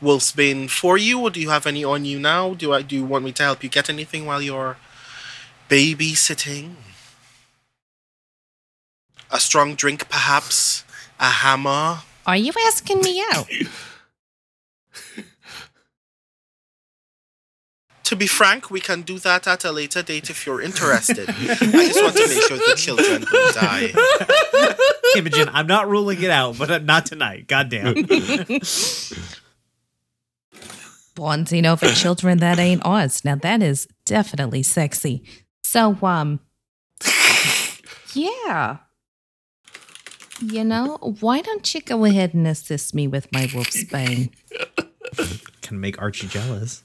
Wolfsbane 0.00 0.70
for 0.70 0.96
you, 0.96 1.20
or 1.20 1.30
do 1.30 1.40
you 1.40 1.50
have 1.50 1.66
any 1.66 1.82
on 1.84 2.04
you 2.04 2.20
now? 2.20 2.54
Do 2.54 2.72
I 2.72 2.82
do 2.82 2.96
you 2.96 3.04
want 3.04 3.24
me 3.24 3.32
to 3.32 3.42
help 3.42 3.62
you 3.64 3.68
get 3.68 3.90
anything 3.90 4.26
while 4.26 4.40
you're 4.40 4.76
babysitting? 5.68 6.74
A 9.30 9.40
strong 9.40 9.74
drink, 9.74 10.08
perhaps? 10.08 10.84
A 11.18 11.30
hammer? 11.30 12.00
Are 12.26 12.36
you 12.36 12.52
asking 12.66 13.00
me 13.00 13.22
out? 13.32 13.48
To 18.10 18.16
be 18.16 18.26
frank, 18.26 18.72
we 18.72 18.80
can 18.80 19.02
do 19.02 19.20
that 19.20 19.46
at 19.46 19.64
a 19.64 19.70
later 19.70 20.02
date 20.02 20.30
if 20.30 20.44
you're 20.44 20.60
interested. 20.60 21.28
I 21.28 21.32
just 21.32 22.02
want 22.02 22.16
to 22.16 22.28
make 22.28 22.42
sure 22.42 22.56
the 22.56 22.74
children 22.76 23.22
don't 23.22 23.54
die. 23.54 23.92
Imogen, 25.16 25.48
I'm 25.52 25.68
not 25.68 25.88
ruling 25.88 26.20
it 26.20 26.28
out, 26.28 26.58
but 26.58 26.72
uh, 26.72 26.78
not 26.78 27.06
tonight. 27.06 27.46
Goddamn. 27.46 27.94
Bonding 31.14 31.64
over 31.66 31.86
children 31.92 32.38
that 32.38 32.58
ain't 32.58 32.84
ours. 32.84 33.24
Now 33.24 33.36
that 33.36 33.62
is 33.62 33.86
definitely 34.04 34.64
sexy. 34.64 35.22
So, 35.62 35.96
um, 36.02 36.40
yeah. 38.12 38.78
You 40.42 40.64
know, 40.64 40.96
why 41.20 41.42
don't 41.42 41.72
you 41.72 41.80
go 41.80 42.04
ahead 42.04 42.34
and 42.34 42.48
assist 42.48 42.92
me 42.92 43.06
with 43.06 43.30
my 43.30 43.48
wolf's 43.54 43.84
bane? 43.84 44.30
Can 45.62 45.78
make 45.78 46.02
Archie 46.02 46.26
jealous. 46.26 46.82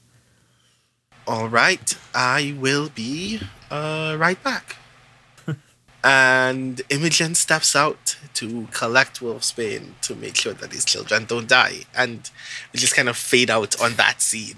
All 1.28 1.48
right, 1.48 1.98
I 2.14 2.54
will 2.56 2.88
be 2.88 3.40
uh, 3.68 4.14
right 4.16 4.40
back. 4.44 4.76
and 6.04 6.80
Imogen 6.88 7.34
steps 7.34 7.74
out 7.74 8.16
to 8.34 8.68
collect 8.70 9.18
Wolfsbane 9.18 9.98
to 10.02 10.14
make 10.14 10.36
sure 10.36 10.52
that 10.52 10.72
his 10.72 10.84
children 10.84 11.24
don't 11.24 11.48
die. 11.48 11.80
And 11.96 12.30
we 12.72 12.78
just 12.78 12.94
kind 12.94 13.08
of 13.08 13.16
fade 13.16 13.50
out 13.50 13.80
on 13.80 13.94
that 13.94 14.22
scene 14.22 14.54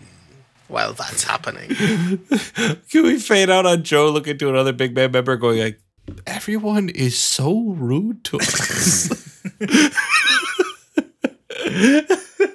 while 0.67 0.93
that's 0.93 1.25
happening. 1.25 1.69
Can 2.91 3.03
we 3.03 3.19
fade 3.19 3.49
out 3.49 3.65
on 3.65 3.83
Joe 3.83 4.11
looking 4.11 4.37
to 4.37 4.51
another 4.51 4.75
big 4.75 4.95
man 4.95 5.13
member 5.13 5.37
going 5.37 5.61
like, 5.61 5.81
everyone 6.27 6.91
is 6.91 7.19
so 7.19 7.63
rude 7.63 8.25
to 8.25 8.39
us. 8.39 9.43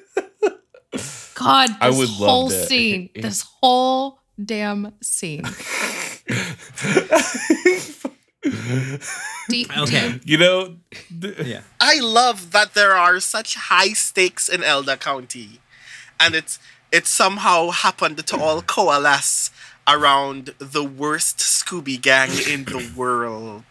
God, 1.36 1.70
this 1.70 1.78
I 1.82 1.90
would 1.90 2.10
love 2.10 2.30
whole 2.30 2.50
that. 2.50 2.68
scene, 2.68 3.10
this 3.16 3.46
whole 3.62 4.20
damn 4.44 4.94
scene. 5.02 5.44
Do 9.50 9.58
you- 9.58 9.66
Okay. 9.78 10.20
you 10.26 10.38
know, 10.38 10.78
th- 11.22 11.40
Yeah. 11.46 11.62
I 11.80 12.00
love 12.00 12.52
that 12.52 12.74
there 12.74 12.94
are 12.94 13.20
such 13.20 13.56
high 13.56 13.94
stakes 13.94 14.48
in 14.50 14.64
Elder 14.64 14.96
County. 14.96 15.60
And 16.20 16.36
it's 16.36 16.60
it 16.92 17.08
somehow 17.08 17.72
happened 17.72 18.26
to 18.28 18.38
all 18.40 18.62
coalesce 18.62 19.50
around 19.88 20.54
the 20.60 20.84
worst 20.84 21.40
Scooby 21.40 22.00
gang 22.02 22.30
in 22.48 22.66
the 22.66 22.92
world. 22.96 23.64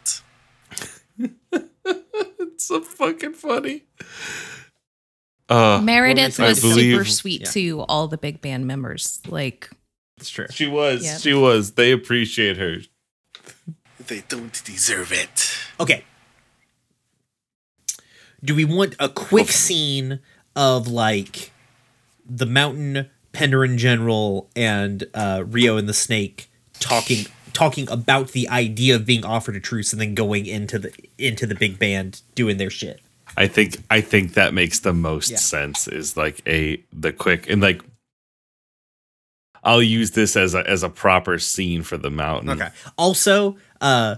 it's 1.18 2.64
so 2.64 2.80
fucking 2.80 3.34
funny. 3.34 3.84
Uh, 5.52 5.80
Meredith 5.82 6.38
was 6.38 6.60
believe- 6.60 6.92
super 6.96 7.04
sweet 7.04 7.40
yeah. 7.42 7.50
to 7.50 7.80
all 7.82 8.08
the 8.08 8.18
big 8.18 8.40
band 8.40 8.66
members. 8.66 9.20
Like, 9.26 9.70
It's 10.18 10.30
true. 10.30 10.46
she 10.50 10.66
was. 10.66 11.04
Yep. 11.04 11.20
She 11.20 11.34
was. 11.34 11.72
They 11.72 11.92
appreciate 11.92 12.56
her. 12.56 12.78
They 14.06 14.22
don't 14.28 14.62
deserve 14.64 15.12
it. 15.12 15.56
Okay. 15.78 16.04
Do 18.44 18.54
we 18.54 18.64
want 18.64 18.96
a 18.98 19.08
quick 19.08 19.48
scene 19.48 20.20
of 20.56 20.88
like 20.88 21.52
the 22.28 22.46
mountain, 22.46 23.08
Penderin 23.32 23.76
General, 23.76 24.48
and 24.56 25.04
uh, 25.14 25.44
Rio 25.46 25.76
and 25.76 25.88
the 25.88 25.94
Snake 25.94 26.50
talking 26.80 27.26
talking 27.52 27.88
about 27.90 28.28
the 28.32 28.48
idea 28.48 28.96
of 28.96 29.06
being 29.06 29.24
offered 29.24 29.54
a 29.54 29.60
truce 29.60 29.92
and 29.92 30.00
then 30.00 30.14
going 30.14 30.46
into 30.46 30.78
the 30.78 30.92
into 31.18 31.46
the 31.46 31.54
big 31.54 31.78
band 31.78 32.22
doing 32.34 32.56
their 32.56 32.70
shit. 32.70 33.00
I 33.36 33.46
think 33.46 33.76
I 33.90 34.00
think 34.00 34.34
that 34.34 34.52
makes 34.54 34.80
the 34.80 34.92
most 34.92 35.30
Yeah. 35.30 35.36
sense. 35.38 35.88
Is 35.88 36.16
like 36.16 36.42
a 36.46 36.82
the 36.92 37.12
quick 37.12 37.48
and 37.48 37.62
like. 37.62 37.82
I'll 39.64 39.82
use 39.82 40.10
this 40.10 40.34
as 40.36 40.54
a 40.54 40.68
as 40.68 40.82
a 40.82 40.88
proper 40.88 41.38
scene 41.38 41.82
for 41.82 41.96
the 41.96 42.10
mountain. 42.10 42.50
Okay. 42.50 42.68
Also, 42.98 43.56
uh, 43.80 44.16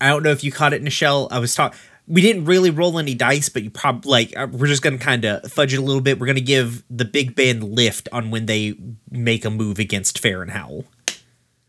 I 0.00 0.08
don't 0.08 0.22
know 0.22 0.30
if 0.30 0.42
you 0.42 0.50
caught 0.50 0.72
it, 0.72 0.82
Nichelle. 0.82 1.28
I 1.30 1.38
was 1.40 1.54
talking. 1.54 1.78
We 2.06 2.22
didn't 2.22 2.46
really 2.46 2.70
roll 2.70 2.98
any 2.98 3.14
dice, 3.14 3.50
but 3.50 3.62
you 3.62 3.68
probably 3.70 4.10
like 4.10 4.34
uh, 4.34 4.46
we're 4.50 4.66
just 4.66 4.80
gonna 4.82 4.96
kind 4.96 5.26
of 5.26 5.52
fudge 5.52 5.74
it 5.74 5.76
a 5.78 5.82
little 5.82 6.00
bit. 6.00 6.18
We're 6.18 6.26
gonna 6.26 6.40
give 6.40 6.84
the 6.88 7.04
big 7.04 7.34
band 7.36 7.62
lift 7.64 8.08
on 8.12 8.30
when 8.30 8.46
they 8.46 8.78
make 9.10 9.44
a 9.44 9.50
move 9.50 9.78
against 9.78 10.18
Fair 10.20 10.40
and 10.40 10.50
Howl. 10.52 10.86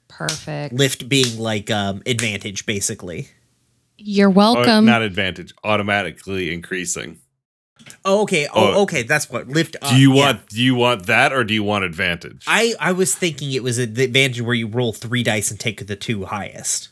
Perfect. 0.07 0.73
Lift 0.73 1.09
being 1.09 1.37
like 1.39 1.69
um 1.69 2.01
advantage, 2.05 2.65
basically. 2.65 3.27
You're 3.99 4.29
oh, 4.29 4.31
Or 4.31 4.35
welcome. 4.35 4.85
not 4.85 5.01
advantage, 5.01 5.53
automatically 5.63 6.53
increasing. 6.53 7.19
Oh, 8.05 8.21
okay. 8.23 8.45
Oh, 8.47 8.73
Oh. 8.75 8.81
okay. 8.83 9.03
That's 9.03 9.29
what 9.29 9.47
lift. 9.47 9.75
Do 9.89 9.95
you 9.95 10.13
yeah. 10.13 10.25
want 10.25 10.47
do 10.49 10.61
you 10.61 10.75
want 10.75 11.05
that 11.07 11.31
or 11.33 11.43
do 11.43 11.53
you 11.53 11.63
want 11.63 11.85
advantage? 11.85 12.43
I 12.47 12.75
I 12.79 12.91
was 12.91 13.15
thinking 13.15 13.51
it 13.51 13.63
was 13.63 13.79
a, 13.79 13.85
the 13.85 14.03
advantage 14.03 14.41
where 14.41 14.53
you 14.55 14.67
roll 14.67 14.93
three 14.93 15.23
dice 15.23 15.49
and 15.49 15.59
take 15.59 15.85
the 15.87 15.95
two 15.95 16.25
highest. 16.25 16.89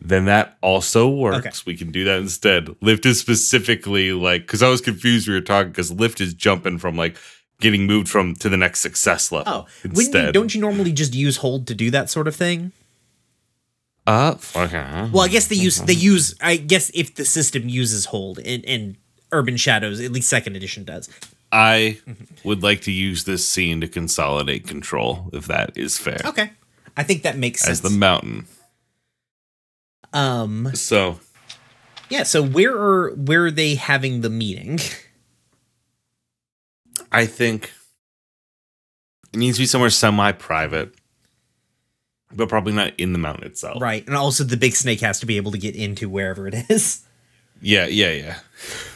then 0.00 0.26
that 0.26 0.56
also 0.62 1.08
works. 1.08 1.38
Okay. 1.46 1.50
We 1.66 1.76
can 1.76 1.90
do 1.90 2.04
that 2.04 2.18
instead. 2.20 2.68
Lift 2.82 3.04
is 3.06 3.18
specifically 3.18 4.12
like 4.12 4.42
because 4.42 4.62
I 4.62 4.68
was 4.68 4.80
confused. 4.80 5.26
We 5.26 5.34
were 5.34 5.40
talking 5.40 5.70
because 5.72 5.90
lift 5.90 6.20
is 6.20 6.34
jumping 6.34 6.78
from 6.78 6.96
like 6.96 7.16
getting 7.60 7.86
moved 7.86 8.08
from 8.08 8.34
to 8.36 8.48
the 8.48 8.56
next 8.56 8.80
success 8.80 9.32
level. 9.32 9.52
Oh, 9.52 9.66
wouldn't 9.82 9.96
you, 9.98 10.04
instead. 10.04 10.34
don't 10.34 10.54
you 10.54 10.60
normally 10.60 10.92
just 10.92 11.14
use 11.14 11.38
hold 11.38 11.66
to 11.66 11.74
do 11.74 11.90
that 11.90 12.08
sort 12.10 12.28
of 12.28 12.36
thing? 12.36 12.70
Uh, 14.08 14.36
okay. 14.56 15.10
Well, 15.12 15.20
I 15.24 15.28
guess 15.28 15.48
they 15.48 15.56
use 15.56 15.80
they 15.82 15.92
use. 15.92 16.34
I 16.40 16.56
guess 16.56 16.90
if 16.94 17.14
the 17.16 17.24
system 17.26 17.68
uses 17.68 18.06
hold 18.06 18.38
in 18.38 18.62
in 18.62 18.96
Urban 19.32 19.56
Shadows, 19.58 20.00
at 20.00 20.10
least 20.12 20.30
second 20.30 20.56
edition 20.56 20.84
does. 20.84 21.10
I 21.52 21.98
would 22.44 22.62
like 22.62 22.80
to 22.82 22.90
use 22.92 23.24
this 23.24 23.46
scene 23.46 23.80
to 23.82 23.88
consolidate 23.88 24.66
control, 24.66 25.28
if 25.32 25.46
that 25.46 25.76
is 25.76 25.98
fair, 25.98 26.20
Okay, 26.24 26.50
I 26.96 27.02
think 27.02 27.22
that 27.22 27.36
makes 27.38 27.60
sense. 27.62 27.70
as 27.72 27.80
the 27.82 27.90
mountain. 27.90 28.46
um, 30.14 30.70
So 30.74 31.20
yeah. 32.08 32.22
So 32.22 32.42
where 32.42 32.74
are 32.74 33.14
where 33.14 33.44
are 33.46 33.50
they 33.50 33.74
having 33.74 34.22
the 34.22 34.30
meeting? 34.30 34.78
I 37.12 37.26
think 37.26 37.72
it 39.32 39.38
needs 39.38 39.56
to 39.56 39.62
be 39.62 39.66
somewhere 39.66 39.90
semi-private, 39.90 40.94
but 42.34 42.48
probably 42.48 42.72
not 42.72 42.92
in 42.98 43.12
the 43.12 43.18
mountain 43.18 43.46
itself. 43.46 43.80
Right, 43.80 44.06
and 44.06 44.16
also 44.16 44.44
the 44.44 44.56
big 44.56 44.74
snake 44.74 45.00
has 45.00 45.20
to 45.20 45.26
be 45.26 45.36
able 45.36 45.52
to 45.52 45.58
get 45.58 45.74
into 45.74 46.08
wherever 46.08 46.46
it 46.46 46.54
is. 46.70 47.04
Yeah, 47.60 47.86
yeah, 47.86 48.12
yeah. 48.12 48.38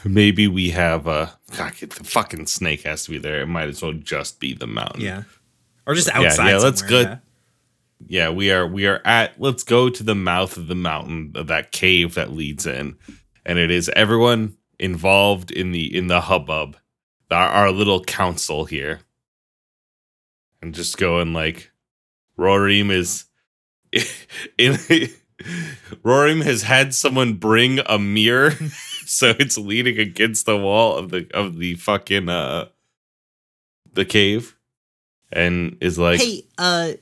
Maybe 0.05 0.47
we 0.47 0.70
have 0.70 1.09
uh 1.09 1.28
God, 1.57 1.74
the 1.74 2.05
fucking 2.05 2.47
snake 2.47 2.83
has 2.83 3.05
to 3.05 3.11
be 3.11 3.18
there. 3.18 3.43
It 3.43 3.47
might 3.47 3.68
as 3.68 3.83
well 3.83 3.93
just 3.93 4.41
be 4.41 4.55
the 4.55 4.66
mountain. 4.66 5.01
Yeah, 5.01 5.22
or 5.87 5.95
just 5.95 6.09
outside. 6.09 6.47
yeah, 6.47 6.53
yeah 6.53 6.59
that's 6.59 6.83
good. 6.83 7.18
Yeah, 8.07 8.30
we 8.30 8.51
are 8.51 8.66
we 8.66 8.87
are 8.87 9.01
at 9.05 9.41
let's 9.41 9.62
go 9.62 9.89
to 9.89 10.03
the 10.03 10.14
mouth 10.14 10.57
of 10.57 10.68
the 10.68 10.74
mountain 10.74 11.33
of 11.35 11.47
that 11.49 11.72
cave 11.72 12.14
that 12.14 12.33
leads 12.33 12.66
in. 12.66 12.97
And 13.45 13.59
it 13.59 13.70
is 13.70 13.91
everyone 13.97 14.57
involved 14.78 15.51
in 15.51 15.72
the 15.72 15.95
in 15.97 16.07
the 16.07 16.22
hubbub. 16.22 16.76
Our, 17.30 17.49
our 17.49 17.70
little 17.70 18.05
council 18.05 18.66
here. 18.66 19.01
And 20.61 20.74
just 20.74 20.99
going 20.99 21.33
like 21.33 21.71
Rorim 22.39 22.91
is 22.91 23.24
in 24.59 24.74
Rorim 26.05 26.43
has 26.43 26.62
had 26.62 26.95
someone 26.95 27.35
bring 27.35 27.80
a 27.87 27.99
mirror 27.99 28.51
so 29.07 29.35
it's 29.39 29.59
leaning 29.59 29.99
against 29.99 30.47
the 30.47 30.57
wall 30.57 30.97
of 30.97 31.11
the 31.11 31.28
of 31.35 31.59
the 31.59 31.74
fucking 31.74 32.28
uh 32.28 32.66
the 33.95 34.05
cave 34.05 34.57
and 35.33 35.76
is 35.80 35.99
like 35.99 36.20
hey, 36.20 36.45
uh, 36.59 36.93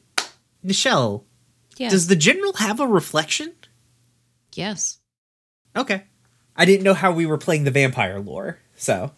Michelle, 0.62 1.24
yeah. 1.76 1.90
does 1.90 2.06
the 2.06 2.16
general 2.16 2.54
have 2.54 2.80
a 2.80 2.86
reflection? 2.86 3.52
yes. 4.54 4.98
Okay. 5.76 6.04
I 6.56 6.64
didn't 6.64 6.82
know 6.82 6.94
how 6.94 7.12
we 7.12 7.26
were 7.26 7.38
playing 7.38 7.64
the 7.64 7.70
vampire 7.70 8.18
lore, 8.18 8.58
so. 8.74 9.12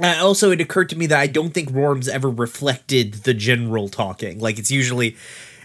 Uh, 0.00 0.16
also, 0.20 0.50
it 0.50 0.60
occurred 0.60 0.88
to 0.90 0.96
me 0.96 1.06
that 1.06 1.18
I 1.18 1.26
don't 1.26 1.52
think 1.52 1.70
Rorim's 1.70 2.08
ever 2.08 2.30
reflected 2.30 3.14
the 3.24 3.34
general 3.34 3.88
talking. 3.88 4.38
Like, 4.38 4.58
it's 4.58 4.70
usually, 4.70 5.16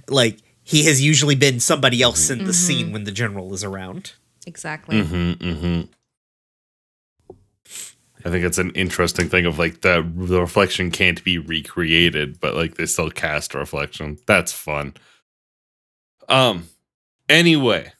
like, 0.07 0.39
he 0.63 0.83
has 0.85 1.01
usually 1.01 1.35
been 1.35 1.59
somebody 1.59 2.01
else 2.01 2.29
in 2.29 2.43
the 2.43 2.53
scene 2.53 2.91
when 2.91 3.05
the 3.05 3.11
general 3.11 3.53
is 3.53 3.63
around. 3.63 4.13
Exactly. 4.45 5.01
hmm 5.01 5.31
hmm 5.33 5.81
I 8.25 8.29
think 8.29 8.43
it's 8.43 8.57
an 8.57 8.71
interesting 8.71 9.29
thing 9.29 9.45
of 9.45 9.57
like 9.57 9.81
the 9.81 10.05
the 10.15 10.41
reflection 10.41 10.91
can't 10.91 11.23
be 11.23 11.37
recreated, 11.37 12.41
but 12.41 12.55
like 12.55 12.75
they 12.75 12.85
still 12.85 13.09
cast 13.09 13.53
a 13.53 13.59
reflection. 13.59 14.17
That's 14.25 14.51
fun. 14.51 14.95
Um. 16.27 16.67
Anyway, 17.29 17.93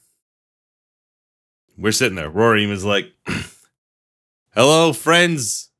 we're 1.78 1.92
sitting 1.92 2.16
there. 2.16 2.28
Rory 2.28 2.66
was 2.66 2.84
like, 2.84 3.12
"Hello, 4.54 4.92
friends, 4.92 5.70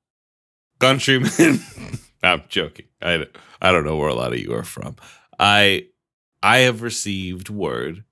countrymen." 0.78 1.60
I'm 2.22 2.42
joking. 2.48 2.86
I 3.00 3.26
I 3.62 3.72
don't 3.72 3.84
know 3.84 3.96
where 3.96 4.08
a 4.08 4.14
lot 4.14 4.32
of 4.32 4.38
you 4.38 4.52
are 4.54 4.64
from. 4.64 4.96
I 5.38 5.86
I 6.42 6.58
have 6.58 6.82
received 6.82 7.48
word 7.50 8.04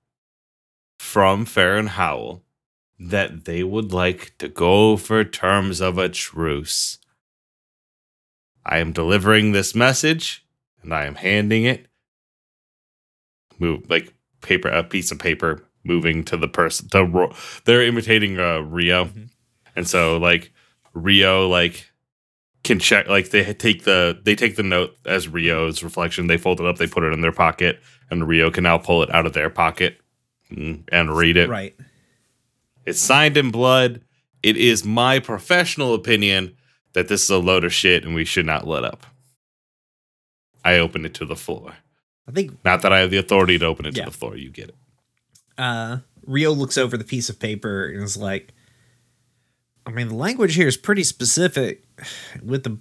from 0.99 1.45
Farron 1.45 1.87
Howell 1.87 2.43
that 2.99 3.45
they 3.45 3.63
would 3.63 3.93
like 3.93 4.33
to 4.39 4.47
go 4.47 4.97
for 4.97 5.23
terms 5.23 5.81
of 5.81 5.97
a 5.97 6.09
truce. 6.09 6.97
I 8.65 8.79
am 8.79 8.91
delivering 8.91 9.51
this 9.51 9.75
message 9.75 10.45
and 10.81 10.93
I 10.93 11.05
am 11.05 11.15
handing 11.15 11.63
it 11.65 11.87
move 13.59 13.89
like 13.89 14.13
paper 14.41 14.67
a 14.69 14.83
piece 14.83 15.11
of 15.11 15.19
paper 15.19 15.63
moving 15.83 16.23
to 16.25 16.37
the 16.37 16.47
person 16.47 16.87
to 16.89 17.03
Ro- 17.05 17.33
they're 17.65 17.83
imitating 17.83 18.39
uh 18.39 18.59
Rio. 18.59 19.05
Mhm. 19.05 19.29
And 19.75 19.87
so 19.87 20.17
like 20.17 20.51
Rio 20.93 21.47
like 21.47 21.89
can 22.67 22.77
check 22.79 23.07
like 23.07 23.29
they 23.31 23.53
take 23.53 23.83
the 23.85 24.19
they 24.23 24.35
take 24.35 24.55
the 24.57 24.63
note 24.63 24.95
as 25.05 25.27
Rio's 25.27 25.81
reflection, 25.83 26.27
they 26.27 26.37
fold 26.37 26.59
it 26.59 26.67
up, 26.67 26.77
they 26.77 26.85
put 26.87 27.03
it 27.03 27.13
in 27.13 27.21
their 27.21 27.31
pocket, 27.31 27.79
and 28.11 28.27
Rio 28.27 28.51
can 28.51 28.63
now 28.63 28.77
pull 28.77 29.01
it 29.01 29.13
out 29.13 29.25
of 29.25 29.33
their 29.33 29.49
pocket 29.49 29.99
and, 30.49 30.87
and 30.91 31.15
read 31.17 31.37
it. 31.37 31.49
Right. 31.49 31.75
It's 32.85 32.99
signed 32.99 33.37
in 33.37 33.49
blood. 33.51 34.01
It 34.43 34.55
is 34.57 34.85
my 34.85 35.19
professional 35.19 35.93
opinion 35.93 36.55
that 36.93 37.07
this 37.07 37.23
is 37.23 37.29
a 37.29 37.37
load 37.37 37.63
of 37.63 37.73
shit 37.73 38.05
and 38.05 38.13
we 38.15 38.23
should 38.23 38.45
not 38.45 38.67
let 38.67 38.83
up. 38.85 39.05
I 40.63 40.77
open 40.79 41.05
it 41.05 41.13
to 41.15 41.25
the 41.25 41.35
floor. 41.35 41.73
I 42.27 42.31
think 42.31 42.63
Not 42.63 42.81
that 42.81 42.91
I 42.93 42.99
have 42.99 43.09
the 43.11 43.17
authority 43.17 43.57
to 43.59 43.65
open 43.65 43.85
it 43.85 43.95
Yeah. 43.97 44.05
to 44.05 44.11
the 44.11 44.17
floor. 44.17 44.35
You 44.37 44.49
get 44.49 44.69
it. 44.69 44.75
uh, 45.57 45.97
Rio 46.25 46.51
looks 46.51 46.77
over 46.77 46.97
the 46.97 47.03
piece 47.05 47.29
of 47.29 47.39
paper 47.39 47.85
and 47.87 48.03
is 48.03 48.17
like, 48.17 48.53
I 49.87 49.91
mean, 49.91 50.09
the 50.09 50.15
language 50.15 50.55
here 50.55 50.67
is 50.67 50.75
pretty 50.77 51.03
specific 51.03 51.83
with 52.43 52.63
the 52.63 52.77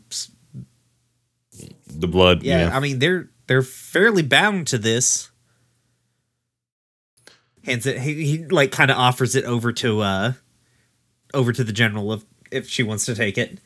The 1.87 2.09
blood. 2.09 2.43
yeah, 2.43 2.69
Yeah. 2.69 2.77
I 2.77 2.81
mean 2.81 2.99
they're 2.99 3.31
they're 3.47 3.63
fairly 3.63 4.23
bound 4.23 4.67
to 4.69 4.79
this. 4.79 5.31
Hands 7.65 7.87
it 7.87 8.01
he, 8.01 8.25
he 8.25 8.45
like 8.47 8.73
kind 8.73 8.91
of 8.91 8.97
offers 8.99 9.35
it 9.37 9.45
over 9.45 9.73
to 9.75 10.01
uh 10.01 10.33
over 11.33 11.53
to 11.53 11.65
the 11.65 11.73
general 11.73 12.13
if 12.13 12.25
if 12.51 12.69
she 12.69 12.83
wants 12.83 13.07
to 13.07 13.15
take 13.15 13.39
it. 13.39 13.61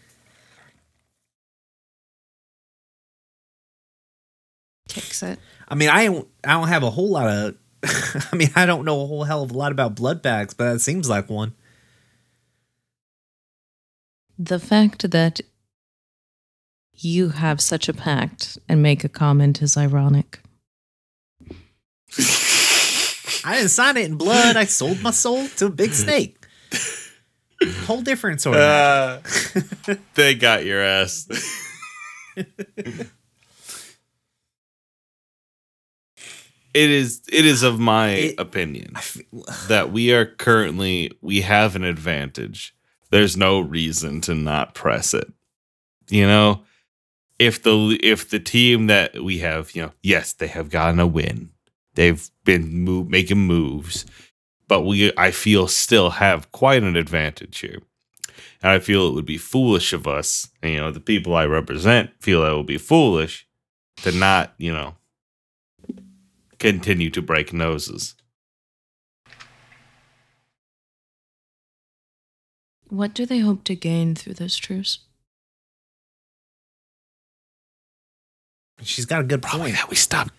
Takes 4.88 5.22
it. 5.22 5.38
I 5.68 5.74
mean 5.76 5.88
I 5.88 6.06
don't 6.06 6.28
I 6.44 6.52
don't 6.52 6.68
have 6.68 6.82
a 6.82 6.90
whole 6.90 7.10
lot 7.10 7.28
of 7.28 7.56
I 8.32 8.36
mean 8.36 8.50
I 8.56 8.66
don't 8.66 8.84
know 8.84 9.00
a 9.02 9.06
whole 9.06 9.24
hell 9.24 9.42
of 9.42 9.50
a 9.50 9.56
lot 9.56 9.72
about 9.72 9.94
blood 9.94 10.20
bags, 10.22 10.52
but 10.54 10.72
that 10.72 10.80
seems 10.80 11.08
like 11.08 11.30
one. 11.30 11.54
The 14.42 14.58
fact 14.58 15.10
that 15.10 15.42
you 16.94 17.28
have 17.28 17.60
such 17.60 17.88
a 17.88 17.92
pact 17.92 18.56
and 18.68 18.82
make 18.82 19.04
a 19.04 19.08
comment 19.08 19.60
is 19.60 19.76
ironic. 19.76 20.40
I 23.44 23.56
didn't 23.56 23.68
sign 23.70 23.98
it 23.98 24.06
in 24.06 24.16
blood. 24.16 24.56
I 24.56 24.64
sold 24.64 25.02
my 25.02 25.10
soul 25.10 25.46
to 25.58 25.66
a 25.66 25.70
big 25.70 25.92
snake. 25.92 26.38
Whole 27.84 28.00
different 28.00 28.40
sort 28.40 28.56
of. 28.56 28.62
Uh, 28.62 29.94
they 30.14 30.34
got 30.34 30.64
your 30.64 30.80
ass. 30.82 31.28
it 32.34 32.50
is 36.74 37.22
it 37.30 37.44
is 37.44 37.62
of 37.62 37.78
my 37.78 38.10
It- 38.10 38.34
opinion 38.40 38.92
I 38.94 39.00
feel- 39.00 39.44
that 39.68 39.92
we 39.92 40.12
are 40.14 40.24
currently 40.24 41.12
we 41.20 41.42
have 41.42 41.76
an 41.76 41.84
advantage. 41.84 42.74
There's 43.10 43.36
no 43.36 43.60
reason 43.60 44.20
to 44.22 44.34
not 44.34 44.74
press 44.74 45.14
it. 45.14 45.32
You 46.08 46.26
know, 46.26 46.62
if 47.38 47.62
the 47.62 47.98
if 48.02 48.28
the 48.28 48.40
team 48.40 48.86
that 48.88 49.22
we 49.22 49.38
have, 49.38 49.74
you 49.74 49.82
know, 49.82 49.92
yes, 50.02 50.32
they 50.32 50.46
have 50.46 50.70
gotten 50.70 51.00
a 51.00 51.06
win. 51.06 51.50
They've 51.94 52.30
been 52.44 52.68
move, 52.72 53.08
making 53.08 53.38
moves, 53.38 54.06
but 54.68 54.82
we 54.82 55.12
I 55.16 55.30
feel 55.32 55.66
still 55.66 56.10
have 56.10 56.52
quite 56.52 56.82
an 56.82 56.96
advantage 56.96 57.58
here. 57.58 57.80
And 58.62 58.70
I 58.72 58.78
feel 58.78 59.08
it 59.08 59.14
would 59.14 59.26
be 59.26 59.38
foolish 59.38 59.92
of 59.92 60.06
us, 60.06 60.50
you 60.62 60.76
know, 60.76 60.90
the 60.90 61.00
people 61.00 61.34
I 61.34 61.46
represent 61.46 62.10
feel 62.20 62.44
it 62.44 62.56
would 62.56 62.66
be 62.66 62.78
foolish 62.78 63.48
to 63.96 64.12
not, 64.12 64.54
you 64.58 64.72
know, 64.72 64.96
continue 66.58 67.10
to 67.10 67.22
break 67.22 67.52
noses. 67.52 68.14
What 72.90 73.14
do 73.14 73.24
they 73.24 73.38
hope 73.38 73.64
to 73.64 73.74
gain 73.74 74.14
through 74.14 74.34
this 74.34 74.56
truce? 74.56 74.98
She's 78.82 79.06
got 79.06 79.20
a 79.20 79.24
good 79.24 79.42
Probably 79.42 79.60
point. 79.70 79.76
that 79.76 79.90
we 79.90 79.96
stop. 79.96 80.30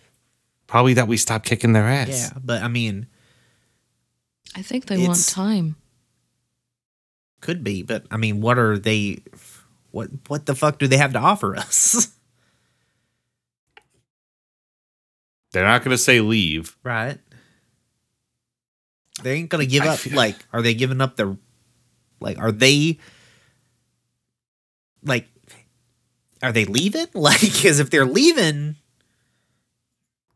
Probably 0.66 0.94
that 0.94 1.06
we 1.08 1.16
stop 1.16 1.44
kicking 1.44 1.72
their 1.72 1.86
ass. 1.86 2.08
Yeah, 2.32 2.38
but 2.42 2.62
I 2.62 2.68
mean, 2.68 3.06
I 4.56 4.62
think 4.62 4.86
they 4.86 4.98
want 4.98 5.26
time. 5.28 5.76
could 7.40 7.62
be. 7.62 7.82
But 7.82 8.04
I 8.10 8.16
mean, 8.16 8.40
what 8.40 8.58
are 8.58 8.78
they? 8.78 9.18
What 9.92 10.10
what 10.28 10.46
the 10.46 10.54
fuck 10.54 10.78
do 10.78 10.86
they 10.88 10.96
have 10.96 11.12
to 11.12 11.18
offer 11.18 11.54
us? 11.56 12.08
They're 15.52 15.64
not 15.64 15.84
going 15.84 15.90
to 15.94 15.98
say 15.98 16.20
leave. 16.20 16.76
right. 16.82 17.18
They 19.22 19.34
ain't 19.34 19.50
gonna 19.50 19.66
give 19.66 19.82
I 19.84 19.88
up. 19.88 19.98
feel- 19.98 20.16
like, 20.16 20.36
are 20.52 20.62
they 20.62 20.72
giving 20.74 21.00
up 21.02 21.16
their? 21.16 21.36
Like, 22.22 22.38
are 22.38 22.52
they? 22.52 22.98
Like, 25.02 25.28
are 26.42 26.52
they 26.52 26.64
leaving? 26.64 27.06
Like, 27.14 27.40
because 27.40 27.80
if 27.80 27.90
they're 27.90 28.06
leaving, 28.06 28.76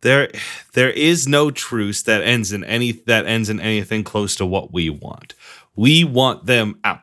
There, 0.03 0.31
there 0.75 0.91
is 0.91 1.27
no 1.27 1.51
truce 1.51 2.03
that 2.03 2.23
ends 2.23 2.53
in 2.53 2.63
any 2.65 2.93
that 3.07 3.27
ends 3.27 3.49
in 3.49 3.59
anything 3.61 4.05
close 4.05 4.37
to 4.37 4.47
what 4.47 4.73
we 4.73 4.91
want. 4.91 5.35
We 5.75 6.05
want 6.05 6.47
them 6.47 6.79
out. 6.85 7.01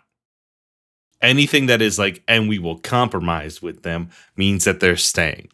Anything 1.22 1.68
that 1.68 1.82
is 1.82 1.98
like, 1.98 2.22
and 2.28 2.50
we 2.50 2.60
will 2.60 2.78
compromise 2.80 3.62
with 3.62 3.84
them 3.84 4.10
means 4.36 4.66
that 4.66 4.80
they're 4.80 4.98
staying. 4.98 5.50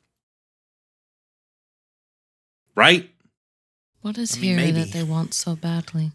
Right? 2.75 3.09
What 4.01 4.17
is 4.17 4.35
I 4.37 4.39
mean, 4.39 4.43
here 4.45 4.55
maybe. 4.57 4.83
that 4.83 4.91
they 4.93 5.03
want 5.03 5.33
so 5.33 5.55
badly? 5.55 6.11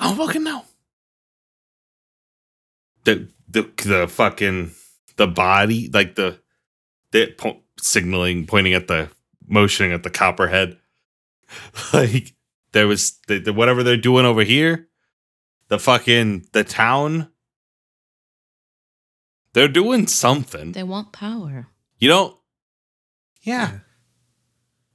I 0.00 0.08
don't 0.08 0.16
fucking 0.26 0.42
know. 0.44 0.64
The 3.04 3.28
the 3.48 3.70
the 3.84 4.08
fucking 4.08 4.72
the 5.16 5.26
body 5.26 5.90
like 5.92 6.14
the 6.14 6.40
the 7.12 7.34
po- 7.36 7.60
signaling 7.78 8.46
pointing 8.46 8.74
at 8.74 8.88
the 8.88 9.10
motioning 9.46 9.92
at 9.92 10.02
the 10.02 10.10
copperhead. 10.10 10.78
Like 11.92 12.34
there 12.72 12.88
was 12.88 13.20
the, 13.28 13.38
the 13.38 13.52
whatever 13.52 13.82
they're 13.84 13.96
doing 13.96 14.24
over 14.26 14.42
here 14.42 14.88
the 15.68 15.78
fucking 15.78 16.46
the 16.52 16.64
town 16.64 17.28
they're 19.52 19.68
doing 19.68 20.08
something. 20.08 20.72
They 20.72 20.82
want 20.82 21.12
power. 21.12 21.68
you 21.98 22.08
don't 22.08 22.36
yeah. 23.42 23.78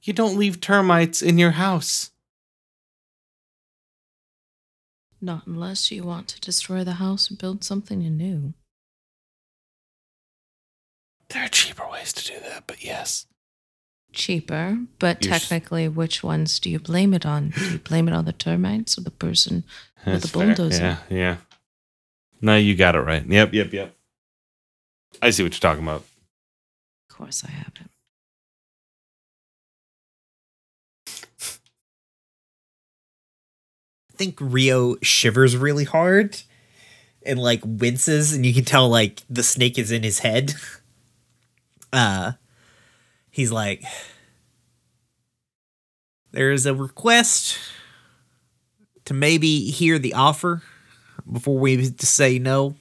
You 0.02 0.12
don't 0.12 0.36
leave 0.36 0.60
termites 0.60 1.22
in 1.22 1.38
your 1.38 1.52
house 1.52 2.09
Not 5.20 5.46
unless 5.46 5.90
you 5.90 6.02
want 6.04 6.28
to 6.28 6.40
destroy 6.40 6.82
the 6.84 6.94
house 6.94 7.28
and 7.28 7.38
build 7.38 7.62
something 7.64 7.98
new. 8.00 8.54
there 11.28 11.44
are 11.44 11.48
cheaper 11.48 11.88
ways 11.90 12.12
to 12.12 12.26
do 12.26 12.40
that 12.40 12.64
but 12.66 12.82
yes 12.84 13.26
Cheaper, 14.12 14.76
but 14.98 15.24
You're 15.24 15.34
s- 15.34 15.42
technically, 15.48 15.86
which 15.86 16.24
ones 16.24 16.58
do 16.58 16.68
you 16.68 16.80
blame 16.80 17.14
it 17.14 17.24
on? 17.24 17.50
Do 17.50 17.64
you 17.74 17.78
blame 17.78 18.08
it 18.08 18.12
on 18.12 18.24
the 18.24 18.32
termites 18.32 18.98
or 18.98 19.02
the 19.02 19.10
person? 19.12 19.62
With 20.04 20.22
the 20.22 20.26
fair. 20.28 20.46
bulldozer. 20.48 20.82
Yeah, 20.82 21.16
yeah. 21.16 21.36
No, 22.40 22.56
you 22.56 22.74
got 22.74 22.96
it 22.96 23.02
right. 23.02 23.24
Yep, 23.24 23.54
yep, 23.54 23.72
yep. 23.72 23.94
I 25.22 25.30
see 25.30 25.44
what 25.44 25.52
you're 25.52 25.60
talking 25.60 25.84
about. 25.84 26.02
Of 27.08 27.16
course, 27.16 27.44
I 27.46 27.50
haven't. 27.52 27.92
Think 34.20 34.36
Rio 34.38 34.96
shivers 35.00 35.56
really 35.56 35.84
hard 35.84 36.42
and 37.24 37.38
like 37.38 37.62
winces, 37.64 38.34
and 38.34 38.44
you 38.44 38.52
can 38.52 38.66
tell 38.66 38.86
like 38.86 39.22
the 39.30 39.42
snake 39.42 39.78
is 39.78 39.90
in 39.90 40.02
his 40.02 40.20
head. 40.20 40.54
Uh, 41.92 42.34
he's 43.32 43.50
like, 43.50 43.82
"There's 46.30 46.64
a 46.64 46.72
request 46.72 47.58
to 49.06 49.12
maybe 49.12 49.72
hear 49.72 49.98
the 49.98 50.14
offer 50.14 50.62
before 51.28 51.58
we 51.58 51.82
say 51.98 52.38
no." 52.38 52.76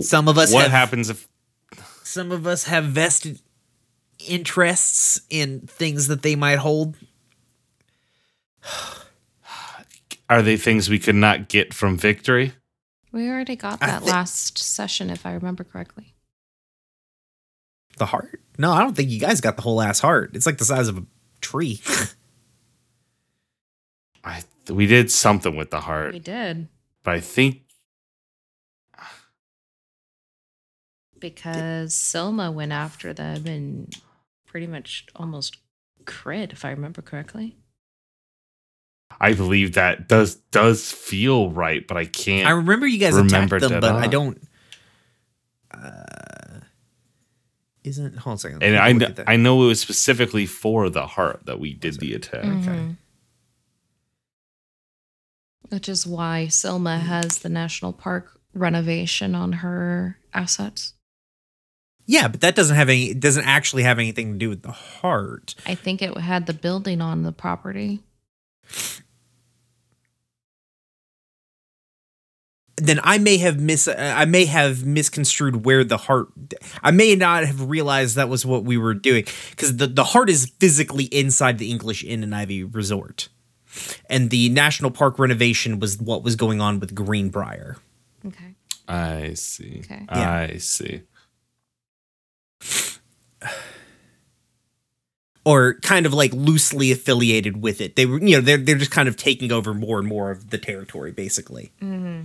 Some 0.00 0.28
of 0.28 0.36
us 0.36 0.52
What 0.52 0.64
have, 0.64 0.72
happens 0.72 1.08
if 1.08 1.26
Some 2.02 2.30
of 2.30 2.46
us 2.46 2.64
have 2.64 2.84
vested 2.84 3.40
interests 4.18 5.22
in 5.30 5.60
things 5.60 6.08
that 6.08 6.20
they 6.20 6.36
might 6.36 6.58
hold. 6.58 6.98
are 10.30 10.42
they 10.42 10.56
things 10.56 10.88
we 10.88 10.98
could 10.98 11.14
not 11.14 11.48
get 11.48 11.74
from 11.74 11.96
victory? 11.98 12.52
We 13.12 13.28
already 13.28 13.56
got 13.56 13.80
that 13.80 14.02
thi- 14.02 14.10
last 14.10 14.56
session, 14.58 15.10
if 15.10 15.26
I 15.26 15.32
remember 15.34 15.64
correctly. 15.64 16.14
The 17.98 18.06
heart? 18.06 18.40
No, 18.58 18.72
I 18.72 18.80
don't 18.80 18.96
think 18.96 19.10
you 19.10 19.20
guys 19.20 19.40
got 19.42 19.56
the 19.56 19.62
whole 19.62 19.82
ass 19.82 20.00
heart. 20.00 20.30
It's 20.34 20.46
like 20.46 20.56
the 20.58 20.64
size 20.64 20.88
of 20.88 20.96
a 20.98 21.04
tree. 21.40 21.80
I 24.24 24.42
we 24.70 24.86
did 24.86 25.10
something 25.10 25.56
with 25.56 25.70
the 25.70 25.80
heart, 25.80 26.12
We 26.14 26.20
did. 26.20 26.68
but 27.02 27.14
I 27.14 27.20
think 27.20 27.62
Because 31.18 31.94
Selma 31.94 32.50
went 32.50 32.72
after 32.72 33.12
them 33.12 33.46
and 33.46 33.94
pretty 34.46 34.66
much 34.66 35.06
almost 35.14 35.58
crit, 36.04 36.52
if 36.52 36.64
I 36.64 36.70
remember 36.70 37.02
correctly. 37.02 37.56
I 39.20 39.34
believe 39.34 39.74
that 39.74 40.08
does 40.08 40.36
does 40.50 40.90
feel 40.90 41.50
right, 41.50 41.86
but 41.86 41.96
I 41.96 42.04
can't. 42.06 42.46
I 42.46 42.50
remember 42.52 42.86
you 42.86 42.98
guys 42.98 43.14
Remembered 43.14 43.62
attacked 43.62 43.70
them, 43.70 43.78
it 43.78 43.80
but 43.80 43.94
I 43.96 44.06
don't. 44.06 44.40
Uh, 45.72 46.60
isn't 47.84 48.16
hold 48.18 48.32
on 48.32 48.34
a 48.34 48.38
second. 48.38 48.62
and 48.62 48.76
I 48.76 48.92
me 48.92 48.98
kn- 48.98 48.98
look 49.00 49.10
at 49.10 49.16
that. 49.16 49.28
I 49.28 49.36
know 49.36 49.64
it 49.64 49.66
was 49.66 49.80
specifically 49.80 50.46
for 50.46 50.88
the 50.88 51.06
heart 51.06 51.40
that 51.46 51.58
we 51.58 51.72
did 51.72 51.98
the 51.98 52.14
attack. 52.14 52.44
Mhm. 52.44 52.96
Which 55.68 55.88
is 55.88 56.06
why 56.06 56.48
Selma 56.48 56.98
has 56.98 57.38
the 57.38 57.48
national 57.48 57.92
park 57.92 58.38
renovation 58.54 59.34
on 59.34 59.52
her 59.54 60.18
assets. 60.34 60.92
yeah, 62.06 62.28
but 62.28 62.40
that 62.42 62.54
doesn't 62.54 62.76
have 62.76 62.88
any. 62.90 63.10
It 63.12 63.20
doesn't 63.20 63.44
actually 63.46 63.84
have 63.84 63.98
anything 63.98 64.32
to 64.32 64.38
do 64.38 64.48
with 64.50 64.62
the 64.62 64.72
heart. 64.72 65.54
I 65.66 65.74
think 65.74 66.02
it 66.02 66.16
had 66.18 66.46
the 66.46 66.52
building 66.52 67.00
on 67.00 67.22
the 67.22 67.32
property. 67.32 68.00
Then 72.82 72.98
I 73.04 73.18
may 73.18 73.36
have 73.36 73.60
mis. 73.60 73.86
uh, 73.86 73.94
I 74.16 74.24
may 74.24 74.44
have 74.46 74.84
misconstrued 74.84 75.64
where 75.64 75.84
the 75.84 75.96
heart. 75.96 76.28
I 76.82 76.90
may 76.90 77.14
not 77.14 77.44
have 77.44 77.70
realized 77.70 78.16
that 78.16 78.28
was 78.28 78.44
what 78.44 78.64
we 78.64 78.76
were 78.76 78.92
doing 78.92 79.24
because 79.50 79.76
the 79.76 79.86
the 79.86 80.02
heart 80.02 80.28
is 80.28 80.50
physically 80.58 81.04
inside 81.04 81.58
the 81.58 81.70
English 81.70 82.02
Inn 82.02 82.24
and 82.24 82.34
Ivy 82.34 82.64
Resort, 82.64 83.28
and 84.10 84.30
the 84.30 84.48
national 84.48 84.90
park 84.90 85.20
renovation 85.20 85.78
was 85.78 86.00
what 86.00 86.24
was 86.24 86.34
going 86.34 86.60
on 86.60 86.80
with 86.80 86.92
Greenbrier. 86.92 87.76
Okay. 88.26 88.54
I 88.88 89.34
see. 89.34 89.82
Okay. 89.84 90.04
Yeah. 90.10 90.32
I 90.32 90.56
see. 90.56 91.02
or 95.44 95.74
kind 95.82 96.04
of 96.04 96.12
like 96.14 96.32
loosely 96.32 96.90
affiliated 96.90 97.62
with 97.62 97.80
it. 97.80 97.94
They 97.94 98.06
were, 98.06 98.20
you 98.20 98.36
know, 98.36 98.40
they're 98.40 98.56
they're 98.56 98.74
just 98.76 98.90
kind 98.90 99.08
of 99.08 99.16
taking 99.16 99.52
over 99.52 99.72
more 99.72 100.00
and 100.00 100.08
more 100.08 100.32
of 100.32 100.50
the 100.50 100.58
territory, 100.58 101.12
basically. 101.12 101.70
Mm-hmm. 101.80 102.22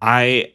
I 0.00 0.54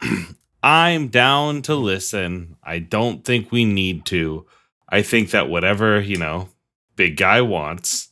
I'm 0.62 1.08
down 1.08 1.62
to 1.62 1.74
listen. 1.74 2.56
I 2.62 2.78
don't 2.78 3.24
think 3.24 3.52
we 3.52 3.64
need 3.64 4.06
to. 4.06 4.46
I 4.88 5.02
think 5.02 5.30
that 5.30 5.48
whatever, 5.48 6.00
you 6.00 6.16
know, 6.16 6.48
big 6.96 7.16
guy 7.16 7.42
wants, 7.42 8.08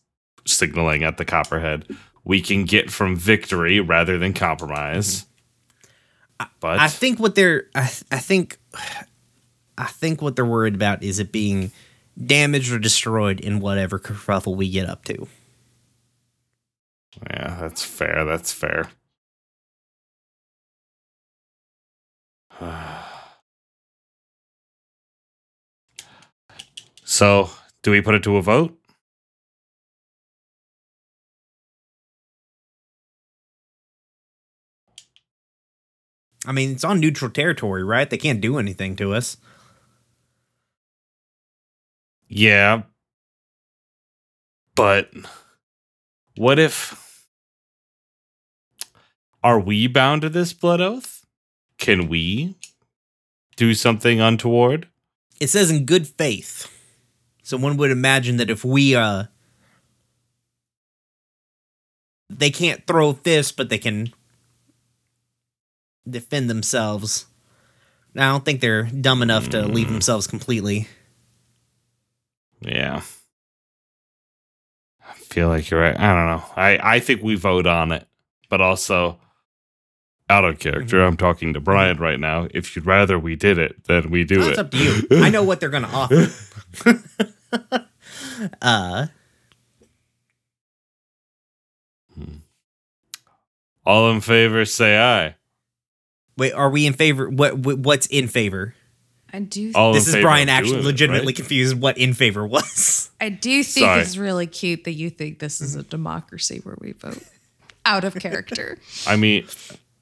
signaling 0.46 1.02
at 1.02 1.16
the 1.16 1.24
copperhead, 1.24 1.86
we 2.24 2.40
can 2.40 2.64
get 2.64 2.90
from 2.90 3.16
victory 3.16 3.80
rather 3.80 4.18
than 4.18 4.32
compromise. 4.32 5.26
Mm-hmm. 6.40 6.50
But 6.60 6.80
I 6.80 6.88
think 6.88 7.20
what 7.20 7.36
they're, 7.36 7.66
I, 7.74 7.90
I 8.10 8.18
think, 8.18 8.58
I 9.78 9.86
think 9.86 10.20
what 10.20 10.34
they're 10.34 10.44
worried 10.44 10.74
about 10.74 11.02
is 11.02 11.20
it 11.20 11.30
being 11.30 11.70
damaged 12.22 12.72
or 12.72 12.78
destroyed 12.78 13.40
in 13.40 13.60
whatever 13.60 13.98
kerfuffle 13.98 14.56
we 14.56 14.68
get 14.68 14.88
up 14.88 15.04
to. 15.04 15.28
Yeah, 17.30 17.58
that's 17.60 17.84
fair. 17.84 18.24
That's 18.24 18.52
fair. 18.52 18.90
So, 27.12 27.50
do 27.82 27.90
we 27.90 28.00
put 28.00 28.14
it 28.14 28.22
to 28.22 28.38
a 28.38 28.42
vote? 28.42 28.74
I 36.46 36.52
mean, 36.52 36.72
it's 36.72 36.84
on 36.84 37.00
neutral 37.00 37.30
territory, 37.30 37.84
right? 37.84 38.08
They 38.08 38.16
can't 38.16 38.40
do 38.40 38.56
anything 38.56 38.96
to 38.96 39.12
us. 39.12 39.36
Yeah. 42.28 42.84
But 44.74 45.10
what 46.38 46.58
if 46.58 47.26
are 49.44 49.60
we 49.60 49.86
bound 49.86 50.22
to 50.22 50.30
this 50.30 50.54
blood 50.54 50.80
oath? 50.80 51.26
Can 51.76 52.08
we 52.08 52.56
do 53.56 53.74
something 53.74 54.18
untoward? 54.18 54.88
It 55.40 55.48
says 55.48 55.70
in 55.70 55.84
good 55.84 56.08
faith. 56.08 56.70
So 57.42 57.56
one 57.56 57.76
would 57.76 57.90
imagine 57.90 58.36
that 58.38 58.50
if 58.50 58.64
we 58.64 58.94
uh 58.94 59.24
they 62.30 62.50
can't 62.50 62.86
throw 62.86 63.12
fists, 63.12 63.52
but 63.52 63.68
they 63.68 63.78
can 63.78 64.12
defend 66.08 66.48
themselves. 66.48 67.26
Now, 68.14 68.28
I 68.30 68.32
don't 68.32 68.44
think 68.44 68.60
they're 68.60 68.84
dumb 68.84 69.22
enough 69.22 69.50
to 69.50 69.62
leave 69.66 69.86
Mm. 69.88 69.92
themselves 69.92 70.26
completely. 70.26 70.88
Yeah. 72.60 73.02
I 75.06 75.14
feel 75.14 75.48
like 75.48 75.70
you're 75.70 75.80
right. 75.80 75.98
I 75.98 76.14
don't 76.14 76.26
know. 76.38 76.44
I, 76.56 76.78
I 76.96 77.00
think 77.00 77.22
we 77.22 77.34
vote 77.34 77.66
on 77.66 77.92
it, 77.92 78.06
but 78.48 78.60
also 78.60 79.18
out 80.30 80.44
of 80.44 80.58
character. 80.58 81.02
I'm 81.02 81.16
talking 81.16 81.52
to 81.54 81.60
Brian 81.60 81.98
right 81.98 82.20
now. 82.20 82.48
If 82.52 82.74
you'd 82.76 82.86
rather 82.86 83.18
we 83.18 83.34
did 83.36 83.58
it, 83.58 83.84
then 83.84 84.10
we 84.10 84.24
do 84.24 84.38
Well, 84.38 84.48
it. 84.48 84.50
it's 84.52 84.58
up 84.58 84.70
to 84.70 84.78
you. 84.78 85.06
I 85.22 85.28
know 85.30 85.42
what 85.42 85.60
they're 85.60 85.68
gonna 85.68 85.88
offer. 85.92 86.28
uh 88.62 89.06
All 93.84 94.10
in 94.10 94.20
favor, 94.20 94.64
say 94.64 94.96
aye. 94.98 95.34
wait, 96.36 96.52
are 96.52 96.70
we 96.70 96.86
in 96.86 96.92
favor 96.92 97.28
what 97.28 97.58
what- 97.58 97.78
what's 97.78 98.06
in 98.06 98.28
favor? 98.28 98.74
I 99.34 99.40
do. 99.40 99.72
All 99.74 99.92
this 99.94 100.06
is 100.08 100.14
favor 100.14 100.24
Brian 100.24 100.48
actually 100.50 100.72
doing 100.72 100.82
it, 100.82 100.86
legitimately 100.86 101.26
right? 101.28 101.36
confused 101.36 101.80
what 101.80 101.96
in 101.98 102.12
favor 102.12 102.46
was. 102.46 103.10
I 103.20 103.30
do 103.30 103.62
think 103.64 103.84
Sorry. 103.86 104.00
it's 104.02 104.16
really 104.16 104.46
cute 104.46 104.84
that 104.84 104.92
you 104.92 105.08
think 105.10 105.38
this 105.38 105.60
is 105.62 105.74
a 105.74 105.82
democracy 105.82 106.60
where 106.62 106.76
we 106.80 106.92
vote 106.92 107.22
out 107.86 108.04
of 108.04 108.14
character. 108.16 108.76
I 109.06 109.16
mean, 109.16 109.46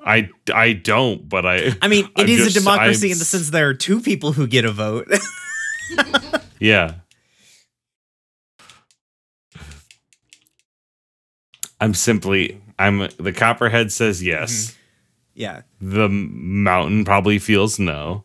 I 0.00 0.28
I 0.52 0.72
don't, 0.74 1.28
but 1.28 1.46
I. 1.46 1.70
I 1.80 1.88
mean, 1.88 2.06
it 2.16 2.22
I'm 2.22 2.28
is 2.28 2.44
just- 2.44 2.56
a 2.56 2.58
democracy 2.60 3.08
I'm 3.08 3.12
in 3.12 3.18
the 3.18 3.24
sense 3.24 3.50
there 3.50 3.68
are 3.68 3.74
two 3.74 4.00
people 4.00 4.32
who 4.32 4.46
get 4.46 4.64
a 4.64 4.72
vote. 4.72 5.08
Yeah. 6.58 6.96
I'm 11.80 11.94
simply. 11.94 12.60
I'm. 12.78 13.08
The 13.18 13.32
copperhead 13.32 13.90
says 13.92 14.22
yes. 14.22 14.76
yeah. 15.34 15.62
The 15.80 16.08
mountain 16.08 17.04
probably 17.04 17.38
feels 17.38 17.78
no. 17.78 18.24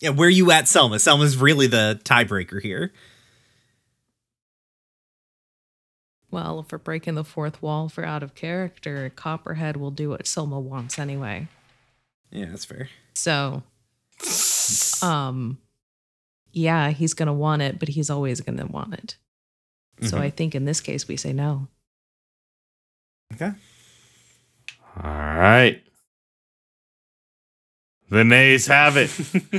Yeah, 0.00 0.10
where 0.10 0.28
you 0.28 0.50
at, 0.52 0.68
Selma? 0.68 0.98
Selma's 1.00 1.36
really 1.36 1.66
the 1.66 2.00
tiebreaker 2.04 2.60
here. 2.62 2.92
Well, 6.30 6.60
if 6.60 6.70
we're 6.70 6.78
breaking 6.78 7.14
the 7.14 7.24
fourth 7.24 7.62
wall 7.62 7.88
for 7.88 8.04
out 8.04 8.22
of 8.22 8.34
character, 8.34 9.10
Copperhead 9.16 9.76
will 9.76 9.90
do 9.90 10.10
what 10.10 10.26
Selma 10.26 10.60
wants 10.60 10.98
anyway. 10.98 11.48
Yeah, 12.30 12.46
that's 12.50 12.66
fair. 12.66 12.90
So, 13.14 13.62
um, 15.02 15.58
yeah, 16.52 16.90
he's 16.90 17.14
gonna 17.14 17.32
want 17.32 17.62
it, 17.62 17.78
but 17.78 17.88
he's 17.88 18.10
always 18.10 18.40
gonna 18.42 18.66
want 18.66 18.92
it. 18.94 19.16
So 20.02 20.18
Mhm. 20.18 20.20
I 20.20 20.30
think 20.30 20.54
in 20.54 20.64
this 20.66 20.80
case 20.80 21.08
we 21.08 21.16
say 21.16 21.32
no. 21.32 21.68
Okay. 23.34 23.52
All 24.96 25.10
right. 25.10 25.82
The 28.10 28.24
nays 28.24 28.66
have 28.66 28.96
it. 28.96 29.10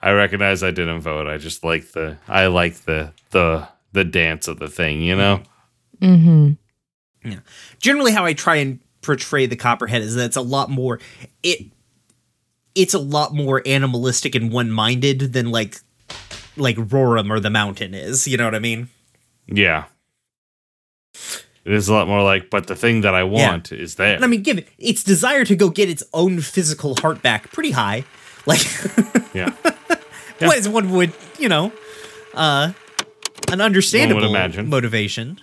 I 0.00 0.12
recognize 0.12 0.62
I 0.62 0.70
didn't 0.70 1.00
vote. 1.00 1.26
I 1.26 1.38
just 1.38 1.64
like 1.64 1.92
the 1.92 2.18
I 2.28 2.46
like 2.46 2.76
the 2.84 3.12
the 3.30 3.66
the 3.92 4.04
dance 4.04 4.46
of 4.46 4.58
the 4.58 4.68
thing, 4.68 5.02
you 5.02 5.16
know? 5.16 5.42
Mm-hmm. 6.00 6.52
Yeah. 7.28 7.40
Generally, 7.80 8.12
how 8.12 8.24
I 8.24 8.34
try 8.34 8.56
and 8.56 8.78
portray 9.02 9.46
the 9.46 9.56
copperhead 9.56 10.02
is 10.02 10.14
that 10.14 10.26
it's 10.26 10.36
a 10.36 10.42
lot 10.42 10.70
more 10.70 11.00
it. 11.42 11.72
It's 12.74 12.94
a 12.94 12.98
lot 12.98 13.34
more 13.34 13.62
animalistic 13.66 14.36
and 14.36 14.52
one-minded 14.52 15.32
than 15.32 15.50
like 15.50 15.80
like 16.56 16.76
Rorim 16.76 17.30
or 17.30 17.40
the 17.40 17.50
Mountain 17.50 17.94
is. 17.94 18.28
You 18.28 18.36
know 18.36 18.44
what 18.44 18.54
I 18.54 18.60
mean? 18.60 18.88
Yeah. 19.46 19.86
It 21.64 21.72
is 21.72 21.88
a 21.88 21.92
lot 21.92 22.08
more 22.08 22.22
like, 22.22 22.48
but 22.48 22.66
the 22.66 22.76
thing 22.76 23.02
that 23.02 23.14
I 23.14 23.24
want 23.24 23.72
is 23.72 23.96
there. 23.96 24.14
And 24.14 24.24
I 24.24 24.26
mean, 24.26 24.42
give 24.42 24.58
it 24.58 24.68
its 24.78 25.04
desire 25.04 25.44
to 25.44 25.54
go 25.54 25.68
get 25.68 25.90
its 25.90 26.02
own 26.14 26.40
physical 26.40 26.94
heart 26.96 27.20
back 27.20 27.52
pretty 27.52 27.72
high. 27.72 28.04
Like, 28.46 28.64
yeah. 29.34 29.50
what 30.38 30.56
is 30.56 30.68
one 30.68 30.90
would 30.92 31.12
you 31.38 31.48
know, 31.48 31.72
uh, 32.34 32.72
an 33.50 33.60
understandable 33.60 34.24
imagine. 34.24 34.68
motivation. 34.68 35.40